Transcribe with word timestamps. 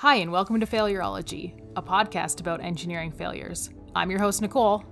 Hi, 0.00 0.16
and 0.16 0.30
welcome 0.30 0.60
to 0.60 0.66
Failurology, 0.66 1.54
a 1.74 1.80
podcast 1.80 2.40
about 2.40 2.60
engineering 2.60 3.10
failures. 3.10 3.70
I'm 3.94 4.10
your 4.10 4.20
host, 4.20 4.42
Nicole. 4.42 4.84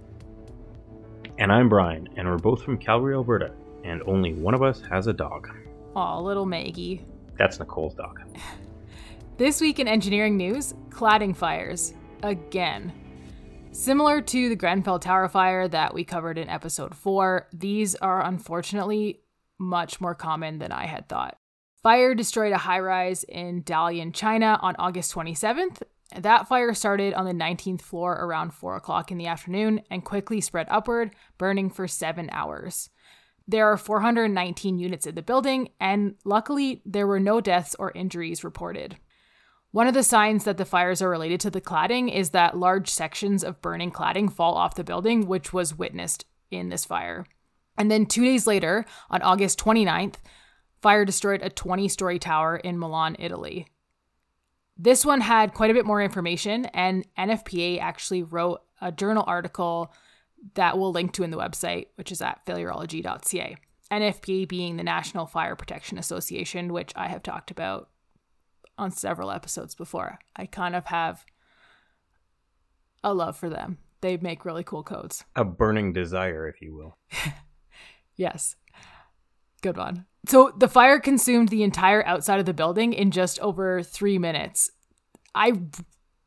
And 1.36 1.52
I'm 1.52 1.68
Brian, 1.68 2.08
and 2.16 2.26
we're 2.26 2.38
both 2.38 2.62
from 2.62 2.78
Calgary, 2.78 3.12
Alberta, 3.12 3.52
and 3.84 4.02
only 4.06 4.32
one 4.32 4.54
of 4.54 4.62
us 4.62 4.80
has 4.88 5.06
a 5.06 5.12
dog. 5.12 5.54
Aw, 5.94 6.18
little 6.20 6.46
Maggie. 6.46 7.04
That's 7.36 7.58
Nicole's 7.60 7.94
dog. 7.94 8.18
This 9.36 9.60
week 9.60 9.78
in 9.78 9.88
engineering 9.88 10.38
news, 10.38 10.72
cladding 10.88 11.36
fires. 11.36 11.92
Again. 12.22 12.90
Similar 13.72 14.22
to 14.22 14.48
the 14.48 14.56
Grenfell 14.56 15.00
Tower 15.00 15.28
fire 15.28 15.68
that 15.68 15.92
we 15.92 16.04
covered 16.04 16.38
in 16.38 16.48
episode 16.48 16.94
4, 16.94 17.48
these 17.52 17.94
are 17.96 18.24
unfortunately 18.24 19.20
much 19.58 20.00
more 20.00 20.14
common 20.14 20.60
than 20.60 20.72
I 20.72 20.86
had 20.86 21.10
thought. 21.10 21.36
Fire 21.84 22.14
destroyed 22.14 22.54
a 22.54 22.58
high 22.58 22.78
rise 22.78 23.24
in 23.24 23.62
Dalian, 23.62 24.14
China 24.14 24.58
on 24.62 24.74
August 24.78 25.14
27th. 25.14 25.82
That 26.16 26.48
fire 26.48 26.72
started 26.72 27.12
on 27.12 27.26
the 27.26 27.32
19th 27.32 27.82
floor 27.82 28.14
around 28.14 28.54
4 28.54 28.76
o'clock 28.76 29.12
in 29.12 29.18
the 29.18 29.26
afternoon 29.26 29.82
and 29.90 30.02
quickly 30.02 30.40
spread 30.40 30.66
upward, 30.70 31.14
burning 31.36 31.68
for 31.68 31.86
seven 31.86 32.30
hours. 32.32 32.88
There 33.46 33.66
are 33.66 33.76
419 33.76 34.78
units 34.78 35.06
in 35.06 35.14
the 35.14 35.20
building, 35.20 35.72
and 35.78 36.14
luckily, 36.24 36.80
there 36.86 37.06
were 37.06 37.20
no 37.20 37.42
deaths 37.42 37.76
or 37.78 37.92
injuries 37.94 38.42
reported. 38.42 38.96
One 39.70 39.86
of 39.86 39.92
the 39.92 40.02
signs 40.02 40.44
that 40.44 40.56
the 40.56 40.64
fires 40.64 41.02
are 41.02 41.10
related 41.10 41.40
to 41.40 41.50
the 41.50 41.60
cladding 41.60 42.10
is 42.10 42.30
that 42.30 42.56
large 42.56 42.88
sections 42.88 43.44
of 43.44 43.60
burning 43.60 43.90
cladding 43.90 44.32
fall 44.32 44.54
off 44.54 44.74
the 44.74 44.84
building, 44.84 45.26
which 45.26 45.52
was 45.52 45.76
witnessed 45.76 46.24
in 46.50 46.70
this 46.70 46.86
fire. 46.86 47.26
And 47.76 47.90
then 47.90 48.06
two 48.06 48.24
days 48.24 48.46
later, 48.46 48.86
on 49.10 49.20
August 49.20 49.58
29th, 49.58 50.14
fire 50.84 51.06
destroyed 51.06 51.40
a 51.42 51.48
20 51.48 51.88
story 51.88 52.18
tower 52.18 52.56
in 52.58 52.78
Milan, 52.78 53.16
Italy. 53.18 53.66
This 54.76 55.02
one 55.02 55.22
had 55.22 55.54
quite 55.54 55.70
a 55.70 55.74
bit 55.74 55.86
more 55.86 56.02
information, 56.02 56.66
and 56.66 57.06
NFPA 57.16 57.80
actually 57.80 58.22
wrote 58.22 58.60
a 58.82 58.92
journal 58.92 59.24
article 59.26 59.90
that 60.56 60.76
we'll 60.76 60.92
link 60.92 61.14
to 61.14 61.22
in 61.22 61.30
the 61.30 61.38
website, 61.38 61.86
which 61.94 62.12
is 62.12 62.20
at 62.20 62.44
failurology.ca. 62.44 63.56
NFPA 63.90 64.46
being 64.46 64.76
the 64.76 64.82
National 64.82 65.24
Fire 65.24 65.56
Protection 65.56 65.96
Association, 65.96 66.70
which 66.70 66.92
I 66.94 67.08
have 67.08 67.22
talked 67.22 67.50
about 67.50 67.88
on 68.76 68.90
several 68.90 69.30
episodes 69.30 69.74
before. 69.74 70.18
I 70.36 70.44
kind 70.44 70.76
of 70.76 70.84
have 70.86 71.24
a 73.02 73.14
love 73.14 73.38
for 73.38 73.48
them. 73.48 73.78
They 74.02 74.18
make 74.18 74.44
really 74.44 74.64
cool 74.64 74.82
codes. 74.82 75.24
A 75.34 75.46
burning 75.46 75.94
desire, 75.94 76.46
if 76.46 76.60
you 76.60 76.74
will. 76.74 76.98
Yes. 78.16 78.56
Good 79.64 79.78
one. 79.78 80.04
So 80.28 80.52
the 80.54 80.68
fire 80.68 81.00
consumed 81.00 81.48
the 81.48 81.62
entire 81.62 82.06
outside 82.06 82.38
of 82.38 82.44
the 82.44 82.52
building 82.52 82.92
in 82.92 83.10
just 83.10 83.40
over 83.40 83.82
three 83.82 84.18
minutes. 84.18 84.70
I 85.34 85.58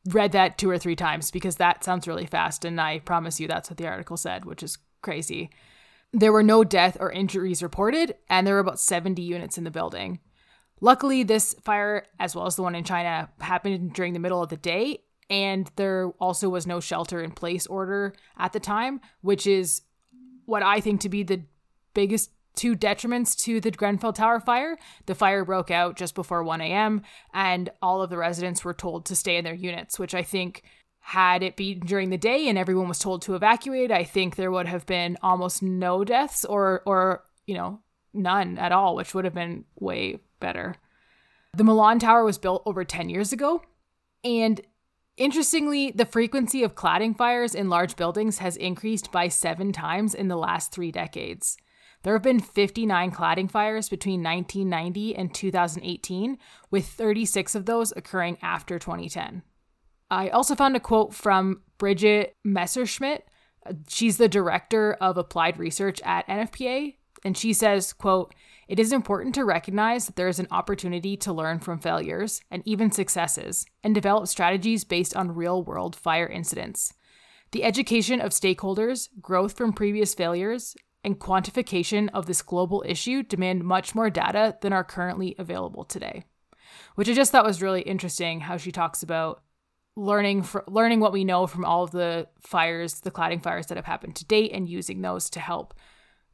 read 0.10 0.32
that 0.32 0.58
two 0.58 0.72
or 0.72 0.80
three 0.80 0.96
times 0.96 1.30
because 1.30 1.58
that 1.58 1.84
sounds 1.84 2.08
really 2.08 2.26
fast, 2.26 2.66
and 2.66 2.82
I 2.82 2.98
promise 2.98 3.40
you 3.40 3.48
that's 3.48 3.70
what 3.70 3.78
the 3.78 3.86
article 3.86 4.18
said, 4.18 4.46
which 4.46 4.64
is 4.64 4.80
crazy. 5.04 5.52
There 6.12 6.32
were 6.32 6.42
no 6.42 6.64
death 6.64 6.98
or 7.00 7.12
injuries 7.12 7.62
reported, 7.62 8.16
and 8.28 8.48
there 8.48 8.56
were 8.56 8.60
about 8.60 8.80
70 8.80 9.22
units 9.22 9.56
in 9.56 9.66
the 9.66 9.70
building. 9.70 10.20
Luckily, 10.82 11.22
this 11.22 11.54
fire, 11.64 12.08
as 12.20 12.36
well 12.36 12.48
as 12.48 12.56
the 12.56 12.64
one 12.64 12.74
in 12.74 12.86
China, 12.86 13.30
happened 13.40 13.94
during 13.94 14.14
the 14.14 14.20
middle 14.20 14.42
of 14.42 14.50
the 14.50 14.58
day, 14.58 15.04
and 15.30 15.70
there 15.76 16.08
also 16.20 16.50
was 16.50 16.66
no 16.66 16.80
shelter 16.80 17.22
in 17.22 17.34
place 17.34 17.68
order 17.68 18.16
at 18.36 18.54
the 18.54 18.60
time, 18.60 19.00
which 19.22 19.46
is 19.46 19.84
what 20.46 20.64
I 20.64 20.80
think 20.80 21.02
to 21.02 21.10
be 21.10 21.22
the 21.22 21.44
biggest 21.94 22.32
two 22.58 22.76
detriments 22.76 23.36
to 23.44 23.62
the 23.62 23.72
Grenfell 23.72 24.14
Tower 24.14 24.40
fire. 24.40 24.78
The 25.06 25.16
fire 25.16 25.46
broke 25.46 25.72
out 25.72 25.96
just 25.96 26.16
before 26.16 26.44
1 26.44 26.60
a.m., 26.62 27.04
and 27.34 27.70
all 27.82 28.02
of 28.02 28.10
the 28.10 28.18
residents 28.18 28.66
were 28.66 28.74
told 28.74 29.06
to 29.06 29.16
stay 29.16 29.38
in 29.38 29.46
their 29.46 29.54
units, 29.54 29.98
which 29.98 30.14
I 30.14 30.24
think, 30.24 30.64
had 31.00 31.42
it 31.42 31.56
been 31.56 31.80
during 31.80 32.10
the 32.10 32.18
day 32.18 32.50
and 32.50 32.58
everyone 32.58 32.90
was 32.90 33.00
told 33.00 33.22
to 33.22 33.36
evacuate, 33.36 33.92
I 33.92 34.04
think 34.04 34.36
there 34.36 34.52
would 34.52 34.68
have 34.68 34.86
been 34.86 35.18
almost 35.22 35.64
no 35.64 36.04
deaths 36.04 36.44
or, 36.44 36.82
or 36.86 37.24
you 37.46 37.56
know, 37.56 37.80
none 38.14 38.58
at 38.58 38.74
all, 38.74 38.94
which 38.94 39.14
would 39.14 39.24
have 39.24 39.34
been 39.34 39.64
way 39.80 40.20
better. 40.42 40.76
The 41.56 41.64
Milan 41.64 42.00
Tower 42.00 42.26
was 42.26 42.38
built 42.38 42.62
over 42.66 42.84
10 42.84 43.08
years 43.10 43.32
ago, 43.32 43.62
and 44.24 44.60
Interestingly, 45.18 45.90
the 45.90 46.06
frequency 46.06 46.62
of 46.62 46.76
cladding 46.76 47.18
fires 47.18 47.56
in 47.56 47.70
large 47.70 47.96
buildings 47.96 48.38
has 48.38 48.56
increased 48.56 49.12
by 49.12 49.28
seven 49.28 49.72
times 49.72 50.14
in 50.14 50.28
the 50.28 50.38
last 50.38 50.72
three 50.72 50.92
decades. 50.92 51.58
There 52.04 52.14
have 52.14 52.24
been 52.24 52.40
59 52.40 53.12
cladding 53.12 53.50
fires 53.50 53.90
between 53.90 54.24
1990 54.24 55.16
and 55.16 55.34
2018, 55.34 56.38
with 56.72 56.86
36 56.86 57.56
of 57.56 57.66
those 57.66 57.92
occurring 57.96 58.38
after 58.42 58.80
2010. 58.80 59.44
I 60.10 60.30
also 60.30 60.56
found 60.56 60.76
a 60.76 60.80
quote 60.80 61.14
from 61.14 61.64
Bridget 61.78 62.38
Messerschmidt. 62.44 63.26
She's 63.88 64.18
the 64.18 64.30
director 64.30 64.94
of 65.02 65.18
applied 65.18 65.60
research 65.60 66.00
at 66.04 66.28
NFPA, 66.28 66.96
and 67.26 67.38
she 67.38 67.52
says, 67.52 67.94
quote, 67.94 68.34
it 68.68 68.80
is 68.80 68.92
important 68.92 69.34
to 69.36 69.46
recognize 69.46 70.06
that 70.06 70.16
there 70.16 70.28
is 70.28 70.40
an 70.40 70.48
opportunity 70.52 71.16
to 71.18 71.34
learn 71.34 71.60
from 71.60 71.80
failures 71.80 72.42
and 72.52 72.62
even 72.66 72.92
successes 72.92 73.66
and 73.84 73.96
develop 73.96 74.28
strategies 74.28 74.84
based 74.84 75.16
on 75.16 75.36
real 75.36 75.64
world 75.64 75.96
fire 75.96 76.28
incidents. 76.28 76.94
The 77.52 77.64
education 77.64 78.20
of 78.20 78.32
stakeholders, 78.32 79.08
growth 79.22 79.56
from 79.58 79.72
previous 79.72 80.14
failures, 80.14 80.76
and 81.04 81.20
quantification 81.20 82.10
of 82.14 82.26
this 82.26 82.42
global 82.42 82.84
issue 82.86 83.24
demand 83.24 83.64
much 83.64 83.96
more 83.96 84.10
data 84.10 84.58
than 84.62 84.74
are 84.74 84.84
currently 84.84 85.36
available 85.38 85.84
today. 85.84 86.26
Which 86.96 87.10
I 87.10 87.14
just 87.14 87.32
thought 87.32 87.46
was 87.46 87.62
really 87.62 87.82
interesting 87.82 88.42
how 88.42 88.58
she 88.58 88.72
talks 88.72 89.04
about 89.04 89.44
learning 89.96 90.44
fr- 90.44 90.60
learning 90.68 91.00
what 91.00 91.12
we 91.12 91.24
know 91.24 91.48
from 91.48 91.66
all 91.66 91.84
of 91.84 91.92
the 91.92 92.28
fires, 92.40 93.02
the 93.02 93.12
cladding 93.12 93.42
fires 93.42 93.68
that 93.68 93.78
have 93.78 93.86
happened 93.86 94.16
to 94.16 94.26
date 94.26 94.52
and 94.54 94.70
using 94.70 95.02
those 95.02 95.30
to 95.32 95.40
help 95.40 95.74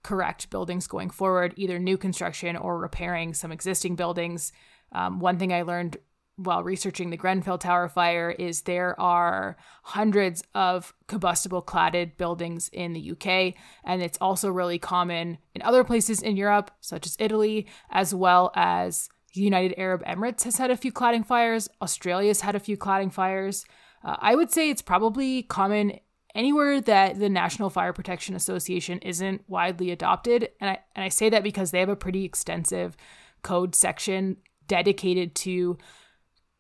correct 0.03 0.49
buildings 0.49 0.85
going 0.85 1.09
forward, 1.09 1.53
either 1.55 1.79
new 1.79 1.97
construction 1.97 2.57
or 2.57 2.77
repairing 2.77 3.33
some 3.33 3.51
existing 3.51 3.95
buildings. 3.95 4.51
Um, 4.91 5.19
one 5.19 5.39
thing 5.39 5.53
I 5.53 5.61
learned 5.61 5.97
while 6.35 6.63
researching 6.63 7.09
the 7.09 7.17
Grenfell 7.17 7.57
Tower 7.57 7.87
fire 7.87 8.31
is 8.31 8.61
there 8.61 8.99
are 8.99 9.55
hundreds 9.83 10.43
of 10.55 10.93
combustible 11.07 11.61
cladded 11.61 12.17
buildings 12.17 12.69
in 12.73 12.93
the 12.93 13.11
UK, 13.11 13.53
and 13.83 14.01
it's 14.01 14.17
also 14.19 14.49
really 14.49 14.79
common 14.79 15.37
in 15.53 15.61
other 15.61 15.83
places 15.83 16.21
in 16.21 16.35
Europe, 16.35 16.71
such 16.81 17.05
as 17.05 17.15
Italy, 17.19 17.67
as 17.91 18.15
well 18.15 18.51
as 18.55 19.09
the 19.33 19.41
United 19.41 19.75
Arab 19.77 20.03
Emirates 20.05 20.43
has 20.43 20.57
had 20.57 20.71
a 20.71 20.77
few 20.77 20.91
cladding 20.91 21.25
fires. 21.25 21.69
Australia's 21.81 22.41
had 22.41 22.55
a 22.55 22.59
few 22.59 22.77
cladding 22.77 23.11
fires. 23.11 23.65
Uh, 24.03 24.15
I 24.19 24.35
would 24.35 24.51
say 24.51 24.69
it's 24.69 24.81
probably 24.81 25.43
common 25.43 25.99
anywhere 26.35 26.81
that 26.81 27.19
the 27.19 27.29
National 27.29 27.69
Fire 27.69 27.93
Protection 27.93 28.35
Association 28.35 28.99
isn't 28.99 29.43
widely 29.47 29.91
adopted, 29.91 30.49
and 30.59 30.71
I 30.71 30.79
and 30.95 31.03
I 31.03 31.09
say 31.09 31.29
that 31.29 31.43
because 31.43 31.71
they 31.71 31.79
have 31.79 31.89
a 31.89 31.95
pretty 31.95 32.25
extensive 32.25 32.97
code 33.43 33.75
section 33.75 34.37
dedicated 34.67 35.35
to 35.35 35.77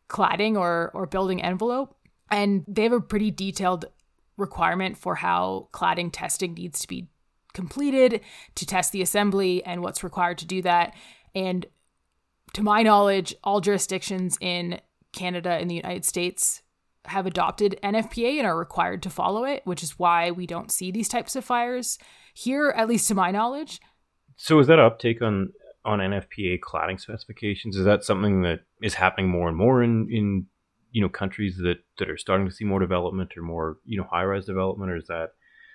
cladding 0.09 0.57
or 0.57 0.91
or 0.93 1.05
building 1.05 1.41
envelope 1.41 1.95
and 2.29 2.63
they 2.67 2.83
have 2.83 2.91
a 2.91 2.99
pretty 2.99 3.31
detailed 3.31 3.85
requirement 4.37 4.97
for 4.97 5.15
how 5.15 5.69
cladding 5.71 6.09
testing 6.11 6.53
needs 6.53 6.79
to 6.79 6.87
be 6.87 7.07
completed 7.53 8.21
to 8.55 8.65
test 8.65 8.91
the 8.91 9.01
assembly 9.01 9.63
and 9.63 9.81
what's 9.81 10.03
required 10.03 10.39
to 10.39 10.45
do 10.45 10.61
that. 10.63 10.95
And 11.35 11.65
to 12.53 12.63
my 12.63 12.81
knowledge 12.81 13.35
all 13.43 13.61
jurisdictions 13.61 14.37
in 14.41 14.79
Canada 15.11 15.51
and 15.51 15.69
the 15.69 15.75
United 15.75 16.05
States 16.05 16.63
have 17.05 17.25
adopted 17.25 17.79
NFPA 17.83 18.37
and 18.37 18.47
are 18.47 18.57
required 18.57 19.03
to 19.03 19.09
follow 19.09 19.43
it 19.43 19.61
which 19.65 19.83
is 19.83 19.99
why 19.99 20.31
we 20.31 20.47
don't 20.47 20.71
see 20.71 20.89
these 20.89 21.09
types 21.09 21.35
of 21.35 21.43
fires 21.43 21.99
here 22.33 22.73
at 22.77 22.87
least 22.87 23.07
to 23.09 23.15
my 23.15 23.29
knowledge. 23.29 23.79
So 24.37 24.57
is 24.59 24.67
that 24.67 24.79
uptake 24.79 25.21
on 25.21 25.51
on 25.85 25.99
NFPA 25.99 26.59
cladding 26.59 26.99
specifications? 26.99 27.75
Is 27.75 27.85
that 27.85 28.03
something 28.03 28.41
that 28.43 28.61
is 28.81 28.95
happening 28.95 29.29
more 29.29 29.47
and 29.47 29.57
more 29.57 29.83
in, 29.83 30.07
in 30.11 30.47
you 30.91 31.01
know 31.01 31.09
countries 31.09 31.57
that, 31.57 31.79
that 31.97 32.09
are 32.09 32.17
starting 32.17 32.47
to 32.47 32.53
see 32.53 32.65
more 32.65 32.79
development 32.79 33.35
or 33.35 33.41
more 33.41 33.77
you 33.85 33.97
know 33.97 34.07
high 34.09 34.23
rise 34.23 34.45
development, 34.45 34.91
or 34.91 34.97
is 34.97 35.07
that 35.07 35.31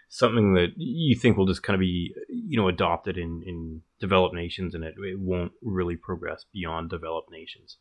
something 0.09 0.55
that 0.55 0.69
you 0.77 1.15
think 1.15 1.37
will 1.37 1.47
just 1.47 1.63
kind 1.63 1.75
of 1.75 1.81
be 1.81 2.15
you 2.29 2.59
know 2.59 2.69
adopted 2.69 3.19
in, 3.19 3.43
in 3.47 3.83
developed 4.01 4.35
nations 4.35 4.75
and 4.75 4.85
it, 4.85 4.95
it 4.99 5.19
won't 5.19 5.53
really 5.63 5.97
progress 5.97 6.45
beyond 6.53 6.91
developed 6.91 7.31
nations? 7.31 7.79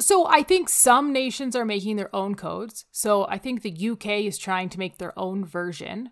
So 0.00 0.26
I 0.26 0.42
think 0.42 0.68
some 0.68 1.12
nations 1.12 1.56
are 1.56 1.64
making 1.64 1.96
their 1.96 2.14
own 2.14 2.36
codes. 2.36 2.84
So 2.92 3.26
I 3.28 3.38
think 3.38 3.62
the 3.62 3.90
UK 3.90 4.06
is 4.24 4.38
trying 4.38 4.68
to 4.70 4.78
make 4.78 4.98
their 4.98 5.18
own 5.18 5.44
version, 5.44 6.10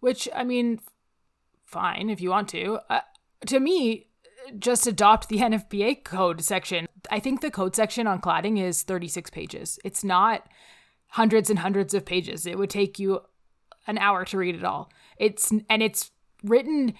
which 0.00 0.28
I 0.34 0.44
mean, 0.44 0.80
fine 1.64 2.10
if 2.10 2.20
you 2.20 2.30
want 2.30 2.48
to. 2.50 2.80
Uh, 2.90 3.00
to 3.46 3.58
me, 3.58 4.08
just 4.58 4.86
adopt 4.86 5.28
the 5.28 5.38
NFPA 5.40 6.04
code 6.04 6.42
section. 6.42 6.86
I 7.10 7.20
think 7.20 7.40
the 7.40 7.50
code 7.50 7.76
section 7.76 8.06
on 8.06 8.20
cladding 8.20 8.62
is 8.62 8.82
36 8.82 9.30
pages. 9.30 9.78
It's 9.84 10.04
not 10.04 10.46
hundreds 11.08 11.50
and 11.50 11.58
hundreds 11.58 11.94
of 11.94 12.04
pages. 12.04 12.46
It 12.46 12.58
would 12.58 12.70
take 12.70 12.98
you 12.98 13.22
an 13.86 13.98
hour 13.98 14.24
to 14.24 14.38
read 14.38 14.54
it 14.54 14.64
all. 14.64 14.90
It's 15.18 15.52
and 15.68 15.82
it's 15.82 16.10
written 16.42 16.94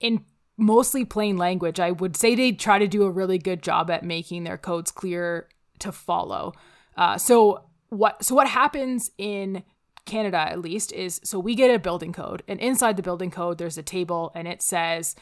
in 0.00 0.24
mostly 0.56 1.04
plain 1.04 1.36
language. 1.36 1.80
I 1.80 1.90
would 1.90 2.16
say 2.16 2.34
they 2.34 2.52
try 2.52 2.78
to 2.78 2.86
do 2.86 3.04
a 3.04 3.10
really 3.10 3.38
good 3.38 3.62
job 3.62 3.90
at 3.90 4.04
making 4.04 4.44
their 4.44 4.58
codes 4.58 4.90
clear 4.90 5.48
to 5.80 5.92
follow. 5.92 6.52
Uh, 6.96 7.18
so 7.18 7.64
what 7.88 8.24
so 8.24 8.34
what 8.34 8.48
happens 8.48 9.10
in 9.18 9.62
Canada 10.04 10.38
at 10.38 10.60
least 10.60 10.92
is 10.92 11.20
so 11.24 11.38
we 11.38 11.54
get 11.54 11.74
a 11.74 11.78
building 11.78 12.12
code 12.12 12.42
and 12.48 12.58
inside 12.60 12.96
the 12.96 13.02
building 13.02 13.30
code 13.30 13.58
there's 13.58 13.78
a 13.78 13.82
table 13.82 14.32
and 14.34 14.48
it 14.48 14.60
says 14.62 15.14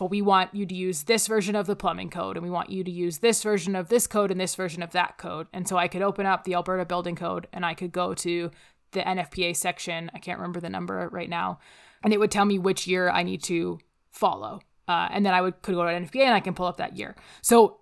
but 0.00 0.10
we 0.10 0.22
want 0.22 0.54
you 0.54 0.64
to 0.64 0.74
use 0.74 1.02
this 1.02 1.26
version 1.26 1.54
of 1.54 1.66
the 1.66 1.76
plumbing 1.76 2.08
code 2.08 2.38
and 2.38 2.42
we 2.42 2.48
want 2.48 2.70
you 2.70 2.82
to 2.82 2.90
use 2.90 3.18
this 3.18 3.42
version 3.42 3.76
of 3.76 3.90
this 3.90 4.06
code 4.06 4.30
and 4.30 4.40
this 4.40 4.54
version 4.54 4.82
of 4.82 4.92
that 4.92 5.18
code. 5.18 5.46
And 5.52 5.68
so 5.68 5.76
I 5.76 5.88
could 5.88 6.00
open 6.00 6.24
up 6.24 6.44
the 6.44 6.54
Alberta 6.54 6.86
building 6.86 7.14
code 7.14 7.46
and 7.52 7.66
I 7.66 7.74
could 7.74 7.92
go 7.92 8.14
to 8.14 8.50
the 8.92 9.00
NFPA 9.00 9.54
section. 9.54 10.10
I 10.14 10.18
can't 10.18 10.38
remember 10.38 10.58
the 10.58 10.70
number 10.70 11.06
right 11.12 11.28
now. 11.28 11.58
And 12.02 12.14
it 12.14 12.18
would 12.18 12.30
tell 12.30 12.46
me 12.46 12.58
which 12.58 12.86
year 12.86 13.10
I 13.10 13.22
need 13.22 13.42
to 13.42 13.78
follow. 14.10 14.62
Uh, 14.88 15.08
and 15.10 15.26
then 15.26 15.34
I 15.34 15.42
would 15.42 15.60
could 15.60 15.74
go 15.74 15.84
to 15.84 15.90
NFPA 15.90 16.24
and 16.24 16.34
I 16.34 16.40
can 16.40 16.54
pull 16.54 16.64
up 16.64 16.78
that 16.78 16.96
year. 16.96 17.14
So 17.42 17.80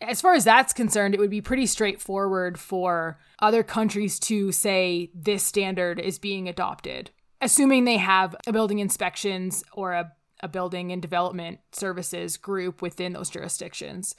as 0.00 0.22
far 0.22 0.32
as 0.32 0.44
that's 0.44 0.72
concerned, 0.72 1.12
it 1.12 1.20
would 1.20 1.28
be 1.28 1.42
pretty 1.42 1.66
straightforward 1.66 2.58
for 2.58 3.18
other 3.38 3.62
countries 3.62 4.18
to 4.20 4.50
say 4.50 5.10
this 5.14 5.42
standard 5.42 6.00
is 6.00 6.18
being 6.18 6.48
adopted, 6.48 7.10
assuming 7.42 7.84
they 7.84 7.98
have 7.98 8.34
a 8.46 8.52
building 8.54 8.78
inspections 8.78 9.62
or 9.74 9.92
a 9.92 10.10
a 10.42 10.48
building 10.48 10.92
and 10.92 11.02
development 11.02 11.60
services 11.72 12.36
group 12.36 12.82
within 12.82 13.12
those 13.12 13.30
jurisdictions. 13.30 14.14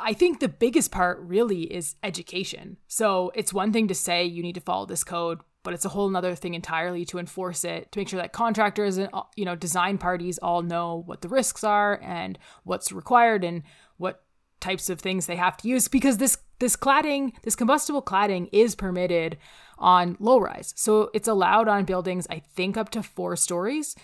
I 0.00 0.12
think 0.12 0.40
the 0.40 0.48
biggest 0.48 0.90
part 0.90 1.18
really 1.20 1.62
is 1.62 1.96
education. 2.02 2.76
So 2.86 3.32
it's 3.34 3.52
one 3.52 3.72
thing 3.72 3.88
to 3.88 3.94
say 3.94 4.24
you 4.24 4.42
need 4.42 4.54
to 4.54 4.60
follow 4.60 4.86
this 4.86 5.04
code, 5.04 5.40
but 5.62 5.74
it's 5.74 5.84
a 5.84 5.90
whole 5.90 6.14
other 6.16 6.34
thing 6.34 6.54
entirely 6.54 7.04
to 7.06 7.18
enforce 7.18 7.64
it, 7.64 7.90
to 7.92 7.98
make 7.98 8.08
sure 8.08 8.20
that 8.20 8.32
contractors 8.32 8.96
and 8.96 9.08
uh, 9.12 9.22
you 9.36 9.44
know 9.44 9.56
design 9.56 9.98
parties 9.98 10.38
all 10.38 10.62
know 10.62 11.02
what 11.06 11.20
the 11.20 11.28
risks 11.28 11.64
are 11.64 12.00
and 12.02 12.38
what's 12.64 12.92
required 12.92 13.44
and 13.44 13.62
what 13.96 14.22
types 14.60 14.90
of 14.90 15.00
things 15.00 15.26
they 15.26 15.36
have 15.36 15.56
to 15.56 15.68
use 15.68 15.88
because 15.88 16.18
this 16.18 16.38
this 16.58 16.76
cladding, 16.76 17.32
this 17.42 17.54
combustible 17.54 18.02
cladding 18.02 18.48
is 18.52 18.74
permitted 18.74 19.38
on 19.78 20.16
low 20.18 20.38
rise. 20.38 20.74
So 20.76 21.08
it's 21.14 21.28
allowed 21.28 21.68
on 21.68 21.84
buildings 21.84 22.26
I 22.28 22.40
think 22.40 22.76
up 22.76 22.88
to 22.90 23.02
4 23.02 23.36
stories. 23.36 23.94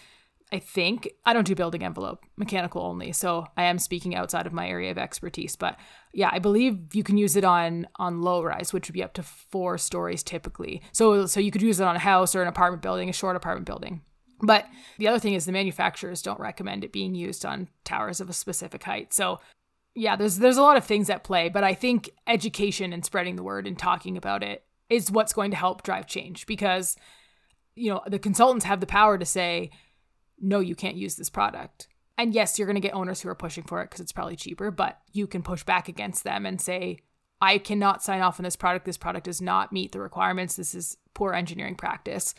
I 0.55 0.61
think 0.61 1.09
I 1.27 1.33
don't 1.33 1.49
do 1.49 1.57
building 1.57 1.83
envelope, 1.83 2.25
mechanical 2.37 2.83
only, 2.83 3.11
so 3.11 3.49
I 3.57 3.65
am 3.65 3.81
speaking 3.81 4.15
outside 4.15 4.47
of 4.47 4.53
my 4.53 4.69
area 4.69 4.93
of 4.93 4.99
expertise. 4.99 5.57
But 5.57 5.77
yeah, 6.13 6.31
I 6.31 6.39
believe 6.39 6.95
you 6.95 7.03
can 7.03 7.19
use 7.19 7.35
it 7.35 7.43
on 7.43 7.89
on 7.97 8.23
low 8.23 8.41
rise, 8.41 8.73
which 8.73 8.87
would 8.87 8.95
be 8.95 9.03
up 9.03 9.15
to 9.15 9.25
four 9.25 9.79
stories 9.79 10.23
typically. 10.23 10.81
So 10.93 11.27
so 11.27 11.41
you 11.41 11.51
could 11.51 11.61
use 11.61 11.81
it 11.81 11.89
on 11.89 11.97
a 11.97 11.99
house 11.99 12.37
or 12.37 12.43
an 12.43 12.47
apartment 12.47 12.83
building, 12.83 13.09
a 13.09 13.13
short 13.13 13.35
apartment 13.35 13.67
building. 13.67 14.03
But 14.43 14.67
the 14.97 15.09
other 15.09 15.19
thing 15.19 15.35
is 15.35 15.45
the 15.45 15.51
manufacturers 15.51 16.23
don't 16.23 16.39
recommend 16.39 16.85
it 16.85 16.93
being 16.93 17.17
used 17.17 17.45
on 17.45 17.69
towers 17.83 18.21
of 18.21 18.31
a 18.31 18.33
specific 18.33 18.85
height. 18.85 19.13
So 19.13 19.41
yeah, 19.97 20.15
there's 20.15 20.39
there's 20.39 20.57
a 20.57 20.63
lot 20.63 20.77
of 20.77 20.85
things 20.85 21.11
at 21.11 21.25
play, 21.25 21.49
but 21.49 21.65
I 21.65 21.75
think 21.75 22.11
education 22.29 22.93
and 22.93 23.05
spreading 23.05 23.35
the 23.35 23.43
word 23.43 23.67
and 23.67 23.77
talking 23.77 24.17
about 24.17 24.45
it 24.45 24.63
is 24.89 25.11
what's 25.11 25.33
going 25.33 25.51
to 25.51 25.57
help 25.57 25.83
drive 25.83 26.07
change 26.07 26.47
because 26.47 26.97
you 27.75 27.91
know 27.91 28.03
the 28.07 28.21
consultants 28.21 28.67
have 28.67 28.79
the 28.79 28.87
power 28.87 29.19
to 29.19 29.25
say 29.25 29.73
no, 30.41 30.61
you 30.61 30.75
can't 30.75 30.97
use 30.97 31.17
this 31.17 31.31
product. 31.31 31.89
And 32.17 32.35
yes, 32.35 32.59
you're 32.59 32.67
going 32.67 32.77
to 32.77 32.81
get 32.81 32.95
owners 32.95 33.21
who 33.21 33.29
are 33.29 33.35
pushing 33.35 33.65
for 33.65 33.83
it 33.83 33.91
because 33.91 34.01
it's 34.01 34.13
probably 34.13 34.37
cheaper, 34.37 34.71
but 34.71 35.01
you 35.13 35.27
can 35.27 35.43
push 35.43 35.65
back 35.65 35.89
against 35.89 36.23
them 36.23 36.47
and 36.47 36.61
say, 36.61 36.99
I 37.41 37.59
cannot 37.59 38.03
sign 38.03 38.21
off 38.21 38.39
on 38.39 38.45
this 38.45 38.57
product. 38.57 38.87
This 38.87 38.97
product 38.97 39.25
does 39.25 39.43
not 39.43 39.73
meet 39.73 39.93
the 39.93 40.01
requirements. 40.01 40.57
This 40.57 40.75
is 40.75 40.97
poor 41.13 41.35
engineering 41.35 41.75
practice. 41.75 42.35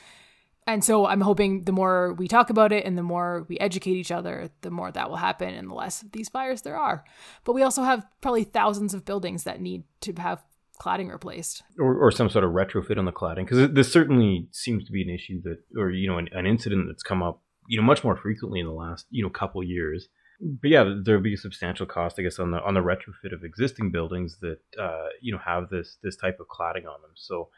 And 0.67 0.83
so 0.83 1.05
I'm 1.05 1.21
hoping 1.21 1.63
the 1.63 1.71
more 1.71 2.13
we 2.13 2.27
talk 2.27 2.49
about 2.49 2.71
it 2.71 2.85
and 2.85 2.97
the 2.97 3.03
more 3.03 3.45
we 3.47 3.59
educate 3.59 3.93
each 3.93 4.11
other, 4.11 4.49
the 4.61 4.71
more 4.71 4.91
that 4.91 5.09
will 5.09 5.17
happen 5.17 5.53
and 5.53 5.69
the 5.69 5.75
less 5.75 6.01
of 6.01 6.11
these 6.11 6.29
fires 6.29 6.63
there 6.63 6.77
are. 6.77 7.03
But 7.43 7.53
we 7.53 7.61
also 7.61 7.83
have 7.83 8.07
probably 8.21 8.45
thousands 8.45 8.93
of 8.93 9.05
buildings 9.05 9.43
that 9.43 9.61
need 9.61 9.83
to 10.01 10.13
have 10.13 10.43
cladding 10.79 11.09
replaced 11.09 11.63
or, 11.79 11.95
or 11.95 12.11
some 12.11 12.29
sort 12.29 12.43
of 12.43 12.51
retrofit 12.51 12.97
on 12.97 13.05
the 13.05 13.11
cladding 13.11 13.47
because 13.47 13.71
this 13.71 13.89
certainly 13.89 14.49
seems 14.51 14.83
to 14.83 14.91
be 14.91 15.01
an 15.01 15.09
issue 15.09 15.41
that 15.41 15.57
or 15.79 15.89
you 15.89 16.05
know 16.05 16.17
an, 16.17 16.27
an 16.33 16.45
incident 16.45 16.85
that's 16.87 17.01
come 17.01 17.23
up 17.23 17.41
you 17.67 17.77
know 17.77 17.85
much 17.85 18.03
more 18.03 18.15
frequently 18.15 18.59
in 18.59 18.65
the 18.65 18.73
last 18.73 19.05
you 19.09 19.23
know 19.23 19.29
couple 19.29 19.63
years. 19.63 20.07
But 20.41 20.69
yeah, 20.69 20.83
there 21.03 21.15
will 21.15 21.23
be 21.23 21.35
a 21.35 21.37
substantial 21.37 21.85
cost, 21.85 22.17
I 22.19 22.23
guess, 22.23 22.39
on 22.39 22.51
the 22.51 22.61
on 22.61 22.73
the 22.73 22.81
retrofit 22.81 23.33
of 23.33 23.43
existing 23.43 23.91
buildings 23.91 24.37
that 24.41 24.59
uh, 24.79 25.07
you 25.21 25.31
know 25.31 25.39
have 25.45 25.69
this 25.69 25.97
this 26.03 26.15
type 26.15 26.39
of 26.39 26.47
cladding 26.47 26.87
on 26.87 27.01
them. 27.01 27.11
So 27.15 27.49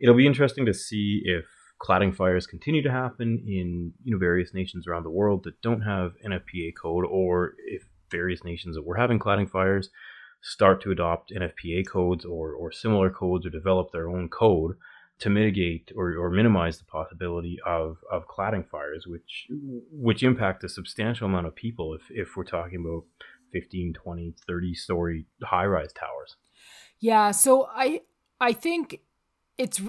it'll 0.00 0.16
be 0.16 0.26
interesting 0.26 0.66
to 0.66 0.74
see 0.74 1.22
if 1.24 1.44
cladding 1.80 2.14
fires 2.14 2.46
continue 2.46 2.82
to 2.82 2.90
happen 2.90 3.42
in 3.46 3.92
you 4.02 4.12
know 4.12 4.18
various 4.18 4.54
nations 4.54 4.86
around 4.86 5.02
the 5.02 5.10
world 5.10 5.44
that 5.44 5.60
don't 5.60 5.82
have 5.82 6.12
NFPA 6.26 6.72
code, 6.80 7.04
or 7.04 7.54
if 7.66 7.82
various 8.10 8.44
nations 8.44 8.76
that 8.76 8.86
were 8.86 8.96
having 8.96 9.18
cladding 9.18 9.50
fires 9.50 9.90
start 10.42 10.82
to 10.82 10.90
adopt 10.90 11.32
NFPA 11.32 11.86
codes 11.86 12.24
or 12.24 12.52
or 12.54 12.72
similar 12.72 13.10
codes 13.10 13.46
or 13.46 13.50
develop 13.50 13.92
their 13.92 14.08
own 14.08 14.28
code 14.28 14.76
to 15.22 15.30
mitigate 15.30 15.92
or, 15.94 16.16
or 16.16 16.30
minimize 16.30 16.78
the 16.78 16.84
possibility 16.84 17.56
of, 17.64 17.98
of 18.10 18.26
cladding 18.26 18.68
fires, 18.68 19.06
which 19.06 19.46
which 19.92 20.24
impact 20.24 20.64
a 20.64 20.68
substantial 20.68 21.28
amount 21.28 21.46
of 21.46 21.54
people 21.54 21.94
if, 21.94 22.02
if 22.10 22.36
we're 22.36 22.42
talking 22.42 22.80
about 22.80 23.04
15, 23.52 23.92
20, 23.92 24.34
30 24.48 24.74
story 24.74 25.26
high 25.44 25.64
rise 25.64 25.92
towers. 25.92 26.34
Yeah, 26.98 27.30
so 27.30 27.68
I 27.72 28.00
I 28.40 28.52
think 28.52 28.98
it's 29.58 29.80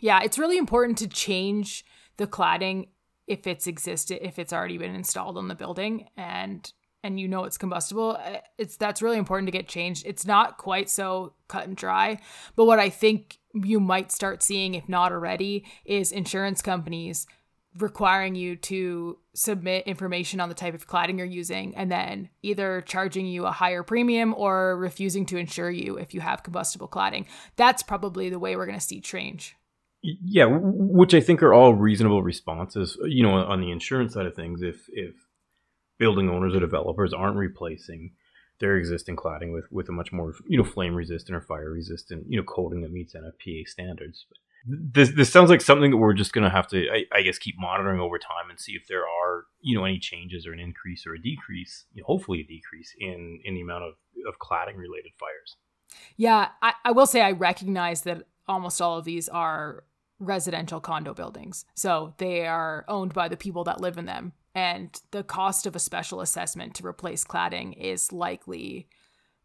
yeah, 0.00 0.22
it's 0.24 0.38
really 0.38 0.58
important 0.58 0.98
to 0.98 1.08
change 1.08 1.84
the 2.16 2.26
cladding 2.26 2.88
if 3.28 3.46
it's 3.46 3.68
existed 3.68 4.18
if 4.26 4.40
it's 4.40 4.52
already 4.52 4.76
been 4.76 4.96
installed 4.96 5.38
on 5.38 5.46
the 5.46 5.54
building 5.54 6.08
and 6.16 6.72
and 7.02 7.18
you 7.18 7.26
know 7.28 7.44
it's 7.44 7.58
combustible 7.58 8.18
eh, 8.22 8.40
it's 8.58 8.76
that's 8.76 9.02
really 9.02 9.18
important 9.18 9.46
to 9.46 9.52
get 9.52 9.68
changed 9.68 10.06
it's 10.06 10.26
not 10.26 10.58
quite 10.58 10.88
so 10.88 11.32
cut 11.48 11.66
and 11.66 11.76
dry 11.76 12.18
but 12.56 12.64
what 12.64 12.78
i 12.78 12.88
think 12.88 13.40
you 13.54 13.80
might 13.80 14.12
start 14.12 14.42
seeing, 14.42 14.74
if 14.74 14.88
not 14.88 15.12
already, 15.12 15.64
is 15.84 16.12
insurance 16.12 16.62
companies 16.62 17.26
requiring 17.78 18.34
you 18.34 18.56
to 18.56 19.16
submit 19.32 19.86
information 19.86 20.40
on 20.40 20.48
the 20.48 20.54
type 20.56 20.74
of 20.74 20.88
cladding 20.88 21.18
you're 21.18 21.26
using 21.26 21.76
and 21.76 21.90
then 21.90 22.28
either 22.42 22.80
charging 22.80 23.26
you 23.26 23.46
a 23.46 23.52
higher 23.52 23.84
premium 23.84 24.34
or 24.36 24.76
refusing 24.76 25.24
to 25.24 25.36
insure 25.36 25.70
you 25.70 25.96
if 25.96 26.12
you 26.12 26.20
have 26.20 26.42
combustible 26.42 26.88
cladding. 26.88 27.26
That's 27.54 27.84
probably 27.84 28.28
the 28.28 28.40
way 28.40 28.56
we're 28.56 28.66
going 28.66 28.78
to 28.78 28.84
see 28.84 29.00
change. 29.00 29.54
Yeah, 30.02 30.46
which 30.50 31.14
I 31.14 31.20
think 31.20 31.42
are 31.42 31.52
all 31.52 31.74
reasonable 31.74 32.22
responses. 32.22 32.96
You 33.04 33.22
know, 33.22 33.34
on 33.34 33.60
the 33.60 33.70
insurance 33.70 34.14
side 34.14 34.26
of 34.26 34.34
things, 34.34 34.62
if 34.62 34.88
if 34.88 35.14
building 36.00 36.28
owners 36.28 36.56
or 36.56 36.60
developers 36.60 37.12
aren't 37.12 37.36
replacing 37.36 38.10
their 38.58 38.76
existing 38.76 39.16
cladding 39.16 39.52
with 39.52 39.70
with 39.70 39.88
a 39.88 39.92
much 39.92 40.10
more 40.10 40.34
you 40.48 40.58
know 40.58 40.64
flame 40.64 40.94
resistant 40.94 41.36
or 41.36 41.40
fire 41.40 41.70
resistant 41.70 42.24
you 42.28 42.36
know 42.36 42.42
coating 42.42 42.80
that 42.80 42.90
meets 42.92 43.14
NFPA 43.14 43.68
standards. 43.68 44.26
This 44.66 45.10
this 45.10 45.30
sounds 45.30 45.48
like 45.48 45.60
something 45.60 45.90
that 45.92 45.96
we're 45.96 46.12
just 46.12 46.32
going 46.32 46.44
to 46.44 46.50
have 46.50 46.66
to 46.68 46.86
I, 46.90 47.04
I, 47.14 47.22
guess 47.22 47.38
keep 47.38 47.54
monitoring 47.58 47.98
over 47.98 48.18
time 48.18 48.50
and 48.50 48.60
see 48.60 48.72
if 48.72 48.86
there 48.88 49.04
are 49.04 49.44
you 49.60 49.78
know 49.78 49.84
any 49.84 49.98
changes 49.98 50.46
or 50.46 50.52
an 50.52 50.60
increase 50.60 51.06
or 51.06 51.14
a 51.14 51.20
decrease, 51.20 51.86
you 51.94 52.02
know, 52.02 52.06
hopefully 52.06 52.40
a 52.40 52.44
decrease 52.44 52.94
in 52.98 53.40
in 53.44 53.54
the 53.54 53.62
amount 53.62 53.84
of 53.84 53.94
of 54.26 54.38
cladding 54.38 54.76
related 54.76 55.12
fires. 55.18 55.56
Yeah, 56.16 56.48
I, 56.62 56.74
I 56.84 56.92
will 56.92 57.06
say 57.06 57.20
I 57.22 57.32
recognize 57.32 58.02
that 58.02 58.24
almost 58.46 58.80
all 58.80 58.98
of 58.98 59.04
these 59.04 59.28
are 59.28 59.84
residential 60.18 60.80
condo 60.80 61.14
buildings. 61.14 61.64
So 61.74 62.14
they 62.18 62.46
are 62.46 62.84
owned 62.86 63.14
by 63.14 63.28
the 63.28 63.36
people 63.36 63.64
that 63.64 63.80
live 63.80 63.96
in 63.96 64.04
them 64.04 64.34
and 64.54 65.00
the 65.10 65.22
cost 65.22 65.66
of 65.66 65.76
a 65.76 65.80
special 65.80 66.20
assessment 66.20 66.74
to 66.74 66.86
replace 66.86 67.24
cladding 67.24 67.76
is 67.76 68.12
likely 68.12 68.88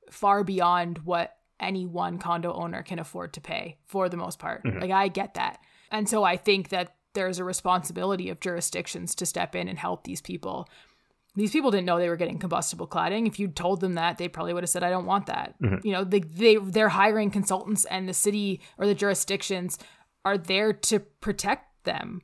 far 0.09 0.43
beyond 0.43 0.99
what 0.99 1.37
any 1.59 1.85
one 1.85 2.17
condo 2.17 2.53
owner 2.53 2.83
can 2.83 2.99
afford 2.99 3.33
to 3.33 3.41
pay 3.41 3.77
for 3.85 4.09
the 4.09 4.17
most 4.17 4.39
part. 4.39 4.63
Mm-hmm. 4.63 4.79
Like 4.79 4.91
I 4.91 5.07
get 5.07 5.35
that. 5.35 5.59
And 5.91 6.09
so 6.09 6.23
I 6.23 6.37
think 6.37 6.69
that 6.69 6.95
there's 7.13 7.39
a 7.39 7.43
responsibility 7.43 8.29
of 8.29 8.39
jurisdictions 8.39 9.15
to 9.15 9.25
step 9.25 9.55
in 9.55 9.67
and 9.67 9.79
help 9.79 10.03
these 10.03 10.21
people. 10.21 10.67
These 11.35 11.51
people 11.51 11.71
didn't 11.71 11.85
know 11.85 11.97
they 11.97 12.09
were 12.09 12.15
getting 12.15 12.39
combustible 12.39 12.87
cladding. 12.87 13.27
If 13.27 13.39
you'd 13.39 13.55
told 13.55 13.81
them 13.81 13.95
that, 13.95 14.17
they 14.17 14.27
probably 14.27 14.53
would 14.53 14.63
have 14.63 14.69
said, 14.69 14.83
"I 14.83 14.89
don't 14.89 15.05
want 15.05 15.25
that." 15.25 15.55
Mm-hmm. 15.61 15.85
You 15.85 15.93
know, 15.93 16.03
they 16.05 16.19
they 16.19 16.55
they're 16.55 16.89
hiring 16.89 17.29
consultants, 17.29 17.83
and 17.85 18.07
the 18.07 18.13
city 18.13 18.61
or 18.77 18.85
the 18.85 18.95
jurisdictions 18.95 19.77
are 20.23 20.37
there 20.37 20.71
to 20.71 20.99
protect 20.99 21.83
them. 21.83 22.21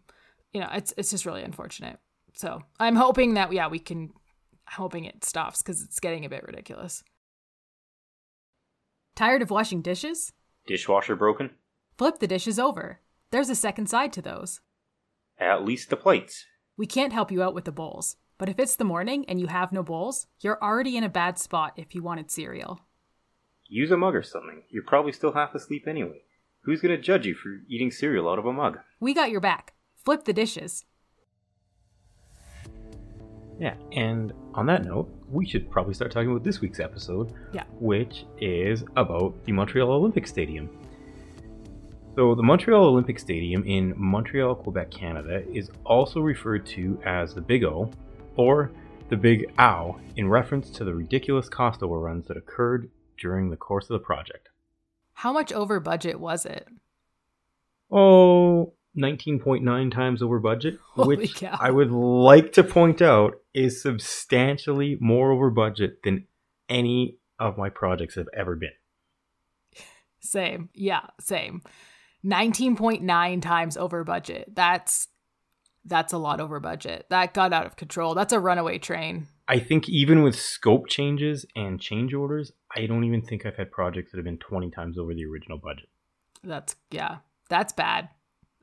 You 0.54 0.62
know, 0.62 0.70
it's 0.72 0.94
it's 0.98 1.12
just 1.12 1.26
really 1.26 1.44
unfortunate. 1.44 2.00
So 2.34 2.64
I'm 2.80 2.96
hoping 2.96 3.34
that 3.36 3.52
yeah 3.52 3.68
we 3.68 3.80
can 3.80 4.14
hoping 4.68 5.06
it 5.06 5.26
stops 5.26 5.62
because 5.62 5.82
it's 5.82 6.00
getting 6.00 6.26
a 6.26 6.30
bit 6.30 6.44
ridiculous. 6.44 7.04
Tired 9.16 9.42
of 9.42 9.52
washing 9.52 9.82
dishes? 9.82 10.32
Dishwasher 10.66 11.16
broken? 11.16 11.52
Flip 11.98 12.20
the 12.20 12.28
dishes 12.28 12.58
over. 12.58 13.00
There's 13.32 13.50
a 13.50 13.56
second 13.56 13.88
side 13.88 14.14
to 14.14 14.22
those. 14.22 14.62
At 15.38 15.66
least 15.66 15.90
the 15.90 15.98
plates. 15.98 16.46
We 16.78 16.86
can't 16.86 17.14
help 17.14 17.32
you 17.32 17.44
out 17.44 17.54
with 17.54 17.66
the 17.66 17.72
bowls, 17.72 18.16
but 18.38 18.50
if 18.50 18.60
it's 18.60 18.76
the 18.76 18.84
morning 18.86 19.26
and 19.28 19.40
you 19.40 19.48
have 19.48 19.72
no 19.72 19.84
bowls, 19.84 20.28
you're 20.40 20.62
already 20.64 20.98
in 20.98 21.04
a 21.04 21.10
bad 21.10 21.38
spot 21.38 21.74
if 21.76 21.94
you 21.94 22.02
wanted 22.02 22.32
cereal. 22.32 22.80
Use 23.68 23.92
a 23.92 23.98
mug 23.98 24.16
or 24.16 24.24
something. 24.24 24.64
You're 24.70 24.84
probably 24.84 25.12
still 25.12 25.34
half 25.34 25.54
asleep 25.54 25.88
anyway. 25.88 26.22
Who's 26.62 26.82
gonna 26.82 26.98
judge 26.98 27.26
you 27.26 27.36
for 27.36 27.50
eating 27.68 27.92
cereal 27.92 28.30
out 28.30 28.40
of 28.40 28.46
a 28.46 28.54
mug? 28.54 28.80
We 29.00 29.14
got 29.14 29.32
your 29.32 29.42
back. 29.42 29.74
Flip 29.96 30.24
the 30.24 30.34
dishes. 30.34 30.86
Yeah, 33.62 33.76
and 33.92 34.34
on 34.56 34.66
that 34.66 34.84
note, 34.84 35.08
we 35.30 35.46
should 35.46 35.70
probably 35.70 35.94
start 35.94 36.12
talking 36.12 36.32
about 36.32 36.44
this 36.44 36.62
week's 36.62 36.80
episode. 36.80 37.32
Yeah. 37.54 37.66
Which 37.80 38.26
is 38.40 38.84
about 38.96 39.36
the 39.46 39.52
Montreal 39.52 39.92
Olympic 39.92 40.26
Stadium. 40.26 40.68
So, 42.16 42.34
the 42.34 42.42
Montreal 42.42 42.86
Olympic 42.86 43.20
Stadium 43.20 43.64
in 43.68 43.94
Montreal, 43.96 44.56
Quebec, 44.56 44.90
Canada 44.90 45.44
is 45.54 45.70
also 45.86 46.22
referred 46.22 46.66
to 46.68 47.00
as 47.06 47.36
the 47.36 47.42
Big 47.42 47.64
O 47.64 47.92
or 48.36 48.72
the 49.10 49.16
Big 49.16 49.54
Ow 49.60 50.00
in 50.16 50.28
reference 50.28 50.72
to 50.72 50.84
the 50.84 50.96
ridiculous 50.96 51.48
cost 51.48 51.84
overruns 51.84 52.26
that 52.30 52.38
occurred 52.38 52.90
during 53.20 53.52
the 53.52 53.58
course 53.58 53.92
of 53.92 53.94
the 53.94 54.04
project. 54.04 54.50
How 55.14 55.32
much 55.32 55.54
over 55.54 55.80
budget 55.80 56.20
was 56.20 56.48
it? 56.48 56.68
Oh, 57.92 58.74
19.9 58.98 59.92
times 59.92 60.22
over 60.22 60.40
budget, 60.40 60.78
Holy 60.94 61.18
which 61.18 61.36
cow. 61.36 61.58
I 61.60 61.72
would 61.72 61.92
like 61.92 62.54
to 62.54 62.64
point 62.64 63.02
out 63.02 63.36
is 63.54 63.82
substantially 63.82 64.98
more 65.00 65.32
over 65.32 65.50
budget 65.50 66.04
than 66.04 66.26
any 66.68 67.18
of 67.40 67.58
my 67.58 67.70
projects 67.70 68.16
have 68.16 68.28
ever 68.36 68.56
been. 68.56 68.72
Same. 70.20 70.70
Yeah, 70.74 71.08
same. 71.20 71.62
19.9 72.26 73.42
times 73.42 73.78
over 73.78 74.04
budget. 74.04 74.54
That's 74.54 75.08
that's 75.84 76.14
a 76.14 76.18
lot 76.18 76.40
over 76.40 76.60
budget. 76.60 77.08
That 77.10 77.34
got 77.34 77.54
out 77.54 77.66
of 77.66 77.76
control. 77.76 78.14
That's 78.14 78.34
a 78.34 78.40
runaway 78.40 78.78
train. 78.78 79.28
I 79.48 79.60
think 79.60 79.90
even 79.90 80.22
with 80.22 80.36
scope 80.36 80.88
changes 80.88 81.46
and 81.56 81.82
change 81.82 82.14
orders, 82.14 82.52
I 82.76 82.86
don't 82.86 83.04
even 83.04 83.24
think 83.24 83.46
I've 83.46 83.56
had 83.56 83.72
projects 83.72 84.12
that 84.12 84.18
have 84.18 84.26
been 84.26 84.38
20 84.38 84.70
times 84.70 84.98
over 85.00 85.14
the 85.16 85.26
original 85.26 85.58
budget. 85.58 85.90
That's 86.44 86.76
yeah. 86.92 87.18
That's 87.50 87.74
bad. 87.74 88.10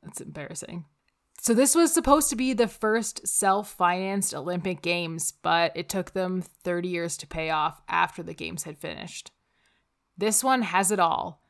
That's 0.03 0.21
embarrassing. 0.21 0.85
So 1.41 1.55
this 1.55 1.75
was 1.75 1.95
supposed 1.95 2.31
to 2.31 2.37
be 2.37 2.53
the 2.53 2.67
first 2.67 3.27
self-financed 3.27 4.35
Olympic 4.35 4.83
Games, 4.83 5.33
but 5.43 5.73
it 5.77 5.89
took 5.89 6.13
them 6.13 6.43
30 6.43 6.89
years 6.89 7.17
to 7.19 7.27
pay 7.27 7.51
off 7.51 7.81
after 7.89 8.23
the 8.23 8.35
games 8.35 8.65
had 8.65 8.79
finished. 8.79 9.31
This 10.17 10.43
one 10.43 10.63
has 10.63 10.91
it 10.91 10.99
all. 10.99 11.41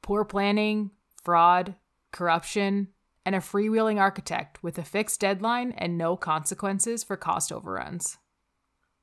Poor 0.00 0.24
planning, 0.24 0.92
fraud, 1.22 1.74
corruption, 2.10 2.88
and 3.26 3.34
a 3.34 3.40
freewheeling 3.40 4.00
architect 4.00 4.62
with 4.62 4.78
a 4.78 4.82
fixed 4.82 5.20
deadline 5.20 5.72
and 5.76 5.98
no 5.98 6.16
consequences 6.16 7.04
for 7.04 7.16
cost 7.16 7.52
overruns. 7.52 8.16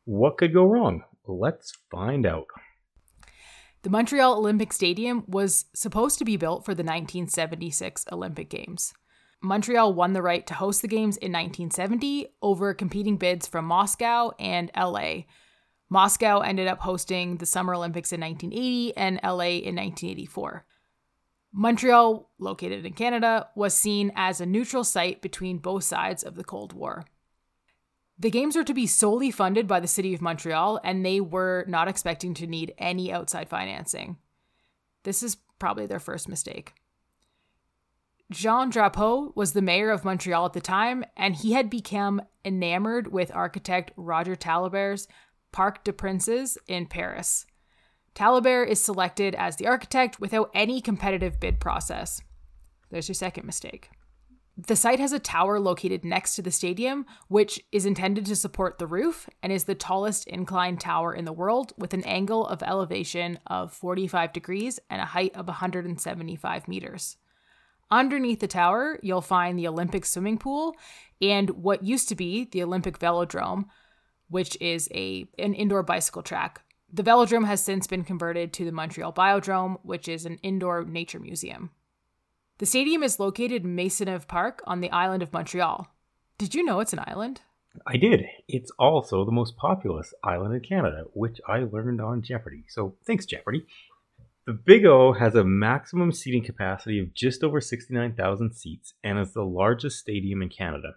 What 0.05 0.37
could 0.37 0.53
go 0.53 0.63
wrong? 0.63 1.03
Let's 1.27 1.73
find 1.91 2.25
out. 2.25 2.47
The 3.85 3.91
Montreal 3.91 4.39
Olympic 4.39 4.73
Stadium 4.73 5.25
was 5.27 5.65
supposed 5.75 6.17
to 6.17 6.25
be 6.25 6.37
built 6.37 6.65
for 6.65 6.73
the 6.73 6.81
1976 6.81 8.05
Olympic 8.11 8.49
Games. 8.49 8.95
Montreal 9.43 9.93
won 9.93 10.13
the 10.13 10.23
right 10.23 10.47
to 10.47 10.55
host 10.55 10.81
the 10.81 10.87
Games 10.87 11.17
in 11.17 11.31
1970 11.31 12.29
over 12.41 12.73
competing 12.73 13.17
bids 13.17 13.45
from 13.45 13.65
Moscow 13.65 14.31
and 14.39 14.71
LA. 14.75 15.25
Moscow 15.87 16.39
ended 16.39 16.67
up 16.67 16.79
hosting 16.79 17.37
the 17.37 17.45
Summer 17.45 17.75
Olympics 17.75 18.11
in 18.11 18.21
1980 18.21 18.97
and 18.97 19.19
LA 19.23 19.61
in 19.61 19.75
1984. 19.75 20.65
Montreal, 21.53 22.31
located 22.39 22.87
in 22.87 22.93
Canada, 22.93 23.49
was 23.55 23.75
seen 23.75 24.11
as 24.15 24.41
a 24.41 24.47
neutral 24.47 24.83
site 24.83 25.21
between 25.21 25.59
both 25.59 25.83
sides 25.83 26.23
of 26.23 26.33
the 26.33 26.43
Cold 26.43 26.73
War. 26.73 27.05
The 28.17 28.31
games 28.31 28.55
were 28.55 28.63
to 28.63 28.73
be 28.73 28.87
solely 28.87 29.29
funded 29.29 29.67
by 29.67 29.79
the 29.79 29.87
city 29.87 30.13
of 30.13 30.21
Montreal, 30.21 30.79
and 30.83 31.05
they 31.05 31.19
were 31.19 31.65
not 31.67 31.87
expecting 31.87 32.33
to 32.35 32.47
need 32.47 32.73
any 32.77 33.11
outside 33.11 33.49
financing. 33.49 34.17
This 35.03 35.21
is 35.21 35.37
probably 35.59 35.85
their 35.85 35.99
first 35.99 36.29
mistake. 36.29 36.73
Jean 38.31 38.71
Drapeau 38.71 39.33
was 39.35 39.53
the 39.53 39.61
mayor 39.61 39.91
of 39.91 40.03
Montreal 40.03 40.45
at 40.45 40.53
the 40.53 40.61
time, 40.61 41.03
and 41.15 41.35
he 41.35 41.53
had 41.53 41.69
become 41.69 42.21
enamored 42.43 43.11
with 43.11 43.35
architect 43.35 43.91
Roger 43.97 44.35
Taillibert's 44.35 45.07
Parc 45.51 45.83
des 45.83 45.93
Princes 45.93 46.57
in 46.67 46.87
Paris. 46.87 47.45
Taillibert 48.15 48.67
is 48.67 48.81
selected 48.81 49.35
as 49.35 49.57
the 49.57 49.67
architect 49.67 50.19
without 50.19 50.49
any 50.53 50.81
competitive 50.81 51.39
bid 51.39 51.59
process. 51.59 52.21
There's 52.89 53.07
your 53.09 53.15
second 53.15 53.45
mistake. 53.45 53.89
The 54.57 54.77
site 54.77 54.99
has 54.99 55.11
a 55.11 55.19
tower 55.19 55.59
located 55.59 56.05
next 56.05 56.35
to 56.35 56.41
the 56.41 56.51
stadium, 56.51 57.05
which 57.27 57.59
is 57.73 57.85
intended 57.85 58.25
to 58.27 58.37
support 58.37 58.77
the 58.77 58.87
roof 58.87 59.29
and 59.43 59.51
is 59.51 59.65
the 59.65 59.75
tallest 59.75 60.27
inclined 60.27 60.79
tower 60.79 61.13
in 61.13 61.25
the 61.25 61.33
world 61.33 61.73
with 61.77 61.93
an 61.93 62.03
angle 62.05 62.47
of 62.47 62.63
elevation 62.63 63.37
of 63.47 63.73
45 63.73 64.31
degrees 64.31 64.79
and 64.89 65.01
a 65.01 65.05
height 65.05 65.35
of 65.35 65.47
175 65.47 66.67
meters. 66.69 67.17
Underneath 67.91 68.39
the 68.39 68.47
tower, 68.47 68.97
you'll 69.03 69.21
find 69.21 69.59
the 69.59 69.67
Olympic 69.67 70.05
swimming 70.05 70.37
pool 70.37 70.75
and 71.21 71.49
what 71.49 71.83
used 71.83 72.07
to 72.09 72.15
be 72.15 72.45
the 72.45 72.63
Olympic 72.63 72.97
velodrome, 72.97 73.65
which 74.29 74.57
is 74.61 74.87
a 74.93 75.27
an 75.37 75.53
indoor 75.53 75.83
bicycle 75.83 76.23
track. 76.23 76.61
The 76.91 77.03
velodrome 77.03 77.45
has 77.45 77.61
since 77.61 77.87
been 77.87 78.05
converted 78.05 78.53
to 78.53 78.65
the 78.65 78.71
Montreal 78.71 79.11
Biodrome, 79.11 79.79
which 79.83 80.07
is 80.07 80.25
an 80.25 80.39
indoor 80.43 80.85
nature 80.85 81.19
museum. 81.19 81.71
The 82.57 82.65
stadium 82.65 83.03
is 83.03 83.19
located 83.19 83.65
in 83.65 83.75
Maisonneuve 83.75 84.29
Park 84.29 84.61
on 84.65 84.79
the 84.79 84.89
island 84.89 85.21
of 85.21 85.33
Montreal. 85.33 85.87
Did 86.37 86.55
you 86.55 86.63
know 86.63 86.79
it's 86.79 86.93
an 86.93 87.03
island? 87.05 87.41
I 87.85 87.97
did. 87.97 88.27
It's 88.47 88.71
also 88.79 89.25
the 89.25 89.31
most 89.33 89.57
populous 89.57 90.13
island 90.23 90.55
in 90.55 90.61
Canada, 90.61 91.03
which 91.11 91.41
I 91.45 91.59
learned 91.59 91.99
on 91.99 92.21
Jeopardy. 92.21 92.63
So 92.69 92.95
thanks, 93.05 93.25
Jeopardy. 93.25 93.65
The 94.45 94.53
Big 94.53 94.85
O 94.85 95.11
has 95.11 95.35
a 95.35 95.43
maximum 95.43 96.13
seating 96.13 96.45
capacity 96.45 96.97
of 96.97 97.13
just 97.13 97.43
over 97.43 97.59
69,000 97.59 98.53
seats 98.53 98.93
and 99.03 99.19
is 99.19 99.33
the 99.33 99.43
largest 99.43 99.99
stadium 99.99 100.41
in 100.41 100.47
Canada. 100.47 100.95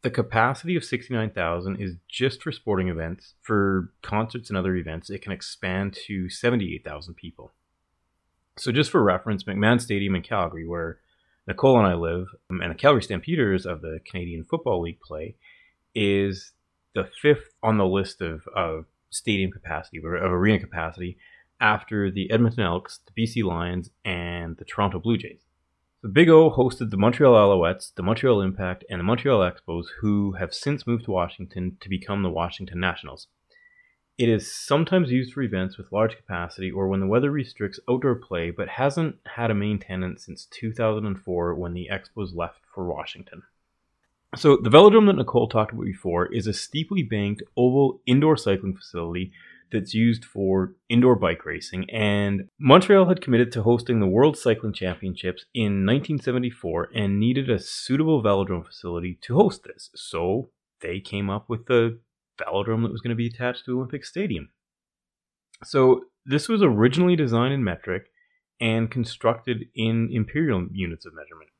The 0.00 0.10
capacity 0.10 0.74
of 0.74 0.84
69,000 0.84 1.82
is 1.82 1.96
just 2.08 2.42
for 2.42 2.50
sporting 2.50 2.88
events. 2.88 3.34
For 3.42 3.92
concerts 4.00 4.48
and 4.48 4.56
other 4.56 4.74
events, 4.74 5.10
it 5.10 5.20
can 5.20 5.32
expand 5.32 5.98
to 6.06 6.30
78,000 6.30 7.12
people. 7.12 7.52
So, 8.56 8.70
just 8.70 8.90
for 8.90 9.02
reference, 9.02 9.44
McMahon 9.44 9.80
Stadium 9.80 10.14
in 10.14 10.22
Calgary, 10.22 10.66
where 10.66 10.98
Nicole 11.46 11.78
and 11.78 11.86
I 11.86 11.94
live, 11.94 12.28
um, 12.50 12.60
and 12.60 12.70
the 12.70 12.76
Calgary 12.76 13.02
Stampeders 13.02 13.66
of 13.66 13.80
the 13.80 14.00
Canadian 14.04 14.44
Football 14.44 14.82
League 14.82 15.00
play, 15.00 15.34
is 15.94 16.52
the 16.94 17.08
fifth 17.20 17.54
on 17.62 17.78
the 17.78 17.86
list 17.86 18.20
of, 18.20 18.46
of 18.54 18.86
stadium 19.10 19.50
capacity, 19.50 19.98
of 19.98 20.04
arena 20.04 20.60
capacity, 20.60 21.18
after 21.60 22.10
the 22.10 22.30
Edmonton 22.30 22.62
Elks, 22.64 23.00
the 23.06 23.22
BC 23.22 23.44
Lions, 23.44 23.90
and 24.04 24.56
the 24.56 24.64
Toronto 24.64 24.98
Blue 24.98 25.16
Jays. 25.16 25.40
The 26.02 26.08
Big 26.08 26.28
O 26.28 26.50
hosted 26.50 26.90
the 26.90 26.96
Montreal 26.96 27.34
Alouettes, 27.34 27.94
the 27.94 28.02
Montreal 28.02 28.40
Impact, 28.40 28.84
and 28.90 29.00
the 29.00 29.04
Montreal 29.04 29.40
Expos, 29.40 29.86
who 30.00 30.32
have 30.32 30.52
since 30.54 30.86
moved 30.86 31.06
to 31.06 31.10
Washington 31.10 31.76
to 31.80 31.88
become 31.88 32.22
the 32.22 32.30
Washington 32.30 32.78
Nationals. 32.78 33.26
It 34.16 34.28
is 34.28 34.52
sometimes 34.52 35.10
used 35.10 35.32
for 35.32 35.42
events 35.42 35.76
with 35.76 35.90
large 35.90 36.16
capacity 36.16 36.70
or 36.70 36.86
when 36.86 37.00
the 37.00 37.06
weather 37.06 37.32
restricts 37.32 37.80
outdoor 37.90 38.14
play, 38.14 38.50
but 38.52 38.68
hasn't 38.68 39.16
had 39.34 39.50
a 39.50 39.54
main 39.54 39.80
tenant 39.80 40.20
since 40.20 40.46
2004 40.46 41.54
when 41.54 41.74
the 41.74 41.88
Expos 41.90 42.34
left 42.34 42.60
for 42.72 42.86
Washington. 42.86 43.42
So, 44.36 44.56
the 44.56 44.70
velodrome 44.70 45.06
that 45.06 45.16
Nicole 45.16 45.48
talked 45.48 45.72
about 45.72 45.84
before 45.84 46.32
is 46.32 46.46
a 46.46 46.52
steeply 46.52 47.02
banked 47.02 47.42
oval 47.56 48.00
indoor 48.06 48.36
cycling 48.36 48.76
facility 48.76 49.32
that's 49.72 49.94
used 49.94 50.24
for 50.24 50.74
indoor 50.88 51.16
bike 51.16 51.44
racing, 51.44 51.88
and 51.90 52.48
Montreal 52.58 53.06
had 53.06 53.20
committed 53.20 53.50
to 53.52 53.62
hosting 53.62 53.98
the 53.98 54.06
World 54.06 54.36
Cycling 54.36 54.72
Championships 54.72 55.44
in 55.54 55.86
1974 55.86 56.90
and 56.94 57.18
needed 57.18 57.48
a 57.48 57.58
suitable 57.58 58.22
velodrome 58.22 58.66
facility 58.66 59.18
to 59.22 59.36
host 59.36 59.64
this. 59.64 59.90
So, 59.94 60.50
they 60.80 61.00
came 61.00 61.30
up 61.30 61.48
with 61.48 61.66
the 61.66 61.98
velodrome 62.38 62.82
that 62.82 62.92
was 62.92 63.00
going 63.00 63.10
to 63.10 63.16
be 63.16 63.26
attached 63.26 63.64
to 63.64 63.72
the 63.72 63.76
Olympic 63.76 64.04
Stadium. 64.04 64.50
So, 65.64 66.04
this 66.26 66.48
was 66.48 66.62
originally 66.62 67.16
designed 67.16 67.54
in 67.54 67.62
metric 67.62 68.06
and 68.60 68.90
constructed 68.90 69.66
in 69.74 70.08
imperial 70.10 70.66
units 70.72 71.04
of 71.06 71.14
measurement. 71.14 71.50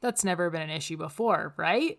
That's 0.00 0.24
never 0.24 0.50
been 0.50 0.62
an 0.62 0.70
issue 0.70 0.96
before, 0.96 1.54
right? 1.56 1.98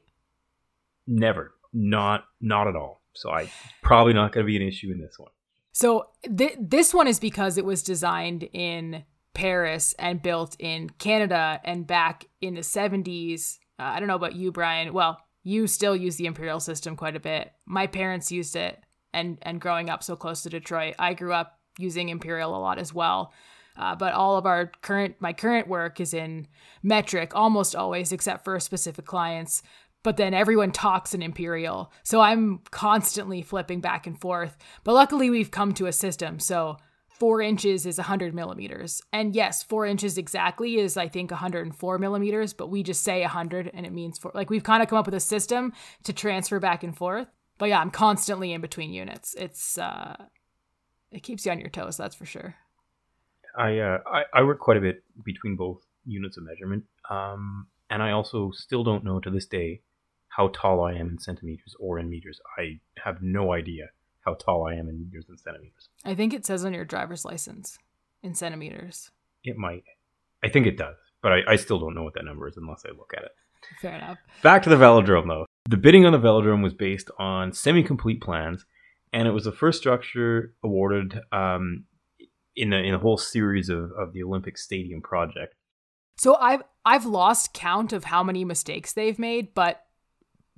Never, 1.07 1.53
not 1.73 2.25
not 2.39 2.67
at 2.67 2.75
all. 2.75 3.01
So, 3.13 3.31
I 3.31 3.51
probably 3.81 4.13
not 4.13 4.31
going 4.31 4.45
to 4.45 4.47
be 4.47 4.55
an 4.57 4.67
issue 4.67 4.91
in 4.91 5.01
this 5.01 5.15
one. 5.17 5.31
So 5.71 6.07
th- 6.23 6.57
this 6.59 6.93
one 6.93 7.07
is 7.07 7.19
because 7.19 7.57
it 7.57 7.65
was 7.65 7.83
designed 7.83 8.43
in 8.53 9.03
Paris 9.33 9.95
and 9.97 10.21
built 10.21 10.55
in 10.59 10.89
Canada 10.89 11.59
and 11.63 11.87
back 11.87 12.25
in 12.41 12.55
the 12.55 12.61
70s. 12.61 13.57
Uh, 13.79 13.83
I 13.83 13.99
don't 13.99 14.07
know 14.07 14.15
about 14.15 14.35
you, 14.35 14.51
Brian. 14.51 14.93
Well, 14.93 15.19
you 15.43 15.67
still 15.67 15.95
use 15.95 16.17
the 16.17 16.25
imperial 16.25 16.59
system 16.59 16.95
quite 16.95 17.15
a 17.15 17.19
bit. 17.19 17.51
My 17.65 17.87
parents 17.87 18.31
used 18.31 18.55
it 18.55 18.83
and 19.13 19.37
and 19.41 19.61
growing 19.61 19.89
up 19.89 20.03
so 20.03 20.15
close 20.15 20.43
to 20.43 20.49
Detroit, 20.49 20.95
I 20.99 21.13
grew 21.13 21.33
up 21.33 21.59
using 21.77 22.09
imperial 22.09 22.55
a 22.55 22.59
lot 22.59 22.79
as 22.79 22.93
well. 22.93 23.33
Uh, 23.77 23.95
but 23.95 24.13
all 24.13 24.37
of 24.37 24.45
our 24.45 24.71
current 24.81 25.15
my 25.19 25.33
current 25.33 25.67
work 25.67 25.99
is 25.99 26.13
in 26.13 26.47
metric 26.83 27.31
almost 27.33 27.75
always 27.75 28.11
except 28.11 28.43
for 28.43 28.59
specific 28.59 29.05
clients 29.05 29.63
but 30.03 30.17
then 30.17 30.33
everyone 30.33 30.71
talks 30.71 31.13
in 31.13 31.21
imperial 31.21 31.89
so 32.03 32.19
i'm 32.19 32.59
constantly 32.71 33.41
flipping 33.41 33.79
back 33.79 34.05
and 34.05 34.19
forth 34.19 34.57
but 34.83 34.93
luckily 34.93 35.29
we've 35.29 35.51
come 35.51 35.73
to 35.73 35.85
a 35.85 35.93
system 35.93 36.37
so 36.37 36.75
four 37.21 37.39
inches 37.39 37.85
is 37.85 37.99
100 37.99 38.33
millimeters 38.33 38.99
and 39.13 39.35
yes 39.35 39.61
four 39.61 39.85
inches 39.85 40.17
exactly 40.17 40.79
is 40.79 40.97
i 40.97 41.07
think 41.07 41.29
104 41.29 41.99
millimeters 41.99 42.51
but 42.51 42.71
we 42.71 42.81
just 42.81 43.03
say 43.03 43.21
100 43.21 43.69
and 43.75 43.85
it 43.85 43.93
means 43.93 44.17
four 44.17 44.31
like 44.33 44.49
we've 44.49 44.63
kind 44.63 44.81
of 44.81 44.89
come 44.89 44.97
up 44.97 45.05
with 45.05 45.13
a 45.13 45.19
system 45.19 45.71
to 46.01 46.13
transfer 46.13 46.59
back 46.59 46.81
and 46.83 46.97
forth 46.97 47.27
but 47.59 47.69
yeah 47.69 47.79
i'm 47.79 47.91
constantly 47.91 48.51
in 48.53 48.59
between 48.59 48.91
units 48.91 49.35
it's 49.37 49.77
uh 49.77 50.15
it 51.11 51.21
keeps 51.21 51.45
you 51.45 51.51
on 51.51 51.59
your 51.59 51.69
toes 51.69 51.95
that's 51.95 52.15
for 52.15 52.25
sure 52.25 52.55
I, 53.55 53.77
uh, 53.77 53.99
I 54.07 54.23
I 54.33 54.43
work 54.43 54.59
quite 54.59 54.77
a 54.77 54.81
bit 54.81 55.03
between 55.23 55.55
both 55.55 55.81
units 56.05 56.37
of 56.37 56.43
measurement. 56.43 56.85
Um, 57.09 57.67
and 57.89 58.01
I 58.01 58.11
also 58.11 58.51
still 58.51 58.83
don't 58.83 59.03
know 59.03 59.19
to 59.19 59.29
this 59.29 59.45
day 59.45 59.81
how 60.29 60.47
tall 60.53 60.81
I 60.81 60.93
am 60.93 61.09
in 61.09 61.19
centimeters 61.19 61.75
or 61.77 61.99
in 61.99 62.09
meters. 62.09 62.39
I 62.57 62.79
have 63.03 63.21
no 63.21 63.51
idea 63.51 63.89
how 64.25 64.35
tall 64.35 64.67
I 64.67 64.75
am 64.75 64.87
in 64.87 64.99
meters 64.99 65.25
and 65.29 65.39
centimeters. 65.39 65.89
I 66.05 66.15
think 66.15 66.33
it 66.33 66.45
says 66.45 66.63
on 66.65 66.73
your 66.73 66.85
driver's 66.85 67.25
license 67.25 67.77
in 68.23 68.35
centimeters. 68.35 69.11
It 69.43 69.57
might. 69.57 69.83
I 70.43 70.49
think 70.49 70.67
it 70.67 70.77
does, 70.77 70.95
but 71.21 71.31
I, 71.31 71.39
I 71.49 71.55
still 71.55 71.79
don't 71.79 71.95
know 71.95 72.03
what 72.03 72.13
that 72.15 72.25
number 72.25 72.47
is 72.47 72.57
unless 72.57 72.83
I 72.85 72.89
look 72.89 73.11
at 73.15 73.23
it. 73.23 73.31
Fair 73.79 73.95
enough. 73.95 74.17
Back 74.41 74.63
to 74.63 74.69
the 74.69 74.75
velodrome, 74.75 75.27
though. 75.27 75.45
The 75.69 75.77
bidding 75.77 76.05
on 76.05 76.13
the 76.13 76.19
velodrome 76.19 76.63
was 76.63 76.73
based 76.73 77.11
on 77.19 77.53
semi 77.53 77.83
complete 77.83 78.21
plans, 78.21 78.65
and 79.13 79.27
it 79.27 79.31
was 79.31 79.43
the 79.43 79.51
first 79.51 79.79
structure 79.79 80.53
awarded 80.63 81.19
um, 81.31 81.85
in, 82.55 82.73
a, 82.73 82.77
in 82.77 82.93
a 82.93 82.99
whole 82.99 83.17
series 83.17 83.69
of, 83.69 83.91
of 83.97 84.13
the 84.13 84.23
Olympic 84.23 84.57
Stadium 84.57 85.01
project. 85.01 85.55
So 86.17 86.35
I've 86.35 86.63
I've 86.85 87.05
lost 87.05 87.53
count 87.53 87.93
of 87.93 88.05
how 88.05 88.23
many 88.23 88.43
mistakes 88.45 88.93
they've 88.93 89.17
made, 89.17 89.53
but 89.53 89.83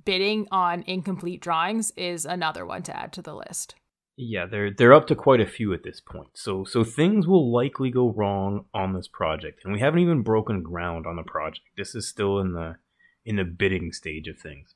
bidding 0.04 0.46
on 0.50 0.82
incomplete 0.86 1.40
drawings 1.40 1.92
is 1.96 2.24
another 2.24 2.64
one 2.64 2.82
to 2.84 2.96
add 2.96 3.12
to 3.14 3.22
the 3.22 3.34
list. 3.34 3.74
Yeah, 4.16 4.46
they're 4.46 4.70
they're 4.70 4.92
up 4.92 5.08
to 5.08 5.16
quite 5.16 5.40
a 5.40 5.46
few 5.46 5.72
at 5.72 5.82
this 5.82 6.00
point. 6.00 6.28
So 6.34 6.64
so 6.64 6.84
things 6.84 7.26
will 7.26 7.52
likely 7.52 7.90
go 7.90 8.12
wrong 8.12 8.66
on 8.72 8.92
this 8.92 9.08
project, 9.08 9.62
and 9.64 9.72
we 9.72 9.80
haven't 9.80 10.00
even 10.00 10.22
broken 10.22 10.62
ground 10.62 11.06
on 11.06 11.16
the 11.16 11.24
project. 11.24 11.66
This 11.76 11.94
is 11.94 12.08
still 12.08 12.38
in 12.38 12.52
the 12.52 12.76
in 13.24 13.36
the 13.36 13.44
bidding 13.44 13.92
stage 13.92 14.28
of 14.28 14.38
things. 14.38 14.74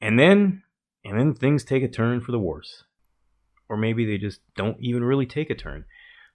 And 0.00 0.18
then 0.18 0.62
and 1.04 1.18
then 1.18 1.34
things 1.34 1.64
take 1.64 1.82
a 1.82 1.88
turn 1.88 2.20
for 2.20 2.32
the 2.32 2.38
worse. 2.38 2.84
Or 3.68 3.76
maybe 3.76 4.04
they 4.04 4.18
just 4.18 4.40
don't 4.56 4.76
even 4.80 5.02
really 5.02 5.26
take 5.26 5.50
a 5.50 5.54
turn. 5.54 5.84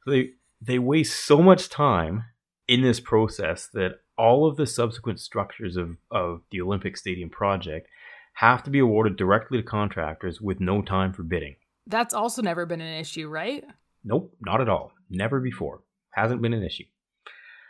So 0.03 0.11
they 0.11 0.31
they 0.61 0.79
waste 0.79 1.23
so 1.25 1.41
much 1.41 1.69
time 1.69 2.25
in 2.67 2.81
this 2.81 2.99
process 2.99 3.67
that 3.73 4.01
all 4.19 4.45
of 4.45 4.57
the 4.57 4.67
subsequent 4.67 5.17
structures 5.19 5.77
of, 5.77 5.95
of 6.11 6.41
the 6.51 6.59
Olympic 6.59 6.97
Stadium 6.97 7.29
project 7.29 7.87
have 8.33 8.61
to 8.63 8.69
be 8.69 8.79
awarded 8.79 9.15
directly 9.15 9.57
to 9.57 9.63
contractors 9.63 10.41
with 10.41 10.59
no 10.59 10.81
time 10.81 11.13
for 11.13 11.23
bidding. 11.23 11.55
That's 11.87 12.13
also 12.13 12.41
never 12.41 12.65
been 12.65 12.81
an 12.81 12.99
issue, 12.99 13.29
right? 13.29 13.63
Nope, 14.03 14.35
not 14.41 14.59
at 14.59 14.67
all. 14.67 14.91
Never 15.09 15.39
before. 15.39 15.81
Hasn't 16.11 16.41
been 16.41 16.53
an 16.53 16.63
issue. 16.63 16.83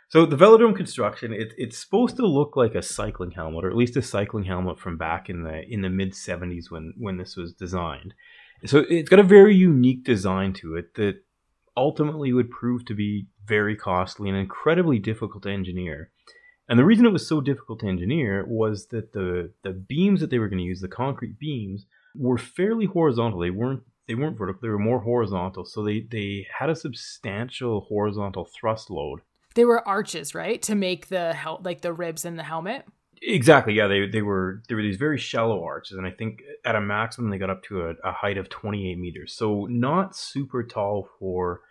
So 0.08 0.26
the 0.26 0.36
velodrome 0.36 0.74
construction, 0.74 1.32
it, 1.32 1.52
it's 1.56 1.78
supposed 1.78 2.16
to 2.16 2.26
look 2.26 2.56
like 2.56 2.74
a 2.74 2.82
cycling 2.82 3.30
helmet, 3.30 3.64
or 3.64 3.70
at 3.70 3.76
least 3.76 3.96
a 3.96 4.02
cycling 4.02 4.44
helmet 4.44 4.80
from 4.80 4.96
back 4.96 5.30
in 5.30 5.44
the 5.44 5.62
in 5.72 5.82
the 5.82 5.88
mid 5.88 6.14
'70s 6.14 6.64
when 6.68 6.94
when 6.98 7.16
this 7.16 7.36
was 7.36 7.52
designed. 7.52 8.12
So 8.66 8.84
it's 8.90 9.08
got 9.08 9.20
a 9.20 9.24
very 9.38 9.54
unique 9.54 10.04
design 10.04 10.52
to 10.54 10.74
it 10.74 10.94
that 10.94 11.22
ultimately 11.76 12.32
would 12.32 12.50
prove 12.50 12.84
to 12.86 12.94
be 12.94 13.28
very 13.46 13.76
costly 13.76 14.28
and 14.28 14.36
incredibly 14.36 14.98
difficult 14.98 15.44
to 15.44 15.50
engineer. 15.50 16.10
And 16.70 16.78
the 16.78 16.84
reason 16.84 17.04
it 17.04 17.12
was 17.12 17.26
so 17.26 17.40
difficult 17.40 17.80
to 17.80 17.88
engineer 17.88 18.46
was 18.46 18.86
that 18.86 19.12
the 19.12 19.50
the 19.64 19.72
beams 19.72 20.20
that 20.20 20.30
they 20.30 20.38
were 20.38 20.48
going 20.48 20.60
to 20.60 20.64
use, 20.64 20.80
the 20.80 20.88
concrete 20.88 21.36
beams, 21.36 21.84
were 22.14 22.38
fairly 22.38 22.86
horizontal. 22.86 23.40
They 23.40 23.50
weren't 23.50 23.82
they 24.06 24.14
weren't 24.14 24.38
vertical. 24.38 24.60
They 24.62 24.68
were 24.68 24.78
more 24.78 25.00
horizontal. 25.00 25.64
So 25.64 25.82
they 25.82 26.00
they 26.00 26.46
had 26.56 26.70
a 26.70 26.76
substantial 26.76 27.80
horizontal 27.80 28.44
thrust 28.44 28.88
load. 28.88 29.20
They 29.56 29.64
were 29.64 29.86
arches, 29.86 30.32
right, 30.32 30.62
to 30.62 30.76
make 30.76 31.08
the 31.08 31.34
hel- 31.34 31.60
like 31.64 31.80
the 31.80 31.92
ribs 31.92 32.24
in 32.24 32.36
the 32.36 32.44
helmet. 32.44 32.86
Exactly. 33.20 33.74
Yeah, 33.74 33.88
they 33.88 34.06
they 34.06 34.22
were 34.22 34.62
there 34.68 34.76
were 34.76 34.82
these 34.84 34.96
very 34.96 35.18
shallow 35.18 35.64
arches, 35.64 35.98
and 35.98 36.06
I 36.06 36.12
think 36.12 36.40
at 36.64 36.76
a 36.76 36.80
maximum 36.80 37.30
they 37.30 37.38
got 37.38 37.50
up 37.50 37.64
to 37.64 37.82
a, 37.82 37.94
a 38.04 38.12
height 38.12 38.38
of 38.38 38.48
28 38.48 38.96
meters. 38.96 39.34
So 39.34 39.66
not 39.68 40.14
super 40.14 40.62
tall 40.62 41.08
for 41.18 41.62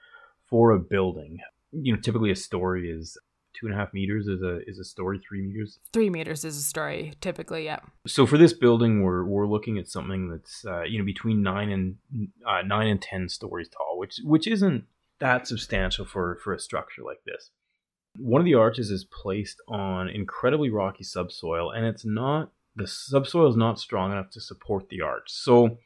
for 0.45 0.71
a 0.71 0.79
building. 0.79 1.39
You 1.71 1.93
know, 1.93 2.01
typically 2.01 2.31
a 2.31 2.35
story 2.35 2.91
is 2.91 3.17
two 3.59 3.65
and 3.67 3.75
a 3.75 3.77
half 3.77 3.93
meters 3.93 4.27
is 4.27 4.41
a 4.41 4.59
is 4.67 4.79
a 4.79 4.83
story 4.83 5.19
three 5.27 5.41
meters? 5.41 5.79
Three 5.93 6.09
meters 6.09 6.45
is 6.45 6.57
a 6.57 6.61
story 6.61 7.13
typically 7.21 7.65
yeah. 7.65 7.79
So 8.07 8.25
for 8.25 8.37
this 8.37 8.53
building 8.53 9.03
we're 9.03 9.23
we're 9.23 9.47
looking 9.47 9.77
at 9.77 9.87
something 9.87 10.29
that's 10.29 10.65
uh, 10.65 10.83
you 10.83 10.99
know 10.99 11.05
between 11.05 11.41
nine 11.41 11.69
and 11.69 11.97
uh, 12.47 12.61
nine 12.61 12.87
and 12.87 13.01
ten 13.01 13.29
stories 13.29 13.69
tall 13.69 13.97
which 13.97 14.19
which 14.23 14.47
isn't 14.47 14.85
that 15.19 15.47
substantial 15.47 16.05
for 16.05 16.39
for 16.43 16.53
a 16.53 16.59
structure 16.59 17.03
like 17.03 17.23
this. 17.25 17.51
One 18.17 18.41
of 18.41 18.45
the 18.45 18.55
arches 18.55 18.89
is 18.89 19.05
placed 19.05 19.61
on 19.67 20.09
incredibly 20.09 20.69
rocky 20.69 21.03
subsoil 21.03 21.71
and 21.71 21.85
it's 21.85 22.05
not 22.05 22.51
the 22.75 22.87
subsoil 22.87 23.49
is 23.49 23.57
not 23.57 23.79
strong 23.79 24.11
enough 24.11 24.29
to 24.31 24.41
support 24.41 24.89
the 24.89 25.01
arch. 25.01 25.27
So 25.27 25.77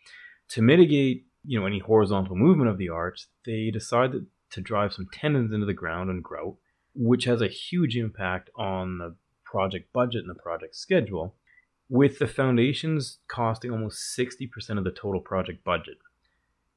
to 0.49 0.61
mitigate 0.61 1.25
you 1.45 1.59
know 1.59 1.65
any 1.65 1.79
horizontal 1.79 2.35
movement 2.35 2.69
of 2.69 2.77
the 2.77 2.89
arch 2.89 3.27
they 3.45 3.71
decided 3.71 4.27
to 4.51 4.61
drive 4.61 4.93
some 4.93 5.07
tendons 5.11 5.51
into 5.51 5.65
the 5.65 5.73
ground 5.73 6.09
and 6.09 6.23
grout 6.23 6.55
which 6.95 7.25
has 7.25 7.41
a 7.41 7.47
huge 7.47 7.95
impact 7.95 8.49
on 8.55 8.97
the 8.97 9.15
project 9.43 9.91
budget 9.93 10.21
and 10.21 10.29
the 10.29 10.41
project 10.41 10.75
schedule, 10.75 11.35
with 11.89 12.19
the 12.19 12.27
foundations 12.27 13.19
costing 13.27 13.71
almost 13.71 14.17
60% 14.17 14.77
of 14.77 14.83
the 14.83 14.91
total 14.91 15.21
project 15.21 15.63
budget. 15.63 15.97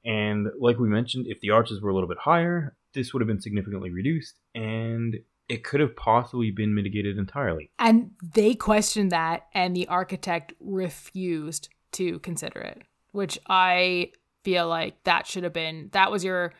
And 0.04 0.48
like 0.60 0.78
we 0.78 0.88
mentioned, 0.88 1.26
if 1.26 1.40
the 1.40 1.50
arches 1.50 1.80
were 1.80 1.90
a 1.90 1.94
little 1.94 2.08
bit 2.08 2.18
higher, 2.18 2.76
this 2.94 3.12
would 3.12 3.20
have 3.20 3.26
been 3.28 3.40
significantly 3.40 3.90
reduced 3.90 4.38
and 4.54 5.16
it 5.48 5.64
could 5.64 5.80
have 5.80 5.94
possibly 5.96 6.50
been 6.50 6.74
mitigated 6.74 7.18
entirely. 7.18 7.70
And 7.78 8.10
they 8.22 8.54
questioned 8.54 9.12
that, 9.12 9.46
and 9.54 9.76
the 9.76 9.86
architect 9.88 10.52
refused 10.60 11.68
to 11.92 12.18
consider 12.20 12.60
it, 12.60 12.82
which 13.12 13.38
I 13.48 14.12
feel 14.42 14.68
like 14.68 15.02
that 15.04 15.26
should 15.26 15.44
have 15.44 15.52
been 15.52 15.88
that 15.92 16.10
was 16.10 16.24
your 16.24 16.52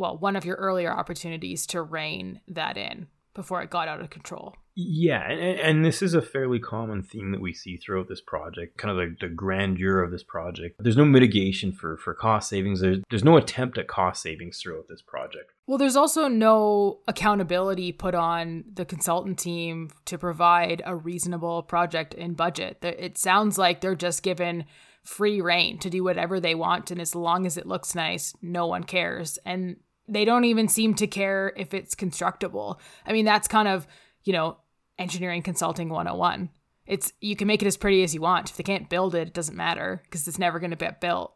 well, 0.00 0.16
one 0.16 0.34
of 0.34 0.46
your 0.46 0.56
earlier 0.56 0.90
opportunities 0.90 1.66
to 1.66 1.82
rein 1.82 2.40
that 2.48 2.78
in 2.78 3.06
before 3.34 3.62
it 3.62 3.70
got 3.70 3.86
out 3.86 4.00
of 4.00 4.10
control. 4.10 4.56
Yeah, 4.74 5.30
and, 5.30 5.60
and, 5.60 5.84
this 5.84 6.00
is 6.00 6.14
a 6.14 6.22
fairly 6.22 6.58
common 6.58 7.02
theme 7.02 7.32
that 7.32 7.40
we 7.40 7.52
see 7.52 7.76
throughout 7.76 8.08
this 8.08 8.20
project, 8.20 8.78
kind 8.78 8.90
of 8.90 8.96
the, 8.96 9.28
the 9.28 9.32
grandeur 9.32 10.02
of 10.02 10.10
this 10.10 10.22
project. 10.22 10.76
There's 10.78 10.96
no 10.96 11.04
mitigation 11.04 11.70
for, 11.70 11.96
for 11.98 12.14
cost 12.14 12.48
savings, 12.48 12.80
there's, 12.80 13.00
there's 13.10 13.24
no 13.24 13.36
attempt 13.36 13.78
at 13.78 13.88
cost 13.88 14.22
savings 14.22 14.58
throughout 14.58 14.86
this 14.88 15.02
project. 15.02 15.52
Well, 15.66 15.76
there's 15.76 15.96
also 15.96 16.28
no 16.28 17.00
accountability 17.06 17.92
put 17.92 18.14
on 18.14 18.64
the 18.72 18.86
consultant 18.86 19.38
team 19.38 19.90
to 20.06 20.16
provide 20.16 20.82
a 20.86 20.96
reasonable 20.96 21.62
project 21.62 22.14
in 22.14 22.32
budget. 22.32 22.78
It 22.82 23.18
sounds 23.18 23.58
like 23.58 23.80
they're 23.80 23.94
just 23.94 24.22
given 24.22 24.64
free 25.04 25.40
reign 25.40 25.78
to 25.78 25.90
do 25.90 26.02
whatever 26.02 26.40
they 26.40 26.54
want, 26.54 26.90
and 26.90 27.00
as 27.00 27.14
long 27.14 27.46
as 27.46 27.56
it 27.56 27.66
looks 27.66 27.94
nice, 27.94 28.34
no 28.42 28.66
one 28.66 28.84
cares. 28.84 29.38
And 29.44 29.76
they 30.10 30.24
don't 30.24 30.44
even 30.44 30.68
seem 30.68 30.94
to 30.94 31.06
care 31.06 31.52
if 31.56 31.72
it's 31.72 31.94
constructible. 31.94 32.80
I 33.06 33.12
mean, 33.12 33.24
that's 33.24 33.48
kind 33.48 33.68
of, 33.68 33.86
you 34.24 34.32
know, 34.32 34.58
engineering 34.98 35.42
consulting 35.42 35.88
101. 35.88 36.50
It's 36.86 37.12
you 37.20 37.36
can 37.36 37.46
make 37.46 37.62
it 37.62 37.66
as 37.66 37.76
pretty 37.76 38.02
as 38.02 38.14
you 38.14 38.20
want. 38.20 38.50
If 38.50 38.56
they 38.56 38.64
can't 38.64 38.90
build 38.90 39.14
it, 39.14 39.28
it 39.28 39.34
doesn't 39.34 39.56
matter 39.56 40.02
because 40.04 40.26
it's 40.26 40.38
never 40.38 40.58
going 40.58 40.70
to 40.70 40.76
get 40.76 41.00
built. 41.00 41.34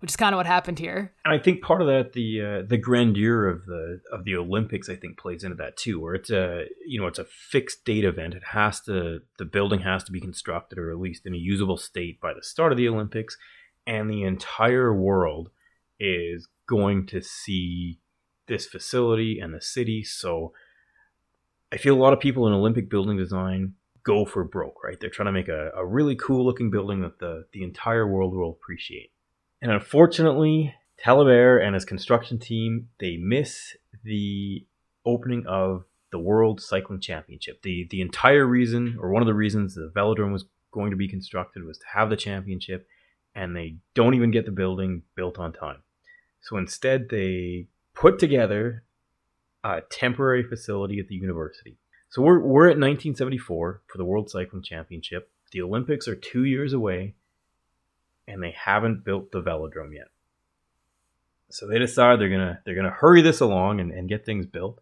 Which 0.00 0.10
is 0.10 0.16
kind 0.16 0.34
of 0.34 0.36
what 0.36 0.46
happened 0.46 0.78
here. 0.78 1.14
And 1.24 1.32
I 1.32 1.42
think 1.42 1.62
part 1.62 1.80
of 1.80 1.86
that, 1.86 2.12
the 2.12 2.40
uh, 2.40 2.62
the 2.68 2.76
grandeur 2.76 3.48
of 3.48 3.64
the 3.64 4.00
of 4.12 4.24
the 4.24 4.36
Olympics, 4.36 4.88
I 4.88 4.96
think 4.96 5.18
plays 5.18 5.44
into 5.44 5.56
that 5.56 5.76
too. 5.76 6.00
Where 6.00 6.14
it's 6.14 6.30
a 6.30 6.64
you 6.86 7.00
know 7.00 7.06
it's 7.06 7.18
a 7.18 7.24
fixed 7.24 7.84
date 7.84 8.04
event. 8.04 8.34
It 8.34 8.42
has 8.52 8.80
to 8.82 9.20
the 9.38 9.44
building 9.44 9.80
has 9.80 10.04
to 10.04 10.12
be 10.12 10.20
constructed 10.20 10.78
or 10.78 10.90
at 10.90 10.98
least 10.98 11.26
in 11.26 11.34
a 11.34 11.38
usable 11.38 11.76
state 11.76 12.20
by 12.20 12.34
the 12.34 12.42
start 12.42 12.72
of 12.72 12.78
the 12.78 12.88
Olympics, 12.88 13.36
and 13.86 14.10
the 14.10 14.24
entire 14.24 14.92
world 14.94 15.50
is 15.98 16.48
going 16.66 17.06
to 17.06 17.22
see 17.22 17.98
this 18.46 18.66
facility 18.66 19.38
and 19.40 19.54
the 19.54 19.60
city. 19.60 20.04
So 20.04 20.52
I 21.72 21.76
feel 21.76 21.94
a 21.94 22.02
lot 22.02 22.12
of 22.12 22.20
people 22.20 22.46
in 22.46 22.52
Olympic 22.52 22.88
building 22.88 23.16
design 23.16 23.74
go 24.04 24.24
for 24.24 24.44
broke, 24.44 24.84
right? 24.84 24.98
They're 25.00 25.10
trying 25.10 25.26
to 25.26 25.32
make 25.32 25.48
a, 25.48 25.70
a 25.74 25.84
really 25.84 26.14
cool 26.14 26.44
looking 26.44 26.70
building 26.70 27.00
that 27.00 27.18
the, 27.18 27.46
the 27.52 27.62
entire 27.62 28.06
world 28.06 28.34
will 28.34 28.50
appreciate. 28.50 29.10
And 29.62 29.72
unfortunately, 29.72 30.74
Taillibert 31.02 31.64
and 31.64 31.74
his 31.74 31.84
construction 31.84 32.38
team, 32.38 32.88
they 33.00 33.16
miss 33.16 33.76
the 34.04 34.66
opening 35.06 35.46
of 35.46 35.84
the 36.12 36.18
World 36.18 36.60
Cycling 36.60 37.00
Championship. 37.00 37.62
The 37.62 37.88
the 37.90 38.00
entire 38.00 38.46
reason, 38.46 38.98
or 39.00 39.10
one 39.10 39.22
of 39.22 39.26
the 39.26 39.34
reasons 39.34 39.74
the 39.74 39.90
velodrome 39.94 40.32
was 40.32 40.44
going 40.70 40.90
to 40.90 40.96
be 40.96 41.08
constructed 41.08 41.64
was 41.64 41.78
to 41.78 41.86
have 41.94 42.10
the 42.10 42.16
championship, 42.16 42.86
and 43.34 43.56
they 43.56 43.76
don't 43.94 44.14
even 44.14 44.30
get 44.30 44.44
the 44.44 44.52
building 44.52 45.02
built 45.16 45.38
on 45.38 45.52
time. 45.52 45.82
So 46.40 46.56
instead, 46.56 47.08
they 47.08 47.66
put 47.94 48.18
together 48.18 48.84
a 49.62 49.80
temporary 49.80 50.42
facility 50.42 50.98
at 50.98 51.08
the 51.08 51.14
university. 51.14 51.78
So 52.10 52.22
we're, 52.22 52.40
we're 52.40 52.66
at 52.66 52.78
1974 52.78 53.82
for 53.86 53.98
the 53.98 54.04
World 54.04 54.30
Cycling 54.30 54.62
Championship. 54.62 55.30
The 55.52 55.62
Olympics 55.62 56.06
are 56.06 56.14
two 56.14 56.44
years 56.44 56.72
away, 56.72 57.14
and 58.28 58.42
they 58.42 58.52
haven't 58.52 59.04
built 59.04 59.32
the 59.32 59.42
velodrome 59.42 59.94
yet. 59.94 60.08
So 61.50 61.66
they 61.66 61.78
decide 61.78 62.18
they're 62.18 62.28
gonna 62.28 62.60
they're 62.64 62.74
gonna 62.74 62.90
hurry 62.90 63.22
this 63.22 63.40
along 63.40 63.78
and, 63.78 63.92
and 63.92 64.08
get 64.08 64.26
things 64.26 64.46
built. 64.46 64.80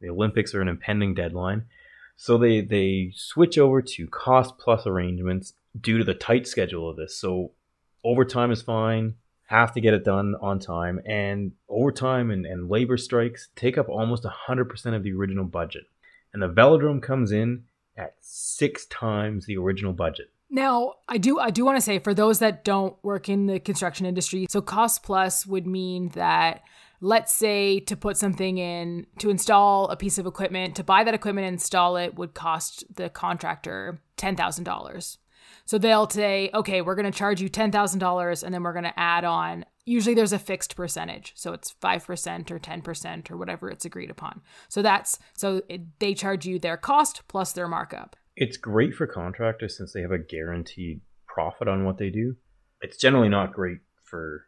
The 0.00 0.10
Olympics 0.10 0.54
are 0.54 0.60
an 0.60 0.68
impending 0.68 1.14
deadline. 1.14 1.64
So 2.16 2.38
they 2.38 2.60
they 2.60 3.12
switch 3.16 3.58
over 3.58 3.82
to 3.82 4.06
cost 4.06 4.58
plus 4.58 4.86
arrangements 4.86 5.54
due 5.80 5.98
to 5.98 6.04
the 6.04 6.14
tight 6.14 6.46
schedule 6.46 6.88
of 6.88 6.96
this. 6.96 7.16
So 7.16 7.52
overtime 8.04 8.52
is 8.52 8.62
fine, 8.62 9.14
have 9.46 9.72
to 9.72 9.80
get 9.80 9.94
it 9.94 10.04
done 10.04 10.34
on 10.40 10.58
time, 10.58 11.00
and 11.06 11.52
overtime 11.68 12.30
and, 12.30 12.46
and 12.46 12.70
labor 12.70 12.96
strikes 12.96 13.48
take 13.56 13.76
up 13.76 13.88
almost 13.88 14.24
100% 14.24 14.94
of 14.94 15.02
the 15.02 15.12
original 15.12 15.44
budget. 15.44 15.84
and 16.32 16.42
the 16.42 16.48
velodrome 16.48 17.02
comes 17.02 17.30
in 17.32 17.64
at 17.96 18.14
six 18.20 18.86
times 18.86 19.44
the 19.44 19.58
original 19.58 19.92
budget. 19.92 20.30
Now, 20.48 20.94
I 21.08 21.16
do 21.18 21.38
I 21.38 21.50
do 21.50 21.64
want 21.64 21.78
to 21.78 21.80
say 21.80 21.98
for 21.98 22.12
those 22.12 22.38
that 22.40 22.62
don't 22.62 22.94
work 23.02 23.28
in 23.28 23.46
the 23.46 23.58
construction 23.58 24.04
industry, 24.04 24.46
so 24.50 24.60
cost 24.60 25.02
plus 25.02 25.46
would 25.46 25.66
mean 25.66 26.08
that 26.10 26.62
let's 27.00 27.34
say 27.34 27.80
to 27.80 27.96
put 27.96 28.16
something 28.16 28.58
in 28.58 29.06
to 29.18 29.30
install 29.30 29.88
a 29.88 29.96
piece 29.96 30.18
of 30.18 30.26
equipment, 30.26 30.76
to 30.76 30.84
buy 30.84 31.04
that 31.04 31.14
equipment 31.14 31.46
and 31.46 31.54
install 31.54 31.96
it 31.96 32.14
would 32.14 32.32
cost 32.32 32.84
the 32.94 33.08
contractor 33.08 34.00
$10,000. 34.18 35.16
So 35.72 35.78
they'll 35.78 36.10
say, 36.10 36.50
"Okay, 36.52 36.82
we're 36.82 36.94
going 36.94 37.10
to 37.10 37.18
charge 37.18 37.40
you 37.40 37.48
$10,000 37.48 38.42
and 38.42 38.52
then 38.52 38.62
we're 38.62 38.74
going 38.74 38.84
to 38.84 39.00
add 39.00 39.24
on 39.24 39.64
usually 39.86 40.14
there's 40.14 40.34
a 40.34 40.38
fixed 40.38 40.76
percentage. 40.76 41.32
So 41.34 41.54
it's 41.54 41.74
5% 41.82 42.50
or 42.50 42.58
10% 42.58 43.30
or 43.30 43.38
whatever 43.38 43.70
it's 43.70 43.86
agreed 43.86 44.10
upon. 44.10 44.42
So 44.68 44.82
that's 44.82 45.18
so 45.32 45.62
it, 45.70 45.98
they 45.98 46.12
charge 46.12 46.44
you 46.44 46.58
their 46.58 46.76
cost 46.76 47.22
plus 47.26 47.54
their 47.54 47.68
markup. 47.68 48.16
It's 48.36 48.58
great 48.58 48.94
for 48.94 49.06
contractors 49.06 49.74
since 49.78 49.94
they 49.94 50.02
have 50.02 50.12
a 50.12 50.18
guaranteed 50.18 51.00
profit 51.26 51.68
on 51.68 51.86
what 51.86 51.96
they 51.96 52.10
do. 52.10 52.36
It's 52.82 52.98
generally 52.98 53.30
not 53.30 53.54
great 53.54 53.78
for 54.04 54.44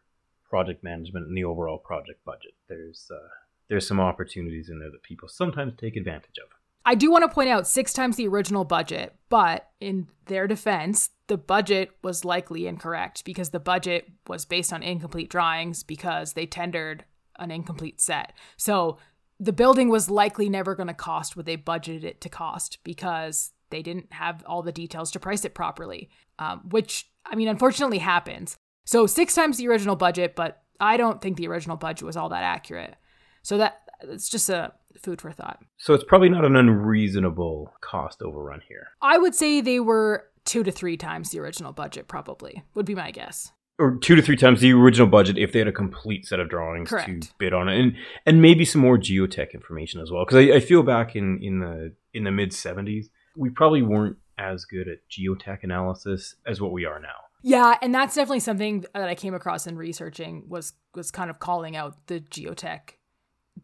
project 0.50 0.84
management 0.84 1.26
and 1.26 1.34
the 1.34 1.44
overall 1.44 1.78
project 1.78 2.22
budget. 2.26 2.52
There's 2.68 3.08
uh, 3.10 3.28
there's 3.70 3.88
some 3.88 3.98
opportunities 3.98 4.68
in 4.68 4.78
there 4.78 4.90
that 4.90 5.02
people 5.02 5.28
sometimes 5.28 5.72
take 5.78 5.96
advantage 5.96 6.36
of 6.36 6.50
I 6.84 6.94
do 6.94 7.10
want 7.10 7.22
to 7.22 7.34
point 7.34 7.48
out 7.48 7.66
six 7.66 7.92
times 7.92 8.16
the 8.16 8.28
original 8.28 8.64
budget, 8.64 9.14
but 9.30 9.68
in 9.80 10.08
their 10.26 10.46
defense, 10.46 11.10
the 11.28 11.38
budget 11.38 11.90
was 12.02 12.24
likely 12.24 12.66
incorrect 12.66 13.24
because 13.24 13.50
the 13.50 13.60
budget 13.60 14.06
was 14.26 14.44
based 14.44 14.72
on 14.72 14.82
incomplete 14.82 15.30
drawings 15.30 15.82
because 15.82 16.34
they 16.34 16.46
tendered 16.46 17.04
an 17.38 17.50
incomplete 17.50 18.00
set. 18.00 18.32
So 18.56 18.98
the 19.40 19.52
building 19.52 19.88
was 19.88 20.10
likely 20.10 20.48
never 20.48 20.74
going 20.74 20.88
to 20.88 20.94
cost 20.94 21.36
what 21.36 21.46
they 21.46 21.56
budgeted 21.56 22.04
it 22.04 22.20
to 22.20 22.28
cost 22.28 22.78
because 22.84 23.52
they 23.70 23.82
didn't 23.82 24.12
have 24.12 24.44
all 24.46 24.62
the 24.62 24.70
details 24.70 25.10
to 25.12 25.20
price 25.20 25.44
it 25.44 25.54
properly, 25.54 26.10
um, 26.38 26.60
which, 26.68 27.10
I 27.24 27.34
mean, 27.34 27.48
unfortunately 27.48 27.98
happens. 27.98 28.56
So 28.84 29.06
six 29.06 29.34
times 29.34 29.56
the 29.56 29.68
original 29.68 29.96
budget, 29.96 30.36
but 30.36 30.62
I 30.78 30.96
don't 30.96 31.20
think 31.22 31.36
the 31.36 31.48
original 31.48 31.76
budget 31.76 32.04
was 32.04 32.16
all 32.16 32.28
that 32.28 32.44
accurate. 32.44 32.96
So 33.42 33.58
that 33.58 33.80
it's 34.02 34.28
just 34.28 34.50
a 34.50 34.72
food 35.02 35.20
for 35.20 35.32
thought. 35.32 35.62
So 35.76 35.94
it's 35.94 36.04
probably 36.04 36.28
not 36.28 36.44
an 36.44 36.56
unreasonable 36.56 37.72
cost 37.80 38.22
overrun 38.22 38.62
here. 38.68 38.88
I 39.02 39.18
would 39.18 39.34
say 39.34 39.60
they 39.60 39.80
were 39.80 40.26
two 40.44 40.62
to 40.62 40.70
three 40.70 40.96
times 40.96 41.30
the 41.30 41.40
original 41.40 41.72
budget, 41.72 42.08
probably, 42.08 42.62
would 42.74 42.86
be 42.86 42.94
my 42.94 43.10
guess. 43.10 43.52
Or 43.78 43.96
two 43.96 44.14
to 44.14 44.22
three 44.22 44.36
times 44.36 44.60
the 44.60 44.72
original 44.72 45.08
budget 45.08 45.36
if 45.36 45.52
they 45.52 45.58
had 45.58 45.68
a 45.68 45.72
complete 45.72 46.26
set 46.26 46.38
of 46.38 46.48
drawings 46.48 46.90
Correct. 46.90 47.22
to 47.22 47.28
bid 47.38 47.52
on 47.52 47.68
it, 47.68 47.80
and 47.80 47.96
and 48.24 48.40
maybe 48.40 48.64
some 48.64 48.80
more 48.80 48.96
geotech 48.96 49.52
information 49.52 50.00
as 50.00 50.12
well. 50.12 50.24
Because 50.24 50.36
I, 50.36 50.56
I 50.56 50.60
feel 50.60 50.84
back 50.84 51.16
in 51.16 51.42
in 51.42 51.58
the 51.58 51.92
in 52.12 52.22
the 52.22 52.30
mid 52.30 52.50
'70s, 52.52 53.06
we 53.36 53.50
probably 53.50 53.82
weren't 53.82 54.16
as 54.38 54.64
good 54.64 54.86
at 54.86 54.98
geotech 55.10 55.64
analysis 55.64 56.36
as 56.46 56.60
what 56.60 56.70
we 56.70 56.84
are 56.84 57.00
now. 57.00 57.08
Yeah, 57.42 57.76
and 57.82 57.94
that's 57.94 58.14
definitely 58.14 58.40
something 58.40 58.84
that 58.94 59.08
I 59.08 59.14
came 59.14 59.34
across 59.34 59.66
in 59.66 59.76
researching 59.76 60.44
was 60.48 60.72
was 60.94 61.10
kind 61.10 61.28
of 61.28 61.40
calling 61.40 61.74
out 61.74 62.06
the 62.06 62.20
geotech 62.20 62.94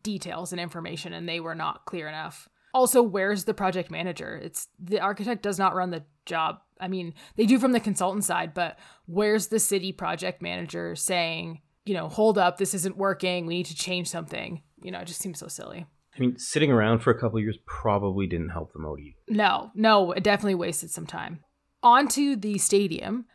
details 0.03 0.53
and 0.53 0.61
information 0.61 1.12
and 1.12 1.29
they 1.29 1.40
were 1.40 1.55
not 1.55 1.85
clear 1.85 2.09
enough. 2.09 2.48
Also, 2.72 3.03
where's 3.03 3.44
the 3.44 3.55
project 3.55 3.90
manager? 3.90 4.37
It's 4.42 4.68
the 4.79 5.00
architect 5.00 5.42
does 5.42 5.59
not 5.59 5.74
run 5.74 5.90
the 5.90 6.05
job. 6.24 6.61
I 6.81 6.88
mean, 6.88 7.14
they 7.37 7.46
do 7.46 7.59
from 7.59 7.72
the 7.72 7.81
consultant 7.81 8.24
side, 8.24 8.55
but 8.55 8.79
where's 9.07 9.48
the 9.48 9.59
city 9.59 9.92
project 9.92 10.40
manager 10.40 10.94
saying, 10.94 11.62
you 11.85 11.94
know, 11.94 12.09
hold 12.09 12.38
up, 12.38 12.59
this 12.59 12.74
isn't 12.74 12.96
working, 12.96 13.46
we 13.46 13.57
need 13.57 13.66
to 13.66 13.74
change 13.74 14.09
something? 14.09 14.62
You 14.83 14.92
know, 14.92 15.00
it 15.00 15.07
just 15.07 15.20
seems 15.20 15.38
so 15.38 15.48
silly. 15.48 15.87
I 16.14 16.20
mean, 16.20 16.38
sitting 16.38 16.70
around 16.70 17.00
for 17.00 17.11
a 17.11 17.18
couple 17.18 17.40
years 17.40 17.59
probably 17.66 18.26
didn't 18.26 18.50
help 18.50 18.72
the 18.72 18.79
either. 18.79 19.16
No, 19.29 19.70
no, 19.74 20.12
it 20.12 20.22
definitely 20.22 20.55
wasted 20.55 20.90
some 20.90 21.07
time. 21.07 21.40
On 21.83 22.09
to 22.09 22.37
the 22.37 22.59
stadium. 22.59 23.26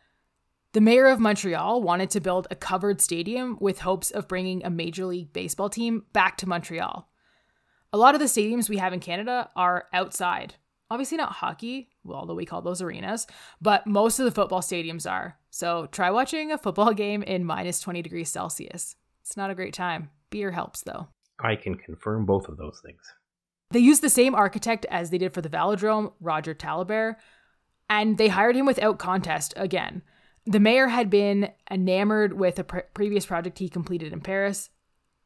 The 0.72 0.80
mayor 0.80 1.06
of 1.06 1.20
Montreal 1.20 1.82
wanted 1.82 2.10
to 2.10 2.20
build 2.20 2.46
a 2.50 2.54
covered 2.54 3.00
stadium 3.00 3.56
with 3.60 3.80
hopes 3.80 4.10
of 4.10 4.28
bringing 4.28 4.64
a 4.64 4.70
Major 4.70 5.06
League 5.06 5.32
Baseball 5.32 5.70
team 5.70 6.04
back 6.12 6.36
to 6.38 6.48
Montreal. 6.48 7.08
A 7.92 7.96
lot 7.96 8.14
of 8.14 8.20
the 8.20 8.26
stadiums 8.26 8.68
we 8.68 8.76
have 8.76 8.92
in 8.92 9.00
Canada 9.00 9.48
are 9.56 9.86
outside. 9.92 10.56
Obviously, 10.90 11.16
not 11.16 11.32
hockey, 11.32 11.88
well, 12.04 12.18
although 12.18 12.34
we 12.34 12.44
call 12.44 12.62
those 12.62 12.82
arenas, 12.82 13.26
but 13.60 13.86
most 13.86 14.18
of 14.18 14.24
the 14.24 14.30
football 14.30 14.60
stadiums 14.60 15.10
are. 15.10 15.38
So 15.50 15.86
try 15.86 16.10
watching 16.10 16.52
a 16.52 16.58
football 16.58 16.92
game 16.94 17.22
in 17.22 17.44
minus 17.44 17.80
20 17.80 18.02
degrees 18.02 18.28
Celsius. 18.28 18.96
It's 19.22 19.36
not 19.36 19.50
a 19.50 19.54
great 19.54 19.74
time. 19.74 20.10
Beer 20.30 20.52
helps, 20.52 20.82
though. 20.82 21.08
I 21.40 21.56
can 21.56 21.74
confirm 21.74 22.26
both 22.26 22.48
of 22.48 22.56
those 22.56 22.80
things. 22.84 23.00
They 23.70 23.80
used 23.80 24.02
the 24.02 24.10
same 24.10 24.34
architect 24.34 24.86
as 24.90 25.10
they 25.10 25.18
did 25.18 25.32
for 25.34 25.40
the 25.40 25.48
Velodrome, 25.48 26.12
Roger 26.20 26.54
Taillibert, 26.54 27.16
and 27.88 28.16
they 28.18 28.28
hired 28.28 28.56
him 28.56 28.66
without 28.66 28.98
contest 28.98 29.54
again. 29.56 30.02
The 30.46 30.60
mayor 30.60 30.88
had 30.88 31.10
been 31.10 31.50
enamored 31.70 32.34
with 32.34 32.58
a 32.58 32.64
pre- 32.64 32.82
previous 32.94 33.26
project 33.26 33.58
he 33.58 33.68
completed 33.68 34.12
in 34.12 34.20
Paris. 34.20 34.70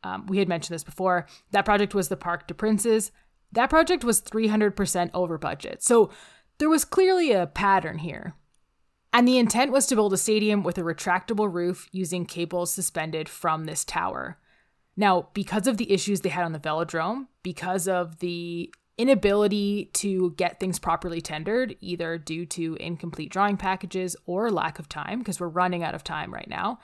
Um, 0.02 0.26
we 0.26 0.38
had 0.38 0.48
mentioned 0.48 0.74
this 0.74 0.84
before. 0.84 1.26
That 1.50 1.66
project 1.66 1.94
was 1.94 2.08
the 2.08 2.16
Parc 2.16 2.46
des 2.46 2.54
Princes. 2.54 3.12
That 3.52 3.70
project 3.70 4.02
was 4.02 4.22
300% 4.22 5.10
over 5.12 5.36
budget. 5.36 5.82
So 5.82 6.10
there 6.58 6.70
was 6.70 6.84
clearly 6.84 7.32
a 7.32 7.46
pattern 7.46 7.98
here. 7.98 8.34
And 9.12 9.26
the 9.26 9.38
intent 9.38 9.72
was 9.72 9.86
to 9.86 9.96
build 9.96 10.12
a 10.12 10.18
stadium 10.18 10.62
with 10.62 10.78
a 10.78 10.82
retractable 10.82 11.52
roof 11.52 11.88
using 11.90 12.24
cables 12.24 12.72
suspended 12.72 13.28
from 13.28 13.64
this 13.64 13.84
tower. 13.84 14.38
Now, 14.96 15.28
because 15.34 15.66
of 15.66 15.78
the 15.78 15.92
issues 15.92 16.20
they 16.20 16.28
had 16.28 16.44
on 16.44 16.52
the 16.52 16.58
velodrome, 16.58 17.26
because 17.42 17.88
of 17.88 18.20
the 18.20 18.72
inability 19.00 19.86
to 19.94 20.32
get 20.32 20.60
things 20.60 20.78
properly 20.78 21.22
tendered, 21.22 21.74
either 21.80 22.18
due 22.18 22.44
to 22.44 22.76
incomplete 22.78 23.30
drawing 23.30 23.56
packages 23.56 24.14
or 24.26 24.50
lack 24.50 24.78
of 24.78 24.90
time, 24.90 25.20
because 25.20 25.40
we're 25.40 25.48
running 25.48 25.82
out 25.82 25.94
of 25.94 26.04
time 26.04 26.34
right 26.34 26.48
now, 26.48 26.78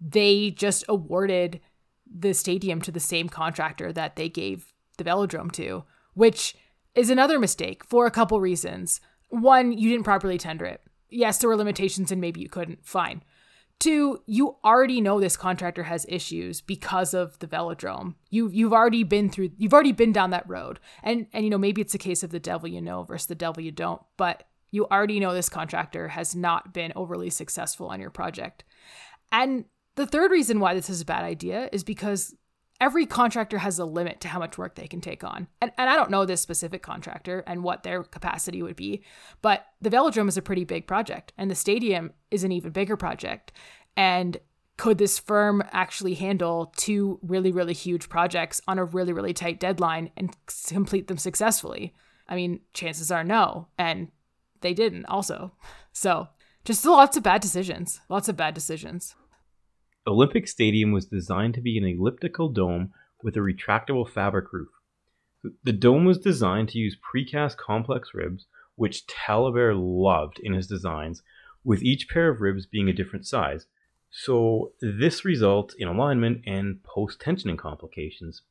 they 0.00 0.52
just 0.52 0.84
awarded 0.88 1.60
the 2.08 2.32
stadium 2.32 2.80
to 2.80 2.92
the 2.92 3.00
same 3.00 3.28
contractor 3.28 3.92
that 3.92 4.14
they 4.14 4.28
gave 4.28 4.72
the 4.96 5.02
velodrome 5.02 5.50
to, 5.50 5.82
which 6.14 6.54
is 6.94 7.10
another 7.10 7.40
mistake 7.40 7.84
for 7.84 8.06
a 8.06 8.12
couple 8.12 8.40
reasons. 8.40 9.00
One, 9.28 9.72
you 9.72 9.90
didn't 9.90 10.04
properly 10.04 10.38
tender 10.38 10.66
it. 10.66 10.80
Yes, 11.10 11.38
there 11.38 11.48
were 11.48 11.56
limitations 11.56 12.12
and 12.12 12.20
maybe 12.20 12.40
you 12.40 12.48
couldn't. 12.48 12.86
Fine. 12.86 13.22
Two, 13.78 14.22
you 14.26 14.56
already 14.64 15.00
know 15.00 15.20
this 15.20 15.36
contractor 15.36 15.84
has 15.84 16.06
issues 16.08 16.60
because 16.60 17.12
of 17.12 17.38
the 17.40 17.46
velodrome. 17.46 18.14
You 18.30 18.48
you've 18.48 18.72
already 18.72 19.04
been 19.04 19.28
through 19.28 19.50
you've 19.58 19.74
already 19.74 19.92
been 19.92 20.12
down 20.12 20.30
that 20.30 20.48
road. 20.48 20.80
And 21.02 21.26
and 21.32 21.44
you 21.44 21.50
know, 21.50 21.58
maybe 21.58 21.82
it's 21.82 21.94
a 21.94 21.98
case 21.98 22.22
of 22.22 22.30
the 22.30 22.40
devil 22.40 22.68
you 22.68 22.80
know 22.80 23.02
versus 23.02 23.26
the 23.26 23.34
devil 23.34 23.62
you 23.62 23.72
don't, 23.72 24.00
but 24.16 24.44
you 24.70 24.86
already 24.86 25.20
know 25.20 25.32
this 25.32 25.48
contractor 25.48 26.08
has 26.08 26.34
not 26.34 26.72
been 26.72 26.92
overly 26.96 27.30
successful 27.30 27.88
on 27.88 28.00
your 28.00 28.10
project. 28.10 28.64
And 29.30 29.66
the 29.94 30.06
third 30.06 30.30
reason 30.30 30.60
why 30.60 30.74
this 30.74 30.90
is 30.90 31.00
a 31.00 31.06
bad 31.06 31.24
idea 31.24 31.68
is 31.72 31.84
because 31.84 32.34
every 32.80 33.06
contractor 33.06 33.58
has 33.58 33.78
a 33.78 33.84
limit 33.84 34.20
to 34.20 34.28
how 34.28 34.38
much 34.38 34.58
work 34.58 34.74
they 34.74 34.86
can 34.86 35.00
take 35.00 35.24
on. 35.24 35.46
And, 35.60 35.72
and 35.78 35.88
I 35.88 35.96
don't 35.96 36.10
know 36.10 36.24
this 36.24 36.40
specific 36.40 36.82
contractor 36.82 37.42
and 37.46 37.62
what 37.62 37.82
their 37.82 38.02
capacity 38.02 38.62
would 38.62 38.76
be, 38.76 39.02
but 39.42 39.66
the 39.80 39.90
velodrome 39.90 40.28
is 40.28 40.36
a 40.36 40.42
pretty 40.42 40.64
big 40.64 40.86
project 40.86 41.32
and 41.38 41.50
the 41.50 41.54
stadium 41.54 42.12
is 42.30 42.44
an 42.44 42.52
even 42.52 42.72
bigger 42.72 42.96
project. 42.96 43.52
And 43.96 44.38
could 44.76 44.98
this 44.98 45.18
firm 45.18 45.62
actually 45.72 46.14
handle 46.14 46.72
two 46.76 47.18
really, 47.22 47.50
really 47.50 47.72
huge 47.72 48.08
projects 48.08 48.60
on 48.68 48.78
a 48.78 48.84
really, 48.84 49.12
really 49.12 49.32
tight 49.32 49.58
deadline 49.58 50.10
and 50.16 50.36
complete 50.66 51.08
them 51.08 51.18
successfully? 51.18 51.94
I 52.28 52.36
mean, 52.36 52.60
chances 52.74 53.10
are 53.10 53.24
no. 53.24 53.68
And 53.78 54.08
they 54.60 54.74
didn't 54.74 55.06
also. 55.06 55.52
So 55.96 56.28
just 56.66 56.84
lots 56.84 57.16
of 57.16 57.22
bad 57.22 57.40
decisions. 57.40 58.02
Lots 58.10 58.28
of 58.28 58.36
bad 58.36 58.52
decisions. 58.52 59.14
Olympic 60.08 60.46
Stadium 60.46 60.92
was 60.92 61.06
designed 61.06 61.54
to 61.54 61.60
be 61.60 61.76
an 61.76 61.84
elliptical 61.84 62.48
dome 62.48 62.92
with 63.22 63.36
a 63.36 63.40
retractable 63.40 64.08
fabric 64.08 64.52
roof. 64.52 64.68
The 65.64 65.72
dome 65.72 66.04
was 66.04 66.18
designed 66.18 66.68
to 66.70 66.78
use 66.78 66.96
precast 66.96 67.56
complex 67.56 68.10
ribs, 68.14 68.46
which 68.76 69.06
Taillibert 69.08 69.74
loved 69.76 70.38
in 70.38 70.52
his 70.52 70.68
designs, 70.68 71.22
with 71.64 71.82
each 71.82 72.08
pair 72.08 72.28
of 72.28 72.40
ribs 72.40 72.66
being 72.66 72.88
a 72.88 72.92
different 72.92 73.26
size. 73.26 73.66
So 74.10 74.72
this 74.80 75.24
results 75.24 75.74
in 75.74 75.88
alignment 75.88 76.42
and 76.46 76.82
post-tensioning 76.84 77.58
complications. 77.58 78.42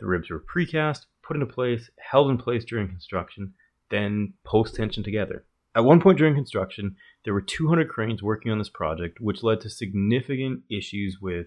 The 0.00 0.06
ribs 0.06 0.30
were 0.30 0.40
precast, 0.40 1.04
put 1.22 1.36
into 1.36 1.46
place, 1.46 1.90
held 1.98 2.30
in 2.30 2.38
place 2.38 2.64
during 2.64 2.88
construction, 2.88 3.52
then 3.90 4.32
post-tension 4.44 5.02
together. 5.02 5.44
At 5.76 5.84
one 5.84 6.00
point 6.00 6.18
during 6.18 6.34
construction, 6.34 6.96
there 7.24 7.34
were 7.34 7.40
200 7.40 7.88
cranes 7.88 8.22
working 8.22 8.52
on 8.52 8.58
this 8.58 8.68
project, 8.68 9.18
which 9.20 9.42
led 9.42 9.60
to 9.62 9.70
significant 9.70 10.62
issues 10.70 11.18
with 11.20 11.46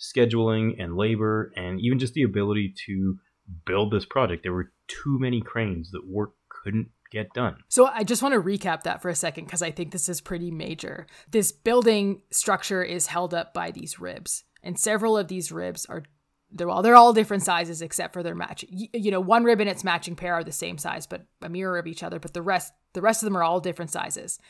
scheduling 0.00 0.82
and 0.82 0.96
labor 0.96 1.52
and 1.56 1.80
even 1.80 1.98
just 1.98 2.14
the 2.14 2.22
ability 2.22 2.74
to 2.86 3.18
build 3.64 3.92
this 3.92 4.04
project. 4.04 4.42
There 4.42 4.52
were 4.52 4.72
too 4.88 5.18
many 5.18 5.40
cranes 5.40 5.90
that 5.90 6.06
work 6.06 6.32
couldn't 6.48 6.88
get 7.10 7.32
done. 7.34 7.56
So 7.68 7.86
I 7.86 8.02
just 8.02 8.22
want 8.22 8.34
to 8.34 8.40
recap 8.40 8.82
that 8.82 9.00
for 9.00 9.08
a 9.08 9.14
second 9.14 9.44
because 9.44 9.62
I 9.62 9.70
think 9.70 9.92
this 9.92 10.08
is 10.08 10.20
pretty 10.20 10.50
major. 10.50 11.06
This 11.30 11.52
building 11.52 12.22
structure 12.30 12.82
is 12.82 13.06
held 13.06 13.32
up 13.32 13.54
by 13.54 13.70
these 13.70 14.00
ribs, 14.00 14.44
and 14.62 14.78
several 14.78 15.16
of 15.16 15.28
these 15.28 15.52
ribs 15.52 15.86
are 15.86 16.02
They're 16.50 16.70
all 16.70 16.82
they're 16.82 16.96
all 16.96 17.12
different 17.12 17.42
sizes 17.42 17.82
except 17.82 18.12
for 18.12 18.22
their 18.22 18.34
match. 18.34 18.64
You, 18.68 18.88
you 18.92 19.10
know, 19.10 19.20
one 19.20 19.44
rib 19.44 19.60
and 19.60 19.70
its 19.70 19.84
matching 19.84 20.16
pair 20.16 20.34
are 20.34 20.44
the 20.44 20.52
same 20.52 20.78
size, 20.78 21.06
but 21.06 21.26
a 21.42 21.48
mirror 21.48 21.78
of 21.78 21.86
each 21.86 22.02
other. 22.02 22.18
But 22.18 22.34
the 22.34 22.42
rest 22.42 22.72
the 22.96 23.02
rest 23.02 23.22
of 23.22 23.26
them 23.26 23.36
are 23.36 23.44
all 23.44 23.60
different 23.60 23.92
sizes. 23.92 24.40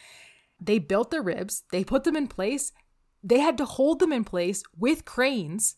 They 0.58 0.78
built 0.78 1.10
the 1.10 1.20
ribs. 1.20 1.64
They 1.70 1.84
put 1.84 2.04
them 2.04 2.16
in 2.16 2.28
place. 2.28 2.72
They 3.22 3.40
had 3.40 3.58
to 3.58 3.66
hold 3.66 3.98
them 3.98 4.12
in 4.12 4.24
place 4.24 4.62
with 4.78 5.04
cranes, 5.04 5.74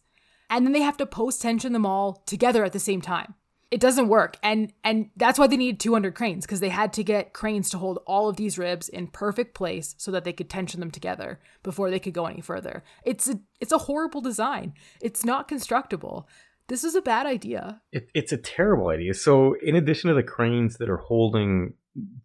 and 0.49 0.65
then 0.65 0.73
they 0.73 0.83
have 0.83 0.97
to 0.99 1.07
post 1.07 1.43
tension 1.43 1.73
them 1.73 1.87
all 1.87 2.23
together 2.27 2.65
at 2.65 2.73
the 2.73 2.79
same 2.79 3.01
time 3.01 3.35
it 3.71 3.81
doesn't 3.81 4.09
work 4.09 4.37
and 4.43 4.73
and 4.83 5.11
that's 5.17 5.39
why 5.39 5.47
they 5.47 5.57
needed 5.57 5.81
200 5.81 6.15
cranes 6.15 6.47
because 6.47 6.61
they 6.61 6.69
had 6.69 6.93
to 6.93 7.05
get 7.05 7.33
cranes 7.33 7.71
to 7.71 7.79
hold 7.79 7.99
all 8.07 8.29
of 8.29 8.37
these 8.37 8.59
ribs 8.59 8.89
in 8.89 9.07
perfect 9.07 9.55
place 9.55 9.95
so 9.99 10.11
that 10.11 10.25
they 10.25 10.33
could 10.33 10.49
tension 10.49 10.81
them 10.81 10.91
together 10.91 11.39
before 11.63 11.91
they 11.91 11.99
could 11.99 12.15
go 12.15 12.27
any 12.27 12.41
further 12.41 12.83
it's 13.05 13.29
a 13.29 13.39
it's 13.61 13.73
a 13.73 13.79
horrible 13.79 14.21
design 14.21 14.73
it's 15.03 15.25
not 15.25 15.49
constructible 15.49 16.29
this 16.69 16.85
is 16.85 16.95
a 16.95 17.03
bad 17.03 17.27
idea 17.27 17.81
it, 17.93 18.09
it's 18.15 18.33
a 18.33 18.39
terrible 18.39 18.89
idea 18.89 19.13
so 19.13 19.55
in 19.63 19.77
addition 19.77 20.09
to 20.09 20.15
the 20.15 20.23
cranes 20.23 20.79
that 20.79 20.89
are 20.89 20.99
holding 20.99 21.75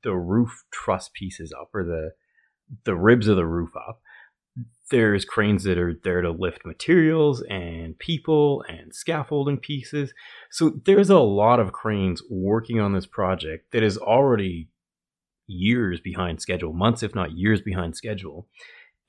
the 0.04 0.14
roof 0.14 0.64
truss 0.72 1.10
pieces 1.14 1.54
up 1.54 1.70
or 1.74 1.84
the 1.84 2.12
the 2.86 2.96
ribs 2.96 3.28
of 3.28 3.36
the 3.36 3.46
roof 3.46 3.72
up 3.76 4.02
there's 4.92 5.26
cranes 5.26 5.64
that 5.64 5.78
are 5.78 6.00
there 6.04 6.22
to 6.22 6.32
lift 6.32 6.66
materials 6.66 7.42
and 7.50 7.98
people 7.98 8.64
and 8.68 8.94
scaffolding 8.94 9.58
pieces. 9.58 10.14
So 10.52 10.82
there's 10.86 11.10
a 11.10 11.20
lot 11.20 11.60
of 11.60 11.72
cranes 11.72 12.22
working 12.30 12.80
on 12.80 12.94
this 12.94 13.08
project 13.08 13.72
that 13.72 13.82
is 13.82 13.98
already 13.98 14.70
years 15.48 16.00
behind 16.00 16.42
schedule, 16.42 16.74
months, 16.74 17.02
if 17.02 17.16
not 17.16 17.32
years 17.32 17.62
behind 17.62 17.96
schedule. 17.96 18.48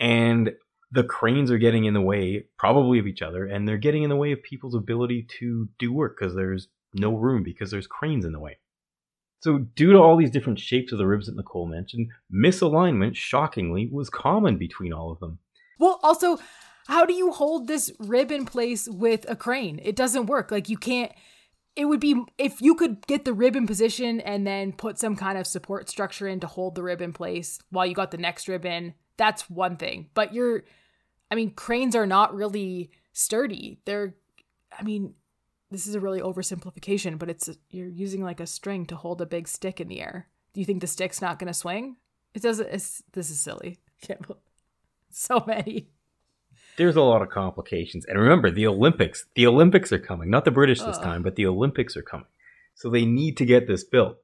And 0.01 0.53
the 0.91 1.05
cranes 1.05 1.51
are 1.51 1.59
getting 1.59 1.85
in 1.85 1.95
the 1.95 2.01
way, 2.01 2.47
probably 2.57 2.99
of 2.99 3.07
each 3.07 3.21
other, 3.21 3.47
and 3.47 3.67
they're 3.69 3.77
getting 3.77 4.05
in 4.05 4.11
the 4.11 4.17
way 4.17 4.33
of 4.33 4.43
people's 4.43 4.75
ability 4.75 5.27
to 5.39 5.69
do 5.79 5.93
work 5.93 6.17
because 6.19 6.35
there's 6.35 6.69
no 6.95 7.15
room 7.15 7.43
because 7.43 7.71
there's 7.71 7.87
cranes 7.87 8.25
in 8.25 8.33
the 8.33 8.41
way. 8.41 8.59
So, 9.45 9.59
due 9.59 9.93
to 9.93 9.99
all 9.99 10.17
these 10.17 10.31
different 10.31 10.59
shapes 10.59 10.91
of 10.91 10.97
the 10.97 11.07
ribs 11.07 11.27
that 11.27 11.37
Nicole 11.37 11.67
mentioned, 11.67 12.09
misalignment, 12.33 13.15
shockingly, 13.15 13.91
was 13.93 14.09
common 14.09 14.57
between 14.57 14.91
all 14.91 15.13
of 15.13 15.21
them. 15.21 15.39
Well, 15.79 16.01
also, 16.03 16.39
how 16.87 17.05
do 17.05 17.13
you 17.13 17.31
hold 17.31 17.69
this 17.69 17.93
rib 17.99 18.33
in 18.33 18.47
place 18.47 18.89
with 18.89 19.29
a 19.29 19.37
crane? 19.37 19.81
It 19.83 19.97
doesn't 19.97 20.27
work. 20.27 20.51
Like 20.51 20.71
you 20.71 20.79
can't 20.79 21.13
it 21.77 21.85
would 21.85 22.01
be 22.01 22.25
if 22.39 22.63
you 22.63 22.75
could 22.75 23.07
get 23.07 23.27
the 23.27 23.35
rib 23.35 23.55
in 23.55 23.67
position 23.67 24.19
and 24.21 24.47
then 24.47 24.73
put 24.73 24.99
some 24.99 25.15
kind 25.15 25.37
of 25.37 25.47
support 25.47 25.91
structure 25.91 26.27
in 26.27 26.41
to 26.41 26.47
hold 26.47 26.75
the 26.75 26.83
rib 26.83 27.03
in 27.03 27.13
place 27.13 27.59
while 27.69 27.85
you 27.85 27.95
got 27.95 28.13
the 28.13 28.17
next 28.17 28.49
rib 28.49 28.65
in. 28.65 28.95
That's 29.19 29.51
one 29.51 29.77
thing. 29.77 30.09
But 30.15 30.33
you're 30.33 30.65
I 31.31 31.35
mean, 31.35 31.51
cranes 31.51 31.95
are 31.95 32.07
not 32.07 32.35
really 32.35 32.93
sturdy. 33.13 33.83
They're 33.85 34.15
I 34.73 34.83
mean, 34.85 35.13
this 35.71 35.87
is 35.87 35.95
a 35.95 36.01
really 36.01 36.21
oversimplification, 36.21 37.19
but 37.19 37.31
it's 37.31 37.51
you're 37.71 37.89
using 37.89 38.23
like 38.23 38.41
a 38.41 38.47
string 38.47 38.87
to 38.87 38.97
hold 38.97 39.21
a 39.21 39.27
big 39.27 39.49
stick 39.49 39.81
in 39.81 39.89
the 39.89 40.01
air. 40.01 40.29
Do 40.53 40.61
you 40.61 40.67
think 40.67 40.81
the 40.81 40.87
stick's 40.87 41.21
not 41.21 41.39
going 41.39 41.49
to 41.49 41.55
swing? 41.55 41.97
It 42.33 42.43
doesn't. 42.43 42.69
It's, 42.71 43.03
this 43.13 43.31
is 43.31 43.41
silly. 43.41 43.79
Can't 44.01 44.27
believe, 44.27 44.43
so 45.11 45.43
many. 45.47 45.89
There's 46.77 46.97
a 46.97 47.03
lot 47.03 47.23
of 47.23 47.31
complications. 47.31 48.05
And 48.05 48.19
remember, 48.19 48.51
the 48.51 48.67
Olympics, 48.67 49.27
the 49.35 49.47
Olympics 49.47 49.93
are 49.93 49.99
coming. 49.99 50.31
Not 50.31 50.45
the 50.45 50.51
British 50.51 50.81
this 50.81 50.99
time, 50.99 51.23
but 51.23 51.37
the 51.37 51.47
Olympics 51.47 51.97
are 51.97 52.03
coming. 52.03 52.27
So 52.75 52.91
they 52.91 53.05
need 53.05 53.37
to 53.37 53.45
get 53.45 53.69
this 53.69 53.85
built. 53.85 54.17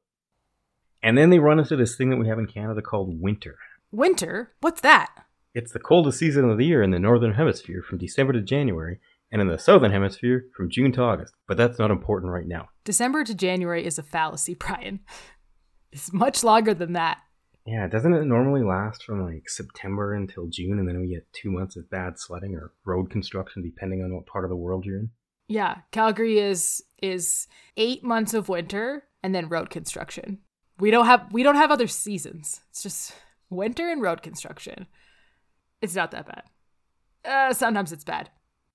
And 1.03 1.17
then 1.17 1.31
they 1.31 1.39
run 1.39 1.61
into 1.61 1.77
this 1.77 1.97
thing 1.97 2.11
that 2.11 2.17
we 2.19 2.27
have 2.27 2.39
in 2.39 2.47
Canada 2.47 2.83
called 2.83 3.21
winter. 3.21 3.57
Winter? 3.93 4.53
What's 4.61 4.81
that? 4.81 5.11
It's 5.55 5.73
the 5.73 5.79
coldest 5.79 6.19
season 6.19 6.49
of 6.49 6.59
the 6.59 6.67
year 6.67 6.83
in 6.83 6.91
the 6.91 6.99
northern 6.99 7.35
hemisphere 7.35 7.83
from 7.83 7.99
December 7.99 8.33
to 8.35 8.41
January, 8.41 9.01
and 9.33 9.41
in 9.41 9.49
the 9.49 9.59
southern 9.59 9.93
hemisphere 9.93 10.47
from 10.57 10.71
June 10.71 10.93
to 10.93 11.03
August. 11.03 11.35
But 11.47 11.57
that's 11.57 11.79
not 11.79 11.91
important 11.91 12.33
right 12.33 12.47
now. 12.47 12.69
December 12.85 13.25
to 13.25 13.35
January 13.35 13.87
is 13.87 13.99
a 13.99 14.03
fallacy, 14.03 14.55
Brian. 14.59 15.01
It's 15.93 16.13
much 16.13 16.45
longer 16.45 16.75
than 16.75 16.93
that. 16.95 17.19
Yeah, 17.67 17.87
doesn't 17.87 18.15
it 18.15 18.25
normally 18.25 18.63
last 18.63 19.05
from 19.05 19.23
like 19.23 19.49
September 19.49 20.15
until 20.15 20.47
June, 20.47 20.79
and 20.79 20.89
then 20.89 21.01
we 21.01 21.09
get 21.09 21.27
two 21.33 21.51
months 21.51 21.77
of 21.77 21.91
bad 21.91 22.19
sledding 22.19 22.55
or 22.55 22.73
road 22.85 23.11
construction, 23.11 23.63
depending 23.63 24.03
on 24.03 24.15
what 24.15 24.27
part 24.27 24.45
of 24.45 24.51
the 24.51 24.57
world 24.57 24.85
you're 24.85 24.99
in? 24.99 25.11
Yeah, 25.47 25.79
Calgary 25.91 26.39
is 26.39 26.83
is 27.03 27.47
eight 27.77 28.03
months 28.03 28.35
of 28.35 28.49
winter 28.49 29.05
and 29.23 29.35
then 29.35 29.49
road 29.49 29.69
construction. 29.69 30.39
We 30.79 30.91
don't 30.91 31.07
have 31.07 31.27
we 31.33 31.43
don't 31.43 31.57
have 31.57 31.71
other 31.71 31.87
seasons. 31.87 32.61
It's 32.71 32.83
just 32.83 33.13
winter 33.51 33.91
and 33.91 34.01
road 34.01 34.23
construction. 34.23 34.87
It's 35.83 35.95
not 35.95 36.13
that 36.13 36.27
bad. 36.27 36.43
Uh, 37.25 37.53
sometimes 37.53 37.93
it's 37.93 38.05
bad. 38.05 38.31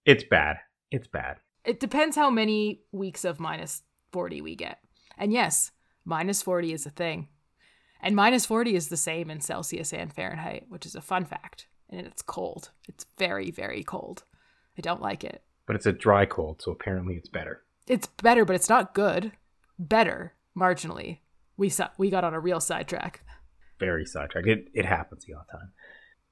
It's 0.06 0.24
bad. 0.24 0.58
It's 0.92 1.08
bad. 1.08 1.38
It 1.64 1.80
depends 1.80 2.16
how 2.16 2.30
many 2.30 2.82
weeks 2.92 3.26
of 3.26 3.40
minus 3.40 3.84
forty 4.12 4.42
we 4.42 4.56
get. 4.56 4.80
And 5.18 5.34
yes, 5.34 5.72
minus 6.06 6.42
forty 6.42 6.74
is 6.74 6.86
a 6.86 6.92
thing. 6.92 7.30
And 8.06 8.16
minus 8.16 8.46
40 8.46 8.76
is 8.76 8.90
the 8.90 8.98
same 8.98 9.32
in 9.32 9.42
Celsius 9.42 9.92
and 9.92 10.14
Fahrenheit, 10.14 10.66
which 10.70 10.86
is 10.86 10.94
a 10.94 11.02
fun 11.02 11.26
fact. 11.26 11.68
And 11.90 12.06
it's 12.06 12.22
cold. 12.22 12.70
It's 12.88 13.06
very, 13.18 13.50
very 13.50 13.84
cold. 13.84 14.24
I 14.78 14.82
don't 14.82 15.02
like 15.02 15.24
it. 15.24 15.42
But 15.66 15.76
it's 15.76 15.88
a 15.88 15.92
dry 15.92 16.26
cold, 16.26 16.62
so 16.62 16.72
apparently 16.72 17.16
it's 17.16 17.30
better. 17.30 17.64
It's 17.88 18.06
better, 18.06 18.46
but 18.46 18.56
it's 18.56 18.70
not 18.70 18.94
good. 18.94 19.32
Better, 19.80 20.36
marginally. 20.56 21.20
We 21.58 21.70
saw, 21.70 21.90
we 21.98 22.12
got 22.12 22.24
on 22.24 22.36
a 22.36 22.40
real 22.40 22.60
sidetrack. 22.60 23.24
Very 23.80 24.06
sidetracked. 24.06 24.48
It, 24.48 24.68
it 24.76 24.86
happens 24.86 25.26
all 25.28 25.44
the 25.52 25.58
time. 25.58 25.72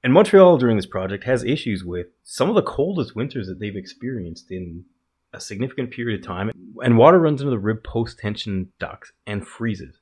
And 0.04 0.12
Montreal 0.12 0.58
during 0.58 0.76
this 0.76 0.86
project 0.86 1.24
has 1.24 1.46
issues 1.46 1.86
with 1.86 2.08
some 2.24 2.50
of 2.50 2.56
the 2.56 2.62
coldest 2.62 3.16
winters 3.16 3.48
that 3.48 3.60
they've 3.60 3.76
experienced 3.76 4.52
in 4.52 4.84
a 5.32 5.39
significant 5.39 5.92
period 5.92 6.20
of 6.20 6.26
time. 6.26 6.52
And 6.84 6.98
water 6.98 7.20
runs 7.20 7.39
into 7.39 7.52
the 7.52 7.58
rib 7.58 7.84
post 7.84 8.20
tension 8.20 8.74
ducts 8.80 9.13
and 9.26 9.48
freezes. 9.48 10.00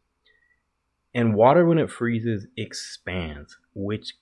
And 1.13 1.35
water, 1.35 1.65
when 1.65 1.77
it 1.77 1.91
freezes, 1.91 2.47
expands, 2.57 3.57
which 3.75 4.13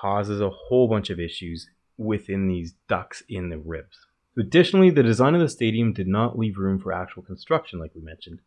causes 0.00 0.40
a 0.40 0.50
whole 0.50 0.88
bunch 0.88 1.08
of 1.10 1.20
issues 1.20 1.68
within 1.96 2.48
these 2.48 2.74
ducts 2.88 3.22
in 3.28 3.50
the 3.50 3.58
ribs. 3.58 4.06
Additionally, 4.36 4.90
the 4.90 5.02
design 5.02 5.34
of 5.34 5.40
the 5.40 5.48
stadium 5.48 5.92
did 5.92 6.08
not 6.08 6.38
leave 6.38 6.58
room 6.58 6.80
for 6.80 6.92
actual 6.92 7.22
construction, 7.22 7.78
like 7.78 7.94
we 7.94 8.00
mentioned. 8.00 8.40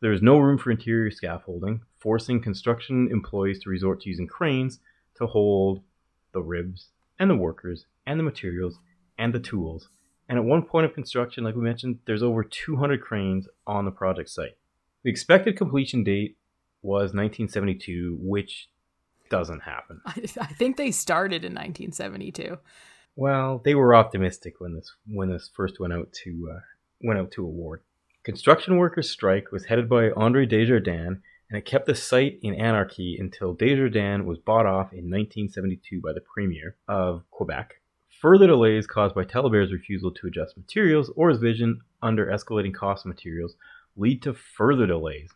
There 0.00 0.12
is 0.12 0.22
no 0.22 0.38
room 0.38 0.58
for 0.58 0.70
interior 0.70 1.10
scaffolding, 1.10 1.80
forcing 1.98 2.40
construction 2.40 3.08
employees 3.10 3.60
to 3.60 3.70
resort 3.70 4.02
to 4.02 4.08
using 4.10 4.26
cranes 4.26 4.78
to 5.16 5.26
hold 5.26 5.82
the 6.32 6.42
ribs 6.42 6.88
and 7.18 7.30
the 7.30 7.36
workers 7.36 7.86
and 8.06 8.18
the 8.18 8.24
materials 8.24 8.78
and 9.18 9.34
the 9.34 9.40
tools. 9.40 9.88
And 10.28 10.38
at 10.38 10.44
one 10.44 10.62
point 10.62 10.86
of 10.86 10.94
construction, 10.94 11.44
like 11.44 11.56
we 11.56 11.62
mentioned, 11.62 11.98
there's 12.06 12.22
over 12.22 12.44
200 12.44 13.00
cranes 13.00 13.48
on 13.66 13.84
the 13.84 13.90
project 13.90 14.30
site. 14.30 14.56
The 15.02 15.10
expected 15.10 15.56
completion 15.56 16.04
date 16.04 16.36
was 16.82 17.12
1972, 17.14 18.18
which 18.20 18.68
doesn't 19.28 19.60
happen. 19.60 20.00
I, 20.06 20.22
I 20.40 20.46
think 20.46 20.76
they 20.76 20.90
started 20.90 21.44
in 21.44 21.52
1972. 21.52 22.58
Well, 23.16 23.60
they 23.64 23.74
were 23.74 23.94
optimistic 23.94 24.60
when 24.60 24.74
this 24.74 24.94
when 25.06 25.30
this 25.30 25.50
first 25.54 25.80
went 25.80 25.92
out 25.92 26.12
to 26.24 26.52
uh, 26.54 26.60
went 27.02 27.18
out 27.18 27.30
to 27.32 27.44
award. 27.44 27.82
Construction 28.22 28.76
workers' 28.76 29.10
strike 29.10 29.50
was 29.50 29.64
headed 29.64 29.88
by 29.88 30.10
Andre 30.10 30.46
Desjardins, 30.46 31.18
and 31.50 31.58
it 31.58 31.66
kept 31.66 31.86
the 31.86 31.94
site 31.94 32.38
in 32.42 32.54
anarchy 32.54 33.18
until 33.18 33.54
Desjardins 33.54 34.24
was 34.24 34.38
bought 34.38 34.66
off 34.66 34.92
in 34.92 35.10
1972 35.10 36.00
by 36.00 36.12
the 36.12 36.22
Premier 36.22 36.76
of 36.88 37.24
Quebec. 37.30 37.74
Further 38.20 38.46
delays 38.46 38.86
caused 38.86 39.14
by 39.14 39.24
Taillibert's 39.24 39.72
refusal 39.72 40.12
to 40.12 40.26
adjust 40.26 40.56
materials 40.56 41.10
or 41.16 41.30
his 41.30 41.38
vision 41.38 41.80
under 42.00 42.26
escalating 42.26 42.74
cost 42.74 43.04
of 43.04 43.08
materials 43.08 43.56
lead 43.96 44.22
to 44.22 44.32
further 44.32 44.86
delays 44.86 45.30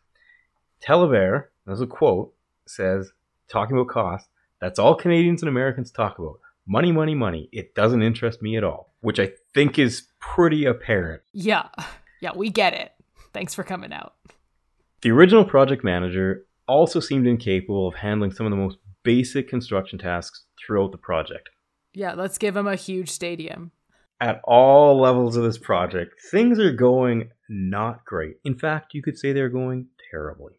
Taillibert, 0.85 1.46
as 1.66 1.81
a 1.81 1.87
quote, 1.87 2.35
says, 2.66 3.12
talking 3.48 3.77
about 3.77 3.88
cost, 3.88 4.29
that's 4.61 4.79
all 4.79 4.94
Canadians 4.94 5.42
and 5.42 5.48
Americans 5.48 5.90
talk 5.90 6.18
about. 6.18 6.40
Money, 6.66 6.92
money, 6.92 7.14
money. 7.14 7.48
It 7.53 7.74
doesn't 7.74 8.03
interest 8.03 8.42
me 8.42 8.57
at 8.57 8.64
all, 8.64 8.92
which 9.00 9.18
I 9.18 9.33
think 9.55 9.79
is 9.79 10.05
pretty 10.20 10.64
apparent. 10.64 11.22
Yeah. 11.33 11.68
Yeah, 12.20 12.31
we 12.35 12.48
get 12.48 12.72
it. 12.72 12.90
Thanks 13.35 13.53
for 13.53 13.62
coming 13.62 13.92
out. 13.92 14.14
The 15.05 15.11
original 15.11 15.45
project 15.45 15.85
manager 15.85 16.47
also 16.67 16.99
seemed 16.99 17.27
incapable 17.27 17.87
of 17.87 17.95
handling 17.95 18.33
some 18.33 18.47
of 18.47 18.51
the 18.51 18.57
most 18.57 18.79
basic 19.03 19.51
construction 19.51 19.99
tasks 19.99 20.47
throughout 20.59 20.93
the 20.93 20.99
project. 20.99 21.51
Yeah, 21.93 22.14
let's 22.14 22.38
give 22.38 22.57
him 22.57 22.67
a 22.67 22.75
huge 22.75 23.11
stadium. 23.11 23.73
At 24.19 24.40
all 24.45 24.99
levels 24.99 25.37
of 25.37 25.45
this 25.45 25.59
project, 25.59 26.14
things 26.31 26.59
are 26.59 26.73
going 26.73 27.29
not 27.51 28.07
great. 28.07 28.37
In 28.47 28.59
fact, 28.59 28.95
you 28.95 29.03
could 29.03 29.19
say 29.19 29.35
they're 29.35 29.51
going 29.51 29.88
terribly. 30.11 30.55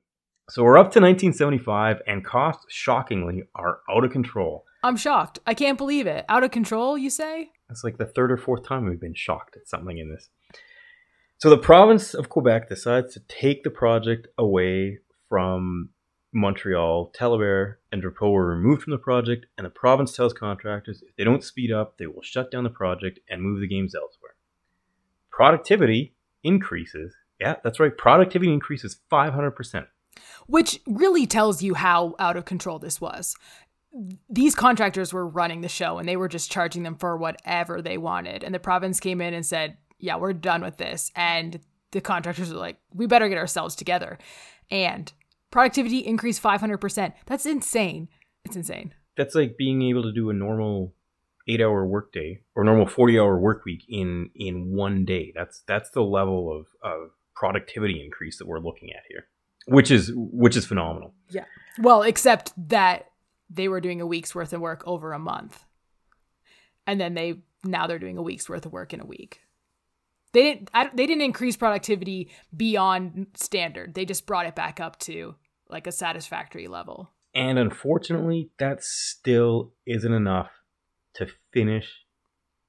So 0.51 0.63
we're 0.63 0.77
up 0.77 0.91
to 0.91 1.01
1975, 1.01 2.03
and 2.05 2.23
costs, 2.23 2.65
shockingly, 2.69 3.45
are 3.55 3.79
out 3.89 4.03
of 4.03 4.11
control. 4.11 4.65
I'm 4.83 4.95
shocked. 4.95 5.39
I 5.47 5.55
can't 5.55 5.79
believe 5.79 6.05
it. 6.05 6.23
Out 6.29 6.43
of 6.43 6.51
control, 6.51 6.99
you 6.99 7.09
say? 7.09 7.49
It's 7.71 7.83
like 7.83 7.97
the 7.97 8.05
third 8.05 8.31
or 8.31 8.37
fourth 8.37 8.63
time 8.63 8.85
we've 8.85 9.01
been 9.01 9.15
shocked 9.15 9.57
at 9.57 9.67
something 9.67 9.97
in 9.97 10.11
this. 10.11 10.29
So 11.45 11.51
the 11.51 11.59
province 11.59 12.15
of 12.15 12.27
Quebec 12.27 12.69
decides 12.69 13.13
to 13.13 13.19
take 13.27 13.63
the 13.63 13.69
project 13.69 14.25
away 14.35 14.97
from 15.29 15.89
Montreal. 16.33 17.11
Taillibert 17.15 17.75
and 17.91 18.01
Drapeau 18.01 18.31
were 18.31 18.47
removed 18.47 18.81
from 18.81 18.89
the 18.89 18.97
project, 18.97 19.45
and 19.55 19.63
the 19.63 19.69
province 19.69 20.15
tells 20.15 20.33
contractors 20.33 21.03
if 21.07 21.15
they 21.15 21.23
don't 21.23 21.43
speed 21.43 21.71
up, 21.71 21.99
they 21.99 22.07
will 22.07 22.23
shut 22.23 22.49
down 22.49 22.63
the 22.63 22.71
project 22.71 23.19
and 23.29 23.43
move 23.43 23.59
the 23.61 23.67
games 23.67 23.93
elsewhere. 23.93 24.33
productivity 25.29 26.15
increases. 26.43 27.13
Yeah, 27.39 27.57
that's 27.63 27.79
right. 27.79 27.95
Productivity 27.95 28.51
increases 28.51 29.01
500%. 29.11 29.85
Which 30.47 30.81
really 30.87 31.27
tells 31.27 31.61
you 31.61 31.75
how 31.75 32.15
out 32.17 32.37
of 32.37 32.45
control 32.45 32.79
this 32.79 32.99
was. 32.99 33.35
These 34.27 34.55
contractors 34.55 35.13
were 35.13 35.27
running 35.27 35.61
the 35.61 35.69
show 35.69 35.99
and 35.99 36.09
they 36.09 36.17
were 36.17 36.27
just 36.27 36.51
charging 36.51 36.81
them 36.81 36.95
for 36.95 37.15
whatever 37.15 37.83
they 37.83 37.99
wanted. 37.99 38.43
And 38.43 38.55
the 38.55 38.59
province 38.59 38.99
came 38.99 39.21
in 39.21 39.35
and 39.35 39.45
said, 39.45 39.77
Yeah, 39.99 40.17
we're 40.17 40.33
done 40.33 40.61
with 40.61 40.77
this. 40.77 41.11
And 41.15 41.59
the 41.91 42.01
contractors 42.01 42.51
are 42.51 42.55
like, 42.55 42.77
We 42.93 43.07
better 43.07 43.29
get 43.29 43.37
ourselves 43.37 43.75
together. 43.75 44.17
And 44.69 45.11
productivity 45.51 45.99
increased 45.99 46.41
500%. 46.41 47.13
That's 47.25 47.45
insane. 47.45 48.09
It's 48.43 48.55
insane. 48.55 48.93
That's 49.15 49.35
like 49.35 49.57
being 49.57 49.81
able 49.83 50.03
to 50.03 50.11
do 50.11 50.29
a 50.29 50.33
normal 50.33 50.93
eight 51.47 51.61
hour 51.61 51.85
workday 51.85 52.41
or 52.55 52.63
normal 52.63 52.87
40 52.87 53.19
hour 53.19 53.37
work 53.37 53.65
week 53.65 53.83
in 53.87 54.29
in 54.35 54.75
one 54.75 55.05
day 55.05 55.31
that's 55.35 55.61
that's 55.67 55.91
the 55.91 56.01
level 56.01 56.51
of, 56.51 56.67
of 56.81 57.11
productivity 57.35 58.03
increase 58.03 58.37
that 58.39 58.47
we're 58.47 58.59
looking 58.59 58.89
at 58.91 59.03
here 59.09 59.27
which 59.67 59.91
is 59.91 60.11
which 60.15 60.55
is 60.55 60.65
phenomenal 60.65 61.13
yeah 61.29 61.45
well 61.79 62.01
except 62.01 62.51
that 62.57 63.11
they 63.49 63.67
were 63.67 63.81
doing 63.81 64.01
a 64.01 64.05
week's 64.05 64.33
worth 64.33 64.53
of 64.53 64.61
work 64.61 64.83
over 64.87 65.13
a 65.13 65.19
month 65.19 65.65
and 66.87 66.99
then 66.99 67.13
they 67.13 67.39
now 67.63 67.85
they're 67.85 67.99
doing 67.99 68.17
a 68.17 68.23
week's 68.23 68.49
worth 68.49 68.65
of 68.65 68.73
work 68.73 68.93
in 68.93 68.99
a 68.99 69.05
week 69.05 69.41
they 70.35 70.43
didn't 70.43 70.69
I, 70.73 70.89
they 70.93 71.07
didn't 71.07 71.23
increase 71.23 71.57
productivity 71.57 72.29
beyond 72.55 73.27
standard 73.35 73.95
they 73.95 74.05
just 74.05 74.25
brought 74.27 74.45
it 74.45 74.55
back 74.55 74.79
up 74.79 74.99
to 74.99 75.35
like 75.69 75.87
a 75.87 75.91
satisfactory 75.91 76.67
level 76.67 77.09
and 77.33 77.57
unfortunately 77.59 78.51
that 78.59 78.83
still 78.83 79.73
isn't 79.85 80.13
enough 80.13 80.51
to 81.15 81.27
finish 81.51 82.05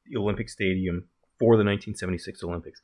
the 0.06 0.18
Olympic 0.18 0.48
Stadium 0.48 1.08
for 1.38 1.56
the 1.56 1.64
1976 1.64 2.42
Olympics. 2.42 2.80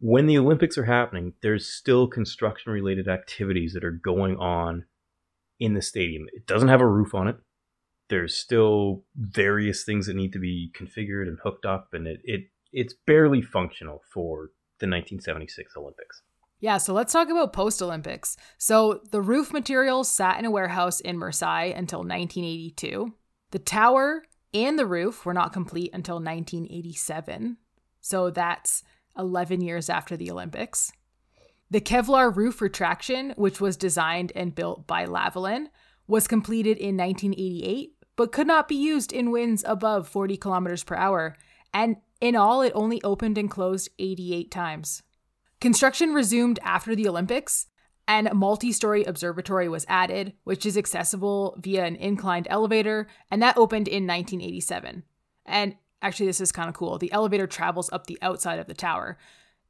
When 0.00 0.26
the 0.26 0.38
Olympics 0.38 0.78
are 0.78 0.84
happening, 0.84 1.34
there's 1.42 1.66
still 1.66 2.06
construction 2.08 2.72
related 2.72 3.06
activities 3.06 3.74
that 3.74 3.84
are 3.84 3.90
going 3.90 4.36
on 4.36 4.86
in 5.58 5.74
the 5.74 5.82
stadium. 5.82 6.26
It 6.32 6.46
doesn't 6.46 6.68
have 6.68 6.80
a 6.80 6.86
roof 6.86 7.14
on 7.14 7.28
it. 7.28 7.36
There's 8.08 8.34
still 8.34 9.04
various 9.14 9.84
things 9.84 10.06
that 10.06 10.16
need 10.16 10.32
to 10.32 10.38
be 10.38 10.72
configured 10.74 11.28
and 11.28 11.38
hooked 11.44 11.66
up, 11.66 11.90
and 11.92 12.06
it, 12.06 12.20
it 12.24 12.40
it's 12.72 12.94
barely 13.06 13.42
functional 13.42 14.02
for 14.12 14.50
the 14.78 14.86
1976 14.86 15.76
Olympics. 15.76 16.22
Yeah, 16.60 16.76
so 16.76 16.92
let's 16.92 17.12
talk 17.12 17.30
about 17.30 17.52
post 17.52 17.80
Olympics. 17.80 18.36
So 18.58 19.00
the 19.10 19.22
roof 19.22 19.52
materials 19.52 20.10
sat 20.10 20.38
in 20.38 20.44
a 20.44 20.50
warehouse 20.50 21.00
in 21.00 21.18
Marseille 21.18 21.72
until 21.74 22.00
1982. 22.00 23.14
The 23.50 23.58
tower 23.58 24.24
and 24.52 24.78
the 24.78 24.86
roof 24.86 25.24
were 25.24 25.34
not 25.34 25.52
complete 25.52 25.90
until 25.94 26.16
1987. 26.16 27.56
So 28.00 28.30
that's 28.30 28.82
11 29.18 29.62
years 29.62 29.88
after 29.88 30.16
the 30.16 30.30
Olympics. 30.30 30.92
The 31.70 31.80
Kevlar 31.80 32.34
roof 32.34 32.60
retraction, 32.60 33.32
which 33.36 33.60
was 33.60 33.76
designed 33.76 34.32
and 34.34 34.54
built 34.54 34.86
by 34.86 35.06
Lavalin, 35.06 35.66
was 36.06 36.26
completed 36.26 36.76
in 36.78 36.96
1988, 36.96 37.94
but 38.16 38.32
could 38.32 38.46
not 38.46 38.68
be 38.68 38.74
used 38.74 39.12
in 39.12 39.30
winds 39.30 39.64
above 39.66 40.08
40 40.08 40.36
kilometers 40.36 40.82
per 40.82 40.96
hour. 40.96 41.36
And 41.72 41.96
in 42.20 42.36
all, 42.36 42.62
it 42.62 42.72
only 42.74 43.02
opened 43.02 43.38
and 43.38 43.50
closed 43.50 43.88
88 43.98 44.50
times. 44.50 45.02
Construction 45.60 46.14
resumed 46.14 46.58
after 46.62 46.94
the 46.94 47.08
Olympics, 47.08 47.66
and 48.08 48.26
a 48.26 48.34
multi-story 48.34 49.04
observatory 49.04 49.68
was 49.68 49.86
added, 49.88 50.32
which 50.44 50.66
is 50.66 50.76
accessible 50.76 51.54
via 51.58 51.84
an 51.84 51.96
inclined 51.96 52.48
elevator, 52.50 53.06
and 53.30 53.40
that 53.42 53.56
opened 53.56 53.86
in 53.86 54.06
1987. 54.06 55.04
And 55.46 55.76
actually 56.02 56.26
this 56.26 56.40
is 56.40 56.50
kind 56.50 56.68
of 56.68 56.74
cool. 56.74 56.98
The 56.98 57.12
elevator 57.12 57.46
travels 57.46 57.90
up 57.92 58.06
the 58.06 58.18
outside 58.22 58.58
of 58.58 58.66
the 58.66 58.74
tower. 58.74 59.18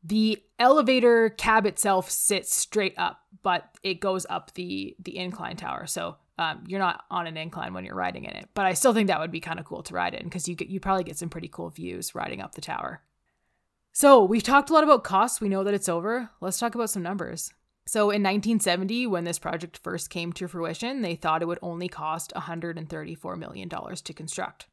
The 0.02 0.42
elevator 0.58 1.30
cab 1.30 1.66
itself 1.66 2.10
sits 2.10 2.56
straight 2.56 2.94
up, 2.96 3.20
but 3.42 3.76
it 3.82 4.00
goes 4.00 4.24
up 4.30 4.54
the 4.54 4.96
the 4.98 5.18
incline 5.18 5.56
tower. 5.56 5.86
So 5.86 6.16
um, 6.40 6.64
you're 6.66 6.80
not 6.80 7.04
on 7.10 7.26
an 7.26 7.36
incline 7.36 7.74
when 7.74 7.84
you're 7.84 7.94
riding 7.94 8.24
in 8.24 8.30
it. 8.30 8.48
But 8.54 8.64
I 8.64 8.72
still 8.72 8.94
think 8.94 9.08
that 9.08 9.20
would 9.20 9.30
be 9.30 9.40
kind 9.40 9.60
of 9.60 9.66
cool 9.66 9.82
to 9.82 9.94
ride 9.94 10.14
in 10.14 10.24
because 10.24 10.48
you 10.48 10.54
get 10.54 10.68
you 10.68 10.80
probably 10.80 11.04
get 11.04 11.18
some 11.18 11.28
pretty 11.28 11.48
cool 11.48 11.68
views 11.68 12.14
riding 12.14 12.40
up 12.40 12.54
the 12.54 12.62
tower. 12.62 13.02
So 13.92 14.24
we've 14.24 14.42
talked 14.42 14.70
a 14.70 14.72
lot 14.72 14.82
about 14.82 15.04
costs. 15.04 15.40
We 15.40 15.50
know 15.50 15.62
that 15.64 15.74
it's 15.74 15.88
over. 15.88 16.30
Let's 16.40 16.58
talk 16.58 16.74
about 16.74 16.88
some 16.88 17.02
numbers. 17.02 17.52
So 17.86 18.04
in 18.04 18.22
1970, 18.22 19.06
when 19.08 19.24
this 19.24 19.38
project 19.38 19.78
first 19.82 20.08
came 20.08 20.32
to 20.34 20.48
fruition, 20.48 21.02
they 21.02 21.14
thought 21.14 21.42
it 21.42 21.48
would 21.48 21.58
only 21.60 21.88
cost 21.88 22.32
$134 22.34 23.36
million 23.36 23.68
to 23.68 24.12
construct. 24.14 24.66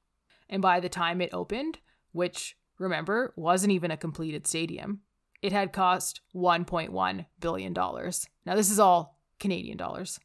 And 0.50 0.62
by 0.62 0.80
the 0.80 0.90
time 0.90 1.20
it 1.20 1.34
opened, 1.34 1.80
which 2.14 2.56
remember 2.78 3.34
wasn't 3.36 3.74
even 3.74 3.92
a 3.92 3.98
completed 3.98 4.48
stadium, 4.48 5.02
it 5.42 5.52
had 5.52 5.74
cost 5.74 6.22
$1.1 6.36 7.26
billion. 7.40 7.74
Now, 7.74 8.56
this 8.56 8.72
is 8.72 8.80
all 8.80 9.20
Canadian 9.40 9.78
dollars. 9.78 10.20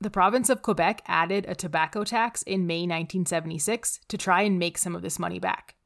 The 0.00 0.10
province 0.10 0.50
of 0.50 0.62
Quebec 0.62 1.02
added 1.06 1.46
a 1.48 1.54
tobacco 1.54 2.04
tax 2.04 2.42
in 2.42 2.66
May 2.66 2.80
1976 2.80 4.00
to 4.08 4.18
try 4.18 4.42
and 4.42 4.58
make 4.58 4.76
some 4.76 4.94
of 4.94 5.02
this 5.02 5.18
money 5.18 5.38
back. 5.38 5.76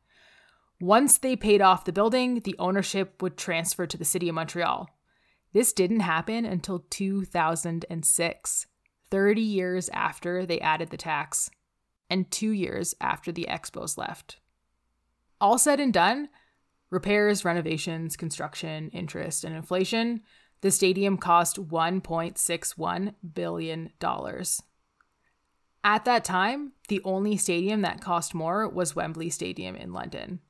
Once 0.81 1.19
they 1.19 1.37
paid 1.37 1.61
off 1.61 1.85
the 1.85 1.93
building, 1.93 2.41
the 2.41 2.57
ownership 2.59 3.21
would 3.21 3.37
transfer 3.37 3.87
to 3.87 3.97
the 3.97 4.05
city 4.05 4.29
of 4.29 4.35
Montreal, 4.35 4.89
this 5.53 5.73
didn't 5.73 6.01
happen 6.01 6.45
until 6.45 6.85
2006, 6.91 8.67
30 9.11 9.41
years 9.41 9.89
after 9.91 10.45
they 10.45 10.61
added 10.61 10.91
the 10.91 10.97
tax, 10.97 11.51
and 12.11 12.31
two 12.31 12.51
years 12.51 12.95
after 13.01 13.33
the 13.33 13.47
Expos 13.49 13.97
left. 13.97 14.39
All 15.41 15.59
said 15.59 15.81
and 15.81 15.93
done, 15.93 16.29
repairs, 16.91 17.45
renovations, 17.45 18.17
construction, 18.17 18.91
interest, 18.91 19.45
and 19.45 19.55
inflation, 19.55 20.23
the 20.61 20.71
stadium 20.71 21.17
cost 21.17 21.57
$1.61 21.57 23.15
billion. 23.35 23.93
At 25.85 26.05
that 26.05 26.25
time, 26.25 26.73
the 26.89 27.01
only 27.05 27.37
stadium 27.37 27.83
that 27.83 28.01
cost 28.01 28.35
more 28.35 28.69
was 28.69 28.97
Wembley 28.97 29.31
Stadium 29.31 29.77
in 29.77 29.93
London. 29.93 30.41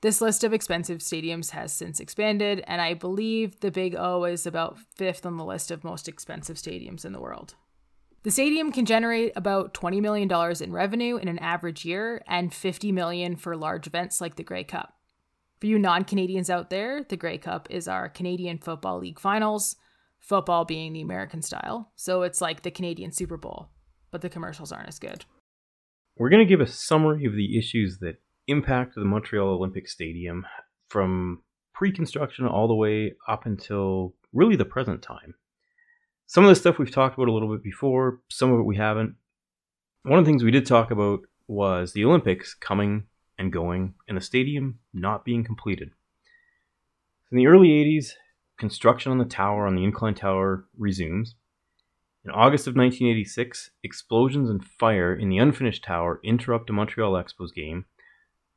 This 0.00 0.20
list 0.20 0.44
of 0.44 0.52
expensive 0.52 0.98
stadiums 0.98 1.50
has 1.50 1.72
since 1.72 1.98
expanded, 2.00 2.62
and 2.66 2.80
I 2.80 2.94
believe 2.94 3.60
the 3.60 3.70
Big 3.70 3.96
O 3.96 4.24
is 4.24 4.46
about 4.46 4.78
fifth 4.78 5.26
on 5.26 5.36
the 5.36 5.44
list 5.44 5.70
of 5.70 5.82
most 5.82 6.08
expensive 6.08 6.56
stadiums 6.56 7.04
in 7.04 7.12
the 7.12 7.20
world. 7.20 7.54
The 8.24 8.30
stadium 8.30 8.72
can 8.72 8.84
generate 8.84 9.32
about 9.36 9.74
$20 9.74 10.00
million 10.00 10.30
in 10.60 10.72
revenue 10.72 11.16
in 11.16 11.28
an 11.28 11.38
average 11.38 11.84
year 11.84 12.22
and 12.26 12.52
50 12.52 12.92
million 12.92 13.36
for 13.36 13.56
large 13.56 13.86
events 13.86 14.20
like 14.20 14.36
the 14.36 14.42
Grey 14.42 14.64
Cup. 14.64 14.97
For 15.60 15.66
you 15.66 15.78
non 15.78 16.04
Canadians 16.04 16.50
out 16.50 16.70
there, 16.70 17.04
the 17.08 17.16
Grey 17.16 17.38
Cup 17.38 17.68
is 17.70 17.88
our 17.88 18.08
Canadian 18.08 18.58
Football 18.58 19.00
League 19.00 19.18
finals, 19.18 19.76
football 20.20 20.64
being 20.64 20.92
the 20.92 21.00
American 21.00 21.42
style. 21.42 21.90
So 21.96 22.22
it's 22.22 22.40
like 22.40 22.62
the 22.62 22.70
Canadian 22.70 23.10
Super 23.10 23.36
Bowl, 23.36 23.70
but 24.10 24.20
the 24.20 24.28
commercials 24.28 24.70
aren't 24.70 24.88
as 24.88 24.98
good. 24.98 25.24
We're 26.16 26.30
going 26.30 26.46
to 26.46 26.48
give 26.48 26.60
a 26.60 26.66
summary 26.66 27.24
of 27.24 27.34
the 27.34 27.58
issues 27.58 27.98
that 27.98 28.20
impact 28.46 28.94
the 28.94 29.04
Montreal 29.04 29.48
Olympic 29.48 29.88
Stadium 29.88 30.46
from 30.88 31.42
pre 31.74 31.92
construction 31.92 32.46
all 32.46 32.68
the 32.68 32.74
way 32.74 33.14
up 33.26 33.44
until 33.44 34.14
really 34.32 34.56
the 34.56 34.64
present 34.64 35.02
time. 35.02 35.34
Some 36.26 36.44
of 36.44 36.50
the 36.50 36.56
stuff 36.56 36.78
we've 36.78 36.92
talked 36.92 37.16
about 37.16 37.28
a 37.28 37.32
little 37.32 37.52
bit 37.52 37.64
before, 37.64 38.20
some 38.28 38.52
of 38.52 38.60
it 38.60 38.64
we 38.64 38.76
haven't. 38.76 39.16
One 40.02 40.18
of 40.18 40.24
the 40.24 40.30
things 40.30 40.44
we 40.44 40.50
did 40.50 40.66
talk 40.66 40.90
about 40.90 41.20
was 41.48 41.92
the 41.92 42.04
Olympics 42.04 42.54
coming 42.54 43.04
and 43.38 43.52
going 43.52 43.94
and 44.08 44.16
the 44.16 44.22
stadium 44.22 44.78
not 44.92 45.24
being 45.24 45.44
completed. 45.44 45.90
In 47.30 47.38
the 47.38 47.46
early 47.46 47.68
80s, 47.68 48.12
construction 48.58 49.12
on 49.12 49.18
the 49.18 49.24
tower, 49.24 49.66
on 49.66 49.76
the 49.76 49.84
incline 49.84 50.14
tower, 50.14 50.66
resumes. 50.76 51.34
In 52.24 52.30
August 52.30 52.66
of 52.66 52.74
1986, 52.74 53.70
explosions 53.82 54.50
and 54.50 54.64
fire 54.64 55.14
in 55.14 55.28
the 55.28 55.38
unfinished 55.38 55.84
tower 55.84 56.20
interrupt 56.24 56.68
a 56.70 56.72
Montreal 56.72 57.12
Expos 57.12 57.54
game 57.54 57.84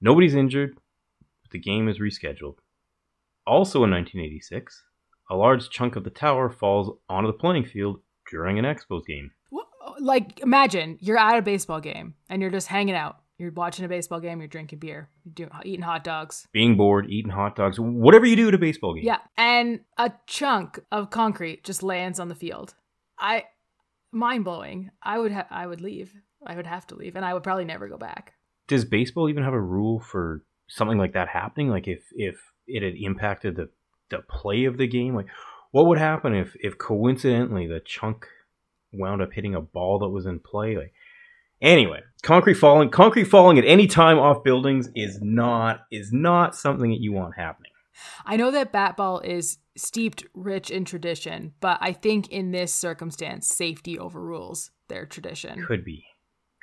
Nobody's 0.03 0.33
injured, 0.33 0.77
but 1.43 1.51
the 1.51 1.59
game 1.59 1.87
is 1.87 1.99
rescheduled. 1.99 2.55
Also 3.45 3.83
in 3.83 3.91
1986, 3.91 4.83
a 5.29 5.35
large 5.35 5.69
chunk 5.69 5.95
of 5.95 6.03
the 6.03 6.09
tower 6.09 6.49
falls 6.49 6.97
onto 7.07 7.27
the 7.27 7.37
playing 7.37 7.65
field 7.65 8.01
during 8.29 8.57
an 8.57 8.65
Expos 8.65 9.05
game. 9.05 9.29
Like, 9.99 10.39
imagine 10.39 10.97
you're 11.01 11.19
at 11.19 11.37
a 11.37 11.43
baseball 11.43 11.79
game 11.79 12.15
and 12.29 12.41
you're 12.41 12.49
just 12.49 12.67
hanging 12.67 12.95
out. 12.95 13.17
You're 13.41 13.51
watching 13.51 13.83
a 13.85 13.87
baseball 13.87 14.19
game, 14.19 14.39
you're 14.39 14.47
drinking 14.47 14.79
beer, 14.79 15.09
you're 15.25 15.33
doing, 15.33 15.49
eating 15.63 15.81
hot 15.81 16.03
dogs. 16.03 16.47
Being 16.51 16.77
bored, 16.77 17.09
eating 17.09 17.31
hot 17.31 17.55
dogs, 17.55 17.79
whatever 17.79 18.25
you 18.25 18.35
do 18.35 18.47
at 18.47 18.53
a 18.53 18.59
baseball 18.59 18.93
game. 18.93 19.03
Yeah. 19.03 19.19
And 19.35 19.81
a 19.97 20.11
chunk 20.27 20.79
of 20.91 21.09
concrete 21.09 21.63
just 21.63 21.81
lands 21.83 22.19
on 22.19 22.29
the 22.29 22.35
field. 22.35 22.75
I, 23.17 23.45
mind 24.11 24.45
blowing. 24.45 24.91
I 25.01 25.17
would, 25.17 25.31
ha- 25.31 25.47
I 25.49 25.65
would 25.65 25.81
leave. 25.81 26.13
I 26.45 26.55
would 26.55 26.67
have 26.67 26.87
to 26.87 26.95
leave 26.95 27.15
and 27.15 27.25
I 27.25 27.33
would 27.33 27.43
probably 27.43 27.65
never 27.65 27.87
go 27.87 27.97
back 27.97 28.33
does 28.71 28.85
baseball 28.85 29.27
even 29.27 29.43
have 29.43 29.53
a 29.53 29.59
rule 29.59 29.99
for 29.99 30.43
something 30.69 30.97
like 30.97 31.11
that 31.11 31.27
happening? 31.27 31.67
Like 31.67 31.89
if 31.89 32.03
if 32.13 32.37
it 32.67 32.81
had 32.81 32.95
impacted 32.95 33.57
the 33.57 33.69
the 34.09 34.19
play 34.19 34.63
of 34.63 34.77
the 34.77 34.87
game, 34.87 35.13
like 35.13 35.27
what 35.71 35.87
would 35.87 35.97
happen 35.97 36.33
if 36.33 36.55
if 36.61 36.77
coincidentally 36.77 37.67
the 37.67 37.81
chunk 37.81 38.27
wound 38.93 39.21
up 39.21 39.33
hitting 39.33 39.55
a 39.55 39.61
ball 39.61 39.99
that 39.99 40.07
was 40.07 40.25
in 40.25 40.39
play? 40.39 40.77
Like 40.77 40.93
anyway, 41.61 42.01
concrete 42.23 42.55
falling 42.55 42.89
concrete 42.89 43.25
falling 43.25 43.57
at 43.57 43.65
any 43.65 43.87
time 43.87 44.17
off 44.17 44.43
buildings 44.43 44.89
is 44.95 45.19
not 45.21 45.81
is 45.91 46.11
not 46.11 46.55
something 46.55 46.91
that 46.91 47.01
you 47.01 47.11
want 47.11 47.35
happening. 47.35 47.71
I 48.25 48.35
know 48.37 48.51
that 48.51 48.71
bat 48.71 48.97
ball 48.97 49.19
is 49.19 49.57
steeped 49.75 50.25
rich 50.33 50.71
in 50.71 50.85
tradition, 50.85 51.53
but 51.59 51.77
I 51.81 51.93
think 51.93 52.29
in 52.29 52.51
this 52.51 52.73
circumstance, 52.73 53.47
safety 53.47 53.99
overrules 53.99 54.71
their 54.87 55.05
tradition. 55.05 55.63
Could 55.65 55.85
be, 55.85 56.05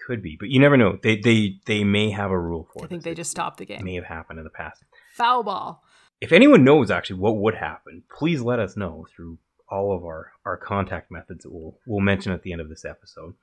could 0.05 0.23
be, 0.23 0.37
but 0.39 0.49
you 0.49 0.61
never 0.61 0.77
know. 0.77 0.99
They 1.03 1.17
they 1.17 1.61
they 1.67 1.85
may 1.85 2.11
have 2.11 2.31
a 2.31 2.39
rule 2.39 2.69
for. 2.73 2.83
It. 2.83 2.87
I 2.87 2.89
think 2.89 3.03
this. 3.03 3.11
they 3.11 3.15
just 3.15 3.31
stopped 3.31 3.59
the 3.59 3.67
game. 3.67 3.81
It 3.81 3.85
may 3.85 3.95
have 3.95 4.05
happened 4.05 4.39
in 4.39 4.45
the 4.45 4.51
past. 4.51 4.83
Foul 5.15 5.43
ball. 5.43 5.85
If 6.21 6.33
anyone 6.33 6.65
knows 6.65 6.91
actually 6.91 7.21
what 7.21 7.37
would 7.37 7.55
happen, 7.55 8.03
please 8.17 8.41
let 8.41 8.59
us 8.59 8.77
know 8.77 9.07
through 9.15 9.39
all 9.69 9.95
of 9.95 10.05
our 10.05 10.33
our 10.45 10.57
contact 10.57 11.11
methods 11.11 11.45
that 11.45 11.53
we'll 11.53 11.79
we'll 11.87 12.01
mention 12.01 12.33
at 12.33 12.43
the 12.43 12.53
end 12.53 12.61
of 12.61 12.69
this 12.69 12.85
episode. 12.85 13.35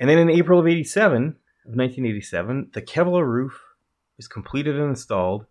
And 0.00 0.08
then 0.08 0.18
in 0.18 0.30
April 0.30 0.58
of 0.58 0.66
87, 0.66 1.22
of 1.66 1.76
1987, 1.76 2.70
the 2.72 2.80
Kevlar 2.80 3.26
roof 3.26 3.62
is 4.18 4.26
completed 4.26 4.76
and 4.76 4.88
installed, 4.88 5.44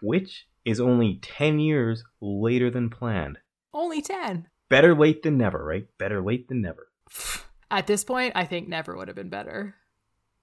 which 0.00 0.46
is 0.64 0.80
only 0.80 1.18
10 1.20 1.58
years 1.58 2.04
later 2.20 2.70
than 2.70 2.90
planned. 2.90 3.38
Only 3.74 4.00
10. 4.00 4.46
Better 4.68 4.94
late 4.94 5.24
than 5.24 5.36
never, 5.36 5.64
right? 5.64 5.88
Better 5.98 6.22
late 6.22 6.46
than 6.48 6.62
never. 6.62 6.88
At 7.72 7.88
this 7.88 8.04
point, 8.04 8.32
I 8.36 8.44
think 8.44 8.68
never 8.68 8.96
would 8.96 9.08
have 9.08 9.16
been 9.16 9.30
better. 9.30 9.74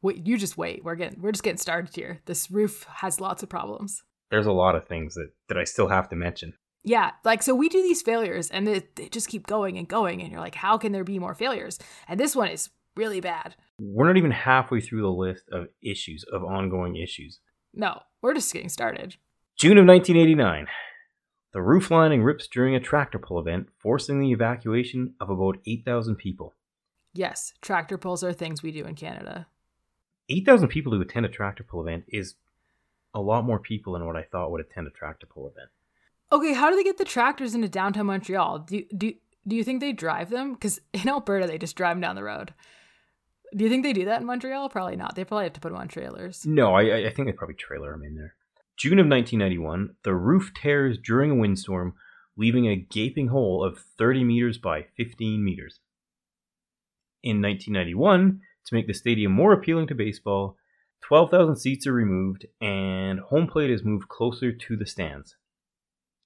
Wait, 0.01 0.27
you 0.27 0.37
just 0.37 0.57
wait. 0.57 0.83
We're 0.83 0.95
getting 0.95 1.21
we're 1.21 1.31
just 1.31 1.43
getting 1.43 1.57
started 1.57 1.95
here. 1.95 2.21
This 2.25 2.51
roof 2.51 2.85
has 2.95 3.19
lots 3.19 3.41
of 3.41 3.49
problems. 3.49 4.03
There's 4.29 4.45
a 4.45 4.51
lot 4.51 4.75
of 4.75 4.85
things 4.85 5.15
that, 5.15 5.31
that 5.47 5.57
I 5.57 5.63
still 5.63 5.87
have 5.87 6.09
to 6.09 6.15
mention. 6.15 6.53
Yeah, 6.83 7.11
like 7.23 7.41
so 7.41 7.55
we 7.55 7.69
do 7.69 7.81
these 7.81 8.03
failures 8.03 8.51
and 8.51 8.67
they, 8.67 8.83
they 8.93 9.09
just 9.09 9.29
keep 9.29 9.47
going 9.47 9.79
and 9.79 9.87
going 9.87 10.21
and 10.21 10.31
you're 10.31 10.41
like 10.41 10.53
how 10.53 10.77
can 10.77 10.91
there 10.91 11.03
be 11.03 11.17
more 11.17 11.33
failures? 11.33 11.79
And 12.07 12.19
this 12.19 12.35
one 12.35 12.49
is 12.49 12.69
really 12.95 13.21
bad. 13.21 13.55
We're 13.79 14.07
not 14.07 14.17
even 14.17 14.31
halfway 14.31 14.81
through 14.81 15.01
the 15.01 15.09
list 15.09 15.43
of 15.51 15.67
issues, 15.81 16.23
of 16.31 16.43
ongoing 16.43 16.95
issues. 16.95 17.39
No, 17.73 18.01
we're 18.21 18.33
just 18.33 18.53
getting 18.53 18.69
started. 18.69 19.17
June 19.57 19.77
of 19.77 19.85
1989. 19.85 20.67
The 21.53 21.61
roof 21.61 21.89
lining 21.89 22.23
rips 22.23 22.47
during 22.47 22.75
a 22.75 22.79
tractor 22.79 23.19
pull 23.19 23.39
event, 23.39 23.67
forcing 23.79 24.19
the 24.19 24.31
evacuation 24.31 25.13
of 25.21 25.29
about 25.29 25.57
8,000 25.65 26.15
people. 26.15 26.53
Yes, 27.13 27.53
tractor 27.61 27.97
pulls 27.97 28.23
are 28.23 28.33
things 28.33 28.61
we 28.61 28.71
do 28.71 28.83
in 28.85 28.95
Canada. 28.95 29.47
8,000 30.27 30.67
people 30.67 30.91
who 30.91 30.99
attend 30.99 31.25
a 31.25 31.29
tractor 31.29 31.63
pull 31.63 31.81
event 31.81 32.03
is 32.09 32.35
a 33.13 33.21
lot 33.21 33.45
more 33.45 33.59
people 33.59 33.93
than 33.93 34.05
what 34.05 34.17
I 34.17 34.23
thought 34.23 34.51
would 34.51 34.59
attend 34.59 34.87
a 34.87 34.91
tractor 34.91 35.25
pull 35.25 35.47
event. 35.47 35.69
Okay, 36.31 36.53
how 36.53 36.69
do 36.69 36.75
they 36.75 36.83
get 36.83 36.97
the 36.97 37.05
tractors 37.05 37.55
into 37.55 37.69
downtown 37.69 38.07
Montreal? 38.07 38.59
Do 38.59 38.83
do 38.95 39.13
do 39.47 39.55
you 39.55 39.63
think 39.63 39.79
they 39.79 39.93
drive 39.93 40.29
them? 40.29 40.53
Because 40.53 40.81
in 40.91 41.07
Alberta 41.07 41.47
they 41.47 41.57
just 41.57 41.75
drive 41.75 41.95
them 41.95 42.01
down 42.01 42.15
the 42.15 42.23
road. 42.23 42.53
Do 43.55 43.63
you 43.63 43.69
think 43.69 43.83
they 43.83 43.93
do 43.93 44.05
that 44.05 44.21
in 44.21 44.27
Montreal? 44.27 44.69
Probably 44.69 44.95
not. 44.95 45.15
They 45.15 45.23
probably 45.23 45.45
have 45.45 45.53
to 45.53 45.59
put 45.59 45.69
them 45.69 45.77
on 45.77 45.87
trailers. 45.87 46.45
No, 46.45 46.73
I, 46.73 47.07
I 47.07 47.09
think 47.09 47.27
they 47.27 47.33
probably 47.33 47.55
trailer 47.55 47.91
them 47.91 48.03
in 48.03 48.15
there. 48.15 48.35
June 48.77 48.99
of 48.99 49.07
1991, 49.07 49.95
the 50.03 50.13
roof 50.13 50.51
tears 50.53 50.97
during 50.97 51.31
a 51.31 51.35
windstorm, 51.35 51.93
leaving 52.35 52.67
a 52.67 52.75
gaping 52.75 53.27
hole 53.27 53.63
of 53.63 53.79
30 53.97 54.23
meters 54.25 54.57
by 54.57 54.85
15 54.97 55.43
meters. 55.43 55.79
In 57.23 57.41
1991, 57.41 58.41
to 58.65 58.73
make 58.73 58.87
the 58.87 58.93
stadium 58.93 59.31
more 59.31 59.53
appealing 59.53 59.87
to 59.87 59.95
baseball, 59.95 60.57
12,000 61.01 61.55
seats 61.55 61.87
are 61.87 61.93
removed 61.93 62.45
and 62.59 63.19
home 63.19 63.47
plate 63.47 63.69
is 63.69 63.83
moved 63.83 64.09
closer 64.09 64.51
to 64.51 64.75
the 64.75 64.85
stands. 64.85 65.35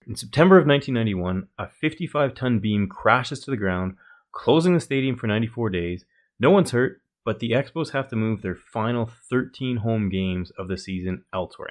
In 0.07 0.15
September 0.15 0.57
of 0.57 0.65
1991, 0.65 1.47
a 1.59 1.67
55 1.67 2.34
ton 2.34 2.59
beam 2.59 2.88
crashes 2.88 3.41
to 3.41 3.51
the 3.51 3.57
ground, 3.57 3.95
closing 4.32 4.74
the 4.74 4.80
stadium 4.80 5.15
for 5.15 5.28
94 5.28 5.70
days. 5.70 6.05
No 6.39 6.49
one's 6.49 6.72
hurt, 6.72 7.01
but 7.30 7.38
the 7.38 7.51
Expos 7.51 7.91
have 7.91 8.07
to 8.07 8.15
move 8.15 8.41
their 8.41 8.55
final 8.55 9.07
13 9.30 9.77
home 9.77 10.09
games 10.09 10.51
of 10.57 10.67
the 10.67 10.75
season 10.75 11.23
elsewhere. 11.32 11.69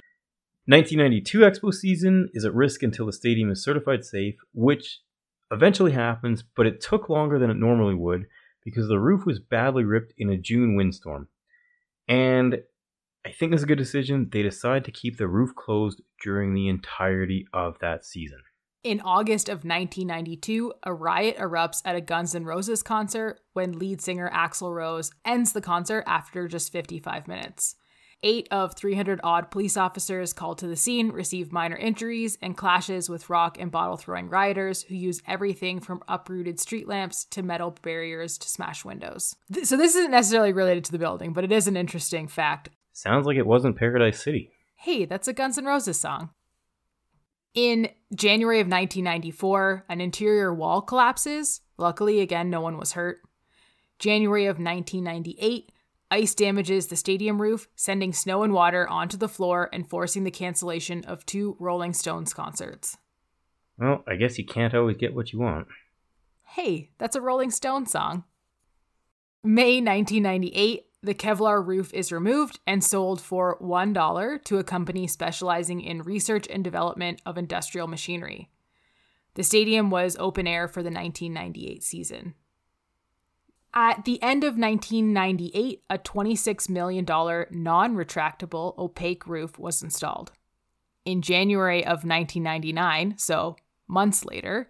1992 0.67 1.39
Expo 1.39 1.73
season 1.73 2.29
is 2.33 2.45
at 2.45 2.53
risk 2.53 2.81
until 2.81 3.07
the 3.07 3.11
stadium 3.11 3.51
is 3.51 3.61
certified 3.61 4.05
safe, 4.05 4.35
which 4.53 5.01
eventually 5.51 5.91
happens, 5.91 6.45
but 6.55 6.65
it 6.65 6.79
took 6.79 7.09
longer 7.09 7.37
than 7.37 7.49
it 7.49 7.57
normally 7.57 7.93
would 7.93 8.27
because 8.63 8.87
the 8.87 9.01
roof 9.01 9.25
was 9.25 9.39
badly 9.39 9.83
ripped 9.83 10.13
in 10.17 10.29
a 10.29 10.37
June 10.37 10.77
windstorm. 10.77 11.27
And 12.07 12.59
I 13.25 13.33
think 13.33 13.51
it's 13.51 13.63
a 13.63 13.67
good 13.67 13.77
decision. 13.77 14.29
They 14.31 14.43
decide 14.43 14.85
to 14.85 14.93
keep 14.93 15.17
the 15.17 15.27
roof 15.27 15.53
closed 15.55 16.01
during 16.23 16.53
the 16.53 16.69
entirety 16.69 17.47
of 17.51 17.79
that 17.79 18.05
season. 18.05 18.39
In 18.81 19.01
August 19.01 19.49
of 19.49 19.65
1992, 19.65 20.73
a 20.83 20.93
riot 20.93 21.37
erupts 21.37 21.81
at 21.83 21.97
a 21.97 22.01
Guns 22.01 22.33
N' 22.33 22.45
Roses 22.45 22.81
concert 22.81 23.41
when 23.51 23.77
lead 23.77 24.01
singer 24.01 24.31
Axl 24.33 24.73
Rose 24.73 25.11
ends 25.25 25.51
the 25.51 25.59
concert 25.59 26.05
after 26.07 26.47
just 26.47 26.71
55 26.71 27.27
minutes. 27.27 27.75
Eight 28.23 28.47
of 28.51 28.75
300 28.75 29.19
odd 29.21 29.51
police 29.51 29.75
officers 29.75 30.31
called 30.31 30.59
to 30.59 30.67
the 30.67 30.77
scene 30.77 31.09
receive 31.09 31.51
minor 31.51 31.75
injuries 31.75 32.37
and 32.41 32.55
clashes 32.55 33.09
with 33.09 33.29
rock 33.29 33.57
and 33.59 33.69
bottle 33.69 33.97
throwing 33.97 34.29
rioters 34.29 34.83
who 34.83 34.95
use 34.95 35.21
everything 35.27 35.81
from 35.81 36.01
uprooted 36.07 36.57
street 36.59 36.87
lamps 36.87 37.25
to 37.25 37.43
metal 37.43 37.75
barriers 37.81 38.37
to 38.37 38.47
smash 38.47 38.85
windows. 38.85 39.35
Th- 39.53 39.65
So, 39.65 39.75
this 39.75 39.95
isn't 39.95 40.11
necessarily 40.11 40.53
related 40.53 40.85
to 40.85 40.91
the 40.93 40.99
building, 40.99 41.33
but 41.33 41.43
it 41.43 41.51
is 41.51 41.67
an 41.67 41.75
interesting 41.77 42.29
fact. 42.29 42.69
Sounds 42.93 43.25
like 43.25 43.37
it 43.37 43.45
wasn't 43.45 43.77
Paradise 43.77 44.21
City. 44.23 44.51
Hey, 44.77 45.03
that's 45.03 45.27
a 45.27 45.33
Guns 45.33 45.57
N' 45.57 45.65
Roses 45.65 45.99
song. 45.99 46.29
In 47.53 47.89
January 48.13 48.59
of 48.59 48.67
1994, 48.67 49.85
an 49.89 50.01
interior 50.01 50.53
wall 50.53 50.81
collapses. 50.81 51.61
Luckily, 51.77 52.19
again, 52.19 52.49
no 52.49 52.61
one 52.61 52.77
was 52.77 52.93
hurt. 52.93 53.21
January 53.97 54.45
of 54.45 54.59
1998, 54.59 55.71
ice 56.11 56.33
damages 56.35 56.87
the 56.87 56.95
stadium 56.95 57.41
roof, 57.41 57.67
sending 57.75 58.13
snow 58.13 58.43
and 58.43 58.53
water 58.53 58.87
onto 58.87 59.17
the 59.17 59.27
floor 59.27 59.69
and 59.73 59.89
forcing 59.89 60.23
the 60.23 60.31
cancellation 60.31 61.03
of 61.05 61.25
two 61.25 61.57
Rolling 61.59 61.93
Stones 61.93 62.33
concerts. 62.33 62.97
Well, 63.77 64.03
I 64.07 64.15
guess 64.15 64.37
you 64.37 64.45
can't 64.45 64.73
always 64.73 64.97
get 64.97 65.15
what 65.15 65.33
you 65.33 65.39
want. 65.39 65.67
Hey, 66.43 66.91
that's 66.97 67.15
a 67.15 67.21
Rolling 67.21 67.51
Stone 67.51 67.87
song. 67.87 68.23
May 69.43 69.81
1998, 69.81 70.85
the 71.01 71.13
Kevlar 71.13 71.65
roof 71.65 71.93
is 71.93 72.11
removed 72.11 72.59
and 72.67 72.83
sold 72.83 73.21
for 73.21 73.57
$1 73.59 74.43
to 74.43 74.57
a 74.57 74.63
company 74.63 75.07
specializing 75.07 75.81
in 75.81 76.01
research 76.01 76.45
and 76.49 76.63
development 76.63 77.21
of 77.25 77.37
industrial 77.37 77.87
machinery. 77.87 78.49
The 79.35 79.43
stadium 79.43 79.89
was 79.89 80.17
open 80.19 80.47
air 80.47 80.67
for 80.67 80.83
the 80.83 80.91
1998 80.91 81.83
season. 81.83 82.33
At 83.73 84.03
the 84.03 84.21
end 84.21 84.43
of 84.43 84.57
1998, 84.57 85.83
a 85.89 85.97
$26 85.97 86.69
million 86.69 87.05
non 87.05 87.95
retractable 87.95 88.77
opaque 88.77 89.27
roof 89.27 89.57
was 89.59 89.81
installed. 89.83 90.31
In 91.05 91.21
January 91.21 91.83
of 91.83 92.03
1999, 92.03 93.17
so 93.17 93.55
months 93.87 94.25
later, 94.25 94.67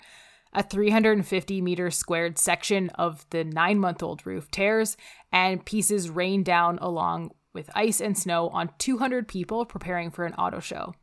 a 0.54 0.64
350 0.64 1.62
meter 1.62 1.91
squared 1.91 2.38
section 2.38 2.89
of 2.91 3.26
the 3.30 3.43
nine 3.43 3.80
month 3.80 4.02
old 4.02 4.26
roof 4.26 4.50
tears, 4.52 4.97
and 5.32 5.66
pieces 5.66 6.10
rain 6.10 6.43
down 6.43 6.80
along 6.80 7.32
with 7.54 7.70
ice 7.76 8.00
and 8.00 8.18
snow 8.18 8.50
on 8.50 8.70
200 8.78 9.28
people 9.28 9.66
preparing 9.66 10.12
for 10.12 10.26
an 10.26 10.34
auto 10.36 10.60
show. 10.60 10.93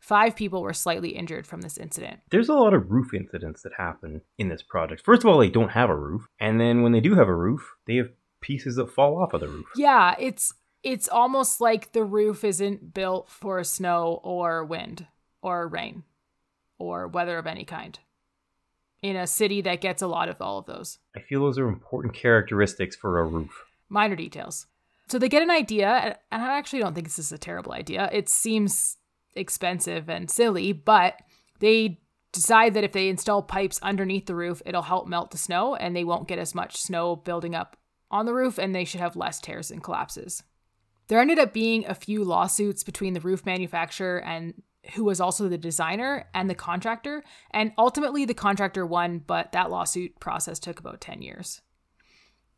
Five 0.00 0.36
people 0.36 0.62
were 0.62 0.72
slightly 0.72 1.10
injured 1.10 1.46
from 1.46 1.60
this 1.60 1.76
incident. 1.76 2.20
There's 2.30 2.48
a 2.48 2.54
lot 2.54 2.72
of 2.72 2.90
roof 2.90 3.12
incidents 3.12 3.62
that 3.62 3.72
happen 3.76 4.20
in 4.38 4.48
this 4.48 4.62
project. 4.62 5.04
First 5.04 5.22
of 5.22 5.28
all, 5.28 5.38
they 5.38 5.50
don't 5.50 5.72
have 5.72 5.90
a 5.90 5.96
roof, 5.96 6.28
and 6.38 6.60
then 6.60 6.82
when 6.82 6.92
they 6.92 7.00
do 7.00 7.14
have 7.14 7.28
a 7.28 7.34
roof, 7.34 7.74
they 7.86 7.96
have 7.96 8.10
pieces 8.40 8.76
that 8.76 8.92
fall 8.92 9.20
off 9.20 9.34
of 9.34 9.40
the 9.40 9.48
roof. 9.48 9.66
Yeah, 9.74 10.14
it's 10.18 10.52
it's 10.84 11.08
almost 11.08 11.60
like 11.60 11.92
the 11.92 12.04
roof 12.04 12.44
isn't 12.44 12.94
built 12.94 13.28
for 13.28 13.62
snow 13.64 14.20
or 14.22 14.64
wind 14.64 15.06
or 15.42 15.66
rain 15.66 16.04
or 16.78 17.08
weather 17.08 17.38
of 17.38 17.46
any 17.46 17.64
kind. 17.64 17.98
In 19.02 19.16
a 19.16 19.26
city 19.26 19.60
that 19.62 19.80
gets 19.80 20.02
a 20.02 20.08
lot 20.08 20.28
of 20.28 20.40
all 20.42 20.58
of 20.58 20.66
those. 20.66 20.98
I 21.16 21.20
feel 21.20 21.40
those 21.40 21.58
are 21.58 21.68
important 21.68 22.14
characteristics 22.14 22.96
for 22.96 23.20
a 23.20 23.24
roof. 23.24 23.64
minor 23.88 24.16
details. 24.16 24.66
So 25.08 25.18
they 25.18 25.28
get 25.28 25.42
an 25.42 25.50
idea, 25.50 26.18
and 26.30 26.42
I 26.42 26.58
actually 26.58 26.80
don't 26.80 26.94
think 26.94 27.06
this 27.06 27.18
is 27.18 27.32
a 27.32 27.38
terrible 27.38 27.72
idea. 27.72 28.10
It 28.12 28.28
seems 28.28 28.96
expensive 29.34 30.10
and 30.10 30.30
silly, 30.30 30.72
but 30.72 31.14
they 31.60 32.00
decide 32.32 32.74
that 32.74 32.84
if 32.84 32.92
they 32.92 33.08
install 33.08 33.42
pipes 33.42 33.78
underneath 33.82 34.26
the 34.26 34.34
roof, 34.34 34.60
it'll 34.66 34.82
help 34.82 35.06
melt 35.06 35.30
the 35.30 35.38
snow 35.38 35.74
and 35.74 35.96
they 35.96 36.04
won't 36.04 36.28
get 36.28 36.38
as 36.38 36.54
much 36.54 36.76
snow 36.76 37.16
building 37.16 37.54
up 37.54 37.76
on 38.10 38.26
the 38.26 38.34
roof 38.34 38.58
and 38.58 38.74
they 38.74 38.84
should 38.84 39.00
have 39.00 39.16
less 39.16 39.40
tears 39.40 39.70
and 39.70 39.82
collapses. 39.82 40.42
There 41.06 41.20
ended 41.20 41.38
up 41.38 41.54
being 41.54 41.86
a 41.86 41.94
few 41.94 42.22
lawsuits 42.22 42.82
between 42.84 43.14
the 43.14 43.20
roof 43.20 43.46
manufacturer 43.46 44.20
and 44.20 44.62
who 44.94 45.04
was 45.04 45.20
also 45.20 45.48
the 45.48 45.58
designer 45.58 46.28
and 46.34 46.48
the 46.48 46.54
contractor, 46.54 47.22
and 47.50 47.72
ultimately 47.76 48.24
the 48.24 48.34
contractor 48.34 48.86
won, 48.86 49.18
but 49.18 49.52
that 49.52 49.70
lawsuit 49.70 50.18
process 50.20 50.58
took 50.58 50.80
about 50.80 51.00
10 51.00 51.22
years. 51.22 51.60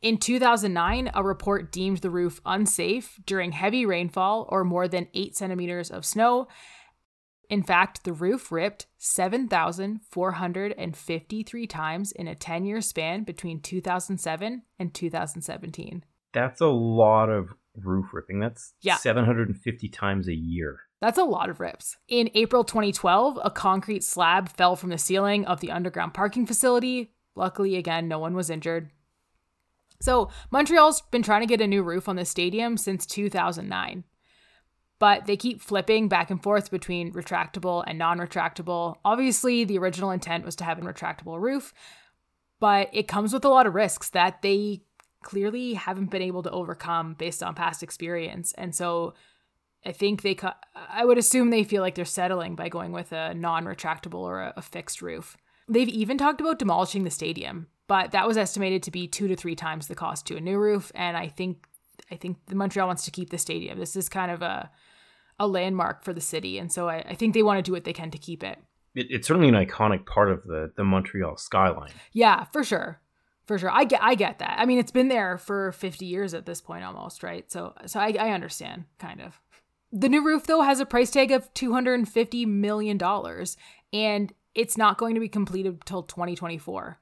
In 0.03 0.16
2009, 0.16 1.11
a 1.12 1.23
report 1.23 1.71
deemed 1.71 1.99
the 1.99 2.09
roof 2.11 2.41
unsafe 2.47 3.21
during 3.27 3.53
heavy 3.53 3.85
rainfall 3.85 4.47
or 4.49 4.64
more 4.64 4.89
than 4.89 5.09
8 5.12 5.37
centimeters 5.37 5.91
of 5.91 6.07
snow. 6.07 6.49
In 7.51 7.62
fact, 7.62 8.05
the 8.05 8.12
roof 8.12 8.51
ripped 8.53 8.87
7,453 8.97 11.66
times 11.66 12.12
in 12.12 12.29
a 12.29 12.35
10 12.35 12.64
year 12.64 12.81
span 12.81 13.25
between 13.25 13.61
2007 13.61 14.62
and 14.79 14.95
2017. 14.95 16.05
That's 16.33 16.61
a 16.61 16.68
lot 16.68 17.29
of 17.29 17.51
roof 17.77 18.14
ripping. 18.14 18.39
That's 18.41 18.75
Yeah. 18.81 18.97
750 18.97 19.89
times 19.89 20.29
a 20.29 20.35
year. 20.35 20.83
That's 21.01 21.19
a 21.19 21.25
lot 21.25 21.49
of 21.49 21.61
rips. 21.61 21.97
In 22.09 22.31
April 22.35 22.63
2012, 22.63 23.39
a 23.43 23.51
concrete 23.51 24.05
slab 24.05 24.51
fell 24.51 24.77
from 24.77 24.91
the 24.91 24.99
ceiling 24.99 25.47
of 25.47 25.61
the 25.61 25.71
underground 25.71 26.13
parking 26.13 26.47
facility. 26.47 27.13
Luckily, 27.35 27.77
again, 27.77 28.07
no 28.07 28.19
one 28.19 28.35
was 28.35 28.51
injured. 28.51 28.91
So, 29.99 30.31
Montreal's 30.51 31.03
been 31.11 31.23
trying 31.23 31.41
to 31.41 31.47
get 31.47 31.61
a 31.61 31.67
new 31.67 31.83
roof 31.83 32.09
on 32.09 32.17
the 32.17 32.25
stadium 32.25 32.77
since 32.77 33.07
2009. 33.07 34.05
But 34.99 35.25
they 35.25 35.37
keep 35.37 35.63
flipping 35.63 36.09
back 36.09 36.31
and 36.31 36.43
forth 36.43 36.71
between 36.71 37.13
retractable 37.13 37.83
and 37.87 37.99
non 37.99 38.19
retractable. 38.19 38.97
Obviously, 39.03 39.65
the 39.65 39.79
original 39.79 40.11
intent 40.11 40.45
was 40.45 40.57
to 40.57 40.65
have 40.65 40.79
a 40.79 40.83
retractable 40.83 41.41
roof, 41.41 41.73
but 42.61 42.91
it 42.93 43.09
comes 43.09 43.33
with 43.33 43.45
a 43.47 43.49
lot 43.49 43.67
of 43.67 43.75
risks 43.75 44.11
that 44.11 44.43
they 44.43 44.83
clearly 45.23 45.75
haven't 45.75 46.11
been 46.11 46.23
able 46.23 46.43
to 46.43 46.51
overcome 46.51 47.15
based 47.15 47.43
on 47.43 47.55
past 47.55 47.83
experience. 47.83 48.53
And 48.59 48.75
so 48.75 49.15
I 49.85 49.93
think 49.93 50.22
they, 50.22 50.37
I 50.74 51.05
would 51.05 51.18
assume 51.18 51.51
they 51.51 51.64
feel 51.64 51.83
like 51.83 51.95
they're 51.95 52.05
settling 52.05 52.55
by 52.55 52.68
going 52.68 52.93
with 52.93 53.12
a 53.12 53.35
non 53.35 53.64
retractable 53.64 54.20
or 54.20 54.41
a, 54.41 54.55
a 54.57 54.62
fixed 54.62 55.01
roof. 55.01 55.37
They've 55.68 55.89
even 55.89 56.18
talked 56.18 56.41
about 56.41 56.59
demolishing 56.59 57.05
the 57.05 57.11
stadium, 57.11 57.68
but 57.87 58.11
that 58.11 58.26
was 58.26 58.37
estimated 58.37 58.83
to 58.85 58.91
be 58.91 59.07
two 59.07 59.28
to 59.28 59.37
three 59.37 59.55
times 59.55 59.87
the 59.87 59.95
cost 59.95 60.26
to 60.26 60.37
a 60.37 60.41
new 60.41 60.59
roof. 60.59 60.93
And 60.95 61.16
I 61.16 61.28
think, 61.28 61.66
I 62.11 62.16
think 62.16 62.39
the 62.47 62.57
Montreal 62.57 62.87
wants 62.87 63.05
to 63.05 63.11
keep 63.11 63.31
the 63.31 63.39
stadium. 63.39 63.78
This 63.78 63.97
is 63.97 64.09
kind 64.09 64.31
of 64.31 64.43
a, 64.43 64.70
a 65.39 65.47
landmark 65.47 66.05
for 66.05 66.12
the 66.12 66.20
city. 66.20 66.59
And 66.59 66.70
so 66.70 66.89
I, 66.89 67.05
I 67.09 67.14
think 67.14 67.35
they 67.35 67.43
want 67.43 67.59
to 67.59 67.62
do 67.62 67.72
what 67.72 67.85
they 67.85 67.93
can 67.93 68.11
to 68.11 68.18
keep 68.18 68.43
it. 68.43 68.59
it. 68.95 69.07
It's 69.09 69.28
certainly 69.28 69.49
an 69.49 69.55
iconic 69.55 70.05
part 70.05 70.31
of 70.31 70.43
the, 70.45 70.72
the 70.76 70.85
Montreal 70.85 71.37
skyline. 71.37 71.93
Yeah, 72.12 72.45
for 72.53 72.64
sure 72.64 73.01
for 73.51 73.59
sure. 73.59 73.70
I 73.72 73.83
get 73.83 74.01
I 74.01 74.14
get 74.14 74.39
that. 74.39 74.61
I 74.61 74.64
mean, 74.64 74.78
it's 74.78 74.93
been 74.93 75.09
there 75.09 75.37
for 75.37 75.72
50 75.72 76.07
years 76.07 76.35
at 76.35 76.47
this 76.47 76.61
point 76.61 76.85
almost, 76.85 77.24
right? 77.24 77.51
So 77.51 77.74
so 77.87 77.99
I, 77.99 78.14
I 78.16 78.31
understand 78.31 78.85
kind 79.01 79.20
of. 79.20 79.41
The 79.93 80.09
new 80.09 80.24
roof 80.24 80.47
though 80.47 80.62
has 80.62 80.80
a 80.80 80.86
price 80.86 81.11
tag 81.11 81.32
of 81.32 81.53
250 81.55 82.47
million 82.47 82.97
dollars 82.97 83.57
and 83.93 84.32
it's 84.55 84.76
not 84.76 84.99
going 84.99 85.14
to 85.14 85.20
be 85.20 85.28
completed 85.28 85.74
until 85.74 86.03
2024. 86.03 86.99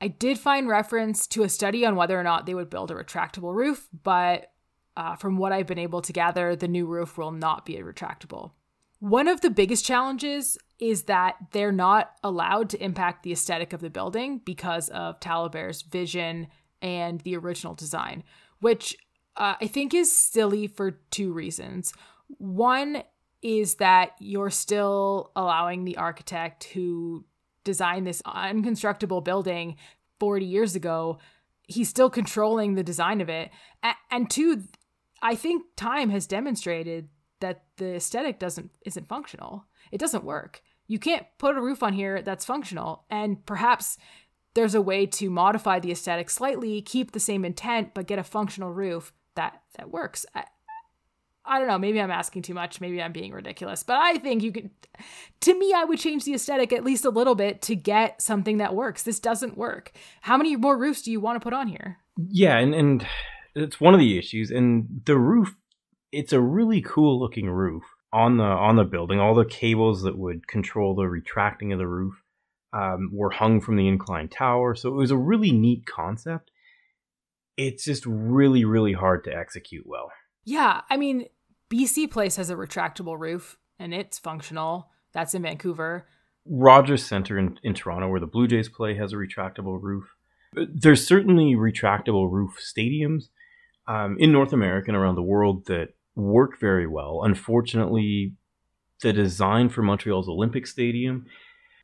I 0.00 0.08
did 0.08 0.38
find 0.38 0.68
reference 0.68 1.26
to 1.28 1.42
a 1.42 1.48
study 1.48 1.86
on 1.86 1.96
whether 1.96 2.18
or 2.18 2.22
not 2.22 2.46
they 2.46 2.54
would 2.54 2.70
build 2.70 2.90
a 2.90 2.94
retractable 2.94 3.54
roof, 3.54 3.88
but 4.02 4.52
uh, 4.96 5.16
from 5.16 5.36
what 5.36 5.52
I've 5.52 5.66
been 5.66 5.78
able 5.78 6.02
to 6.02 6.12
gather, 6.12 6.54
the 6.54 6.68
new 6.68 6.86
roof 6.86 7.16
will 7.16 7.30
not 7.30 7.64
be 7.64 7.76
a 7.76 7.82
retractable. 7.82 8.52
One 9.00 9.28
of 9.28 9.40
the 9.40 9.50
biggest 9.50 9.84
challenges 9.84 10.58
is 10.78 11.04
that 11.04 11.36
they're 11.52 11.72
not 11.72 12.12
allowed 12.22 12.70
to 12.70 12.82
impact 12.82 13.22
the 13.22 13.32
aesthetic 13.32 13.72
of 13.72 13.80
the 13.80 13.90
building 13.90 14.40
because 14.44 14.88
of 14.90 15.20
Taillibert's 15.20 15.82
vision 15.82 16.48
and 16.82 17.20
the 17.20 17.36
original 17.36 17.74
design, 17.74 18.24
which 18.60 18.96
uh, 19.36 19.54
I 19.60 19.66
think 19.66 19.94
is 19.94 20.16
silly 20.16 20.66
for 20.66 20.92
two 21.10 21.32
reasons. 21.32 21.92
One 22.28 23.02
is 23.42 23.76
that 23.76 24.12
you're 24.18 24.50
still 24.50 25.30
allowing 25.36 25.84
the 25.84 25.96
architect 25.96 26.64
who 26.64 27.24
designed 27.64 28.06
this 28.06 28.22
unconstructible 28.22 29.24
building 29.24 29.76
40 30.20 30.44
years 30.44 30.76
ago, 30.76 31.18
he's 31.66 31.88
still 31.88 32.10
controlling 32.10 32.74
the 32.74 32.82
design 32.82 33.20
of 33.20 33.28
it. 33.28 33.50
And 34.10 34.30
two, 34.30 34.62
I 35.22 35.34
think 35.34 35.64
time 35.76 36.10
has 36.10 36.26
demonstrated 36.26 37.08
that 37.40 37.64
the 37.76 37.96
aesthetic 37.96 38.38
doesn't 38.38 38.70
isn't 38.86 39.08
functional. 39.08 39.66
It 39.90 39.98
doesn't 39.98 40.24
work. 40.24 40.62
You 40.86 40.98
can't 40.98 41.26
put 41.38 41.56
a 41.56 41.60
roof 41.60 41.82
on 41.82 41.92
here 41.92 42.22
that's 42.22 42.44
functional 42.44 43.04
and 43.10 43.44
perhaps 43.44 43.98
there's 44.54 44.74
a 44.74 44.80
way 44.80 45.04
to 45.06 45.30
modify 45.30 45.80
the 45.80 45.90
aesthetic 45.90 46.30
slightly, 46.30 46.80
keep 46.80 47.12
the 47.12 47.20
same 47.20 47.44
intent 47.44 47.92
but 47.92 48.06
get 48.06 48.18
a 48.18 48.24
functional 48.24 48.72
roof 48.72 49.12
that 49.34 49.62
that 49.76 49.90
works. 49.90 50.24
I, 50.34 50.44
I 51.46 51.58
don't 51.58 51.68
know, 51.68 51.78
maybe 51.78 52.00
I'm 52.00 52.10
asking 52.10 52.42
too 52.42 52.54
much, 52.54 52.80
maybe 52.80 53.02
I'm 53.02 53.12
being 53.12 53.32
ridiculous, 53.32 53.82
but 53.82 53.96
I 53.96 54.16
think 54.18 54.42
you 54.42 54.52
could 54.52 54.70
to 55.40 55.58
me 55.58 55.72
I 55.74 55.84
would 55.84 55.98
change 55.98 56.24
the 56.24 56.34
aesthetic 56.34 56.72
at 56.72 56.84
least 56.84 57.04
a 57.04 57.10
little 57.10 57.34
bit 57.34 57.60
to 57.62 57.76
get 57.76 58.22
something 58.22 58.58
that 58.58 58.74
works. 58.74 59.02
This 59.02 59.20
doesn't 59.20 59.58
work. 59.58 59.92
How 60.22 60.36
many 60.36 60.56
more 60.56 60.78
roofs 60.78 61.02
do 61.02 61.10
you 61.10 61.20
want 61.20 61.36
to 61.36 61.44
put 61.44 61.52
on 61.52 61.68
here? 61.68 61.98
Yeah, 62.16 62.58
and 62.58 62.74
and 62.74 63.06
it's 63.54 63.80
one 63.80 63.94
of 63.94 64.00
the 64.00 64.18
issues 64.18 64.50
and 64.50 65.02
the 65.04 65.18
roof 65.18 65.54
it's 66.14 66.32
a 66.32 66.40
really 66.40 66.80
cool 66.80 67.18
looking 67.18 67.50
roof 67.50 67.82
on 68.12 68.36
the 68.36 68.44
on 68.44 68.76
the 68.76 68.84
building. 68.84 69.18
All 69.18 69.34
the 69.34 69.44
cables 69.44 70.02
that 70.02 70.16
would 70.16 70.46
control 70.46 70.94
the 70.94 71.08
retracting 71.08 71.72
of 71.72 71.78
the 71.78 71.88
roof 71.88 72.14
um, 72.72 73.10
were 73.12 73.30
hung 73.30 73.60
from 73.60 73.76
the 73.76 73.88
inclined 73.88 74.30
tower, 74.30 74.74
so 74.74 74.88
it 74.88 74.96
was 74.96 75.10
a 75.10 75.16
really 75.16 75.52
neat 75.52 75.84
concept. 75.86 76.50
It's 77.56 77.84
just 77.84 78.06
really 78.06 78.64
really 78.64 78.92
hard 78.92 79.24
to 79.24 79.36
execute 79.36 79.84
well. 79.86 80.10
Yeah, 80.44 80.82
I 80.88 80.96
mean, 80.96 81.26
BC 81.74 82.08
Place 82.08 82.36
has 82.36 82.50
a 82.50 82.54
retractable 82.54 83.18
roof 83.18 83.56
and 83.80 83.92
it's 83.92 84.18
functional. 84.18 84.90
That's 85.12 85.34
in 85.34 85.42
Vancouver. 85.42 86.06
Rogers 86.46 87.04
Center 87.04 87.36
in, 87.36 87.58
in 87.64 87.74
Toronto, 87.74 88.08
where 88.08 88.20
the 88.20 88.26
Blue 88.26 88.46
Jays 88.46 88.68
play, 88.68 88.94
has 88.94 89.12
a 89.12 89.16
retractable 89.16 89.82
roof. 89.82 90.04
There's 90.52 91.04
certainly 91.04 91.56
retractable 91.56 92.30
roof 92.30 92.58
stadiums 92.60 93.24
um, 93.88 94.16
in 94.20 94.30
North 94.30 94.52
America 94.52 94.88
and 94.88 94.96
around 94.96 95.16
the 95.16 95.22
world 95.22 95.66
that 95.66 95.94
work 96.14 96.60
very 96.60 96.86
well. 96.86 97.22
Unfortunately, 97.24 98.34
the 99.02 99.12
design 99.12 99.68
for 99.68 99.82
Montreal's 99.82 100.28
Olympic 100.28 100.68
Stadium 100.68 101.26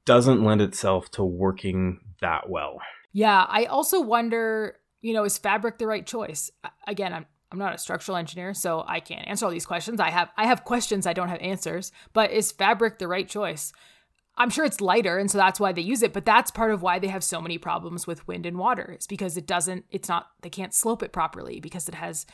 doesn't 0.04 0.44
lend 0.44 0.60
itself 0.60 1.10
to 1.12 1.24
working 1.24 1.98
that 2.20 2.48
well. 2.48 2.78
Yeah, 3.12 3.44
I 3.48 3.64
also 3.64 4.00
wonder, 4.00 4.76
you 5.00 5.14
know, 5.14 5.24
is 5.24 5.36
fabric 5.36 5.78
the 5.78 5.86
right 5.88 6.06
choice? 6.06 6.50
Again, 6.86 7.12
I'm 7.12 7.26
I'm 7.52 7.58
not 7.58 7.74
a 7.74 7.78
structural 7.78 8.16
engineer, 8.16 8.54
so 8.54 8.84
I 8.86 9.00
can't 9.00 9.26
answer 9.26 9.44
all 9.44 9.50
these 9.50 9.66
questions. 9.66 9.98
I 10.00 10.10
have 10.10 10.30
I 10.36 10.46
have 10.46 10.64
questions, 10.64 11.06
I 11.06 11.12
don't 11.12 11.28
have 11.28 11.40
answers. 11.40 11.90
But 12.12 12.30
is 12.30 12.52
fabric 12.52 12.98
the 12.98 13.08
right 13.08 13.28
choice? 13.28 13.72
I'm 14.36 14.50
sure 14.50 14.64
it's 14.64 14.80
lighter, 14.80 15.18
and 15.18 15.30
so 15.30 15.36
that's 15.36 15.60
why 15.60 15.72
they 15.72 15.82
use 15.82 16.02
it. 16.02 16.12
But 16.12 16.24
that's 16.24 16.50
part 16.50 16.70
of 16.70 16.80
why 16.80 16.98
they 16.98 17.08
have 17.08 17.24
so 17.24 17.40
many 17.40 17.58
problems 17.58 18.06
with 18.06 18.26
wind 18.26 18.46
and 18.46 18.56
water. 18.56 18.92
It's 18.94 19.06
because 19.06 19.36
it 19.36 19.46
doesn't. 19.46 19.84
It's 19.90 20.08
not. 20.08 20.28
They 20.42 20.48
can't 20.48 20.72
slope 20.72 21.02
it 21.02 21.12
properly 21.12 21.60
because 21.60 21.88
it 21.88 21.94
has 21.96 22.24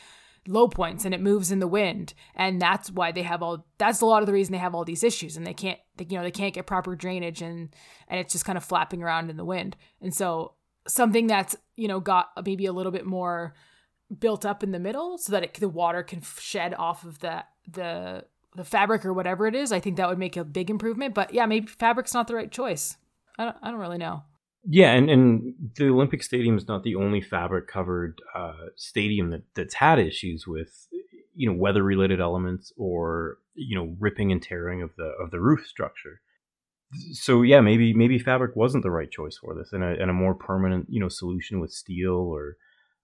low 0.47 0.67
points 0.67 1.03
and 1.03 1.13
it 1.13 1.21
moves 1.21 1.51
in 1.51 1.59
the 1.59 1.67
wind 1.67 2.13
and 2.33 2.61
that's 2.61 2.89
why 2.89 3.11
they 3.11 3.23
have 3.23 3.43
all 3.43 3.65
that's 3.77 3.99
a 3.99 4.05
lot 4.05 4.23
of 4.23 4.27
the 4.27 4.31
reason 4.31 4.53
they 4.53 4.57
have 4.57 4.73
all 4.73 4.85
these 4.85 5.03
issues 5.03 5.35
and 5.35 5.45
they 5.45 5.53
can't 5.53 5.79
they, 5.97 6.05
you 6.09 6.17
know 6.17 6.23
they 6.23 6.31
can't 6.31 6.53
get 6.53 6.65
proper 6.65 6.95
drainage 6.95 7.41
and 7.41 7.75
and 8.07 8.19
it's 8.19 8.31
just 8.31 8.45
kind 8.45 8.57
of 8.57 8.63
flapping 8.63 9.03
around 9.03 9.29
in 9.29 9.35
the 9.35 9.43
wind 9.43 9.75
and 10.01 10.13
so 10.13 10.53
something 10.87 11.27
that's 11.27 11.55
you 11.75 11.87
know 11.87 11.99
got 11.99 12.29
maybe 12.45 12.65
a 12.65 12.71
little 12.71 12.93
bit 12.93 13.05
more 13.05 13.53
built 14.19 14.45
up 14.45 14.63
in 14.63 14.71
the 14.71 14.79
middle 14.79 15.17
so 15.17 15.31
that 15.31 15.43
it, 15.43 15.53
the 15.55 15.69
water 15.69 16.03
can 16.03 16.21
shed 16.21 16.73
off 16.75 17.03
of 17.03 17.19
the 17.19 17.43
the 17.69 18.23
the 18.55 18.63
fabric 18.63 19.05
or 19.05 19.13
whatever 19.13 19.45
it 19.45 19.55
is 19.55 19.71
i 19.71 19.79
think 19.79 19.97
that 19.97 20.07
would 20.07 20.17
make 20.17 20.37
a 20.37 20.43
big 20.43 20.69
improvement 20.69 21.13
but 21.13 21.33
yeah 21.33 21.45
maybe 21.45 21.67
fabric's 21.67 22.13
not 22.13 22.27
the 22.27 22.35
right 22.35 22.51
choice 22.51 22.97
i 23.37 23.43
don't, 23.43 23.57
I 23.61 23.69
don't 23.71 23.79
really 23.79 23.97
know 23.97 24.23
yeah, 24.69 24.91
and, 24.91 25.09
and 25.09 25.53
the 25.75 25.87
Olympic 25.87 26.21
Stadium 26.21 26.57
is 26.57 26.67
not 26.67 26.83
the 26.83 26.95
only 26.95 27.21
fabric 27.21 27.67
covered 27.67 28.21
uh, 28.35 28.67
stadium 28.75 29.29
that, 29.29 29.43
that's 29.55 29.75
had 29.75 29.97
issues 29.97 30.45
with 30.45 30.87
you 31.33 31.49
know 31.49 31.55
weather 31.55 31.83
related 31.83 32.19
elements 32.19 32.73
or 32.77 33.37
you 33.53 33.77
know 33.77 33.95
ripping 33.97 34.31
and 34.31 34.43
tearing 34.43 34.81
of 34.81 34.91
the 34.97 35.13
of 35.21 35.31
the 35.31 35.39
roof 35.39 35.65
structure. 35.65 36.21
So 37.13 37.43
yeah, 37.43 37.61
maybe 37.61 37.93
maybe 37.93 38.19
fabric 38.19 38.57
wasn't 38.57 38.83
the 38.83 38.91
right 38.91 39.09
choice 39.09 39.37
for 39.37 39.55
this, 39.55 39.71
and 39.71 39.83
a, 39.83 40.01
and 40.01 40.09
a 40.09 40.13
more 40.13 40.35
permanent 40.35 40.87
you 40.89 40.99
know 40.99 41.09
solution 41.09 41.61
with 41.61 41.71
steel 41.71 42.15
or 42.15 42.57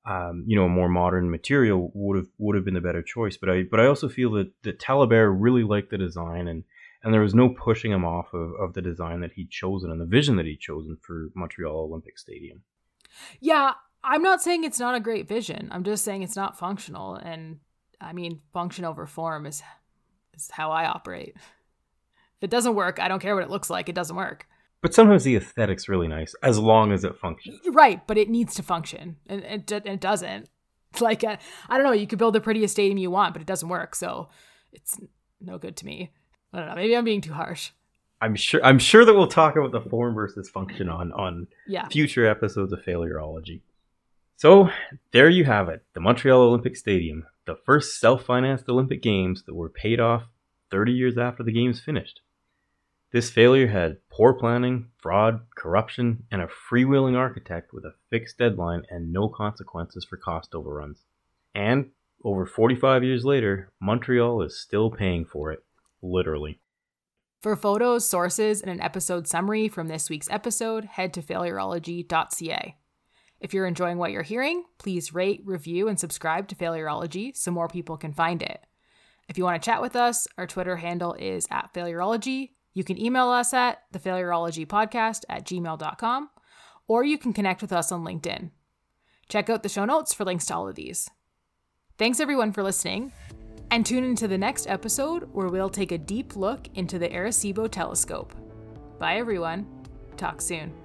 um, 0.06 0.44
you 0.48 0.56
know 0.56 0.66
a 0.66 0.70
more 0.70 0.90
modern 0.90 1.30
material 1.30 1.92
would 1.94 2.18
have 2.18 2.28
would 2.38 2.56
have 2.56 2.66
been 2.66 2.74
the 2.74 2.82
better 2.82 3.02
choice. 3.02 3.38
But 3.38 3.50
I 3.50 3.64
but 3.64 3.80
I 3.80 3.86
also 3.86 4.10
feel 4.10 4.32
that 4.32 4.52
that 4.64 4.80
Taillibert 4.80 5.36
really 5.38 5.64
liked 5.64 5.92
the 5.92 5.98
design 5.98 6.48
and 6.48 6.64
and 7.04 7.14
there 7.14 7.22
was 7.22 7.36
no 7.36 7.50
pushing 7.50 7.92
him 7.92 8.06
off 8.06 8.34
of, 8.34 8.54
of 8.60 8.74
the 8.74 8.82
design 8.82 9.20
that 9.22 9.34
he'd 9.34 9.50
chosen 9.50 9.92
and 9.92 10.00
the 10.00 10.06
vision 10.06 10.38
that 10.38 10.46
he'd 10.46 10.60
chosen 10.60 10.98
for 11.02 11.30
Montreal 11.36 11.76
Olympic 11.76 12.18
Stadium. 12.18 12.64
Yeah, 13.42 13.74
I'm 14.04 14.24
not 14.24 14.42
saying 14.42 14.64
it's 14.64 14.80
not 14.80 14.96
a 14.96 15.02
great 15.02 15.28
vision. 15.28 15.70
I'm 15.72 15.84
just 15.84 16.06
saying 16.06 16.24
it's 16.24 16.36
not 16.36 16.58
functional. 16.58 17.16
And 17.16 17.60
I 18.00 18.14
mean, 18.14 18.40
function 18.54 18.86
over 18.86 19.06
form 19.06 19.46
is 19.46 19.62
is 20.34 20.50
how 20.52 20.72
I 20.72 20.86
operate. 20.86 21.36
If 21.36 22.44
it 22.44 22.50
doesn't 22.50 22.76
work, 22.76 23.00
I 23.00 23.08
don't 23.08 23.22
care 23.22 23.36
what 23.36 23.44
it 23.44 23.50
looks 23.50 23.70
like. 23.70 23.90
It 23.90 23.96
doesn't 23.96 24.16
work. 24.16 24.48
But 24.84 24.94
sometimes 24.94 25.24
the 25.24 25.38
aesthetic's 25.38 25.88
really 25.88 26.10
nice 26.10 26.36
as 26.44 26.60
long 26.60 26.92
as 26.92 27.06
it 27.06 27.18
functions. 27.18 27.58
Right, 27.72 28.06
but 28.06 28.18
it 28.18 28.30
needs 28.30 28.54
to 28.56 28.64
function, 28.64 29.16
and 29.28 29.42
it, 29.42 29.72
it 29.72 30.00
doesn't. 30.02 30.50
It's 30.92 31.02
like 31.02 31.24
uh, 31.24 31.38
I 31.70 31.78
don't 31.78 31.86
know. 31.86 31.94
You 31.94 32.06
could 32.06 32.20
build 32.20 32.36
the 32.36 32.42
prettiest 32.42 32.74
stadium 32.74 32.98
you 32.98 33.10
want, 33.10 33.34
but 33.34 33.42
it 33.42 33.48
doesn't 33.48 33.70
work. 33.70 33.96
So 33.96 34.28
it's 34.74 35.00
no 35.40 35.58
good 35.58 35.78
to 35.78 35.86
me. 35.86 36.12
I 36.52 36.60
don't 36.60 36.68
know. 36.68 36.76
Maybe 36.76 36.98
I'm 36.98 37.06
being 37.06 37.22
too 37.22 37.32
harsh. 37.32 37.72
I'm 38.20 38.36
sure. 38.36 38.64
I'm 38.64 38.78
sure 38.78 39.06
that 39.06 39.14
we'll 39.14 39.28
talk 39.28 39.56
about 39.56 39.72
the 39.72 39.90
form 39.90 40.16
versus 40.16 40.50
function 40.50 40.90
on 40.90 41.14
on 41.14 41.48
yeah. 41.66 41.88
future 41.88 42.28
episodes 42.28 42.74
of 42.74 42.84
Failurology. 42.84 43.62
So 44.36 44.70
there 45.14 45.30
you 45.30 45.46
have 45.46 45.70
it, 45.70 45.86
the 45.94 46.02
Montreal 46.02 46.42
Olympic 46.42 46.76
Stadium, 46.76 47.24
the 47.46 47.56
first 47.56 48.02
self-financed 48.02 48.68
Olympic 48.68 49.02
Games 49.02 49.44
that 49.46 49.56
were 49.56 49.70
paid 49.70 50.02
off 50.02 50.24
30 50.72 50.92
years 50.92 51.18
after 51.18 51.44
the 51.44 51.54
games 51.54 51.80
finished. 51.80 52.20
This 53.14 53.30
failure 53.30 53.68
had 53.68 54.00
poor 54.10 54.34
planning, 54.34 54.88
fraud, 54.98 55.42
corruption, 55.56 56.24
and 56.32 56.42
a 56.42 56.48
freewheeling 56.48 57.16
architect 57.16 57.72
with 57.72 57.86
a 57.86 57.94
fixed 58.10 58.40
deadline 58.40 58.84
and 58.90 59.14
no 59.14 59.30
consequences 59.30 60.04
for 60.04 60.18
cost 60.18 60.56
overruns. 60.56 61.04
And 61.54 61.92
over 62.24 62.48
45 62.48 63.04
years 63.04 63.24
later, 63.24 63.72
Montreal 63.80 64.42
is 64.42 64.60
still 64.60 64.90
paying 64.90 65.26
for 65.26 65.52
it 65.52 65.64
Literally. 66.02 66.60
For 67.42 67.56
photos, 67.56 68.06
sources, 68.06 68.62
and 68.62 68.72
an 68.72 68.82
episode 68.82 69.28
summary 69.28 69.68
from 69.68 69.88
this 69.88 70.10
week's 70.10 70.30
episode, 70.30 70.86
head 70.86 71.14
to 71.14 71.22
failurology.ca. 71.22 72.78
If 73.40 73.54
you're 73.54 73.68
enjoying 73.68 73.98
what 74.00 74.12
you're 74.12 74.24
hearing, 74.24 74.64
please 74.80 75.14
rate, 75.14 75.42
review, 75.46 75.88
and 75.88 76.00
subscribe 76.00 76.48
to 76.48 76.56
Failurology 76.56 77.36
so 77.36 77.52
more 77.52 77.68
people 77.68 77.96
can 77.96 78.14
find 78.14 78.42
it. 78.42 78.66
If 79.30 79.38
you 79.38 79.44
want 79.44 79.62
to 79.62 79.66
chat 79.66 79.82
with 79.82 79.96
us, 79.96 80.28
our 80.38 80.48
Twitter 80.48 80.78
handle 80.78 81.14
is 81.14 81.46
at 81.52 81.74
Failurology. 81.74 82.52
You 82.74 82.84
can 82.84 83.00
email 83.00 83.30
us 83.30 83.54
at 83.54 83.84
the 83.92 84.00
Failurology 84.00 84.66
Podcast 84.66 85.24
at 85.30 85.46
gmail.com, 85.46 86.30
or 86.88 87.04
you 87.04 87.18
can 87.18 87.34
connect 87.34 87.62
with 87.62 87.72
us 87.72 87.92
on 87.92 88.04
LinkedIn. 88.04 88.50
Check 89.30 89.50
out 89.50 89.64
the 89.64 89.70
show 89.70 89.86
notes 89.86 90.14
for 90.14 90.26
links 90.26 90.46
to 90.48 90.56
all 90.56 90.68
of 90.68 90.76
these. 90.76 91.10
Thanks 91.98 92.20
everyone 92.20 92.52
for 92.52 92.64
listening, 92.64 93.14
and 93.72 93.86
tune 93.86 94.04
into 94.04 94.28
the 94.28 94.38
next 94.38 94.68
episode 94.68 95.30
where 95.34 95.48
we'll 95.48 95.70
take 95.70 95.92
a 95.92 95.98
deep 95.98 96.36
look 96.36 96.68
into 96.76 97.00
the 97.00 97.10
Arecibo 97.10 97.70
telescope. 97.70 98.34
Bye 99.00 99.18
everyone. 99.18 99.68
Talk 100.18 100.42
soon. 100.42 100.83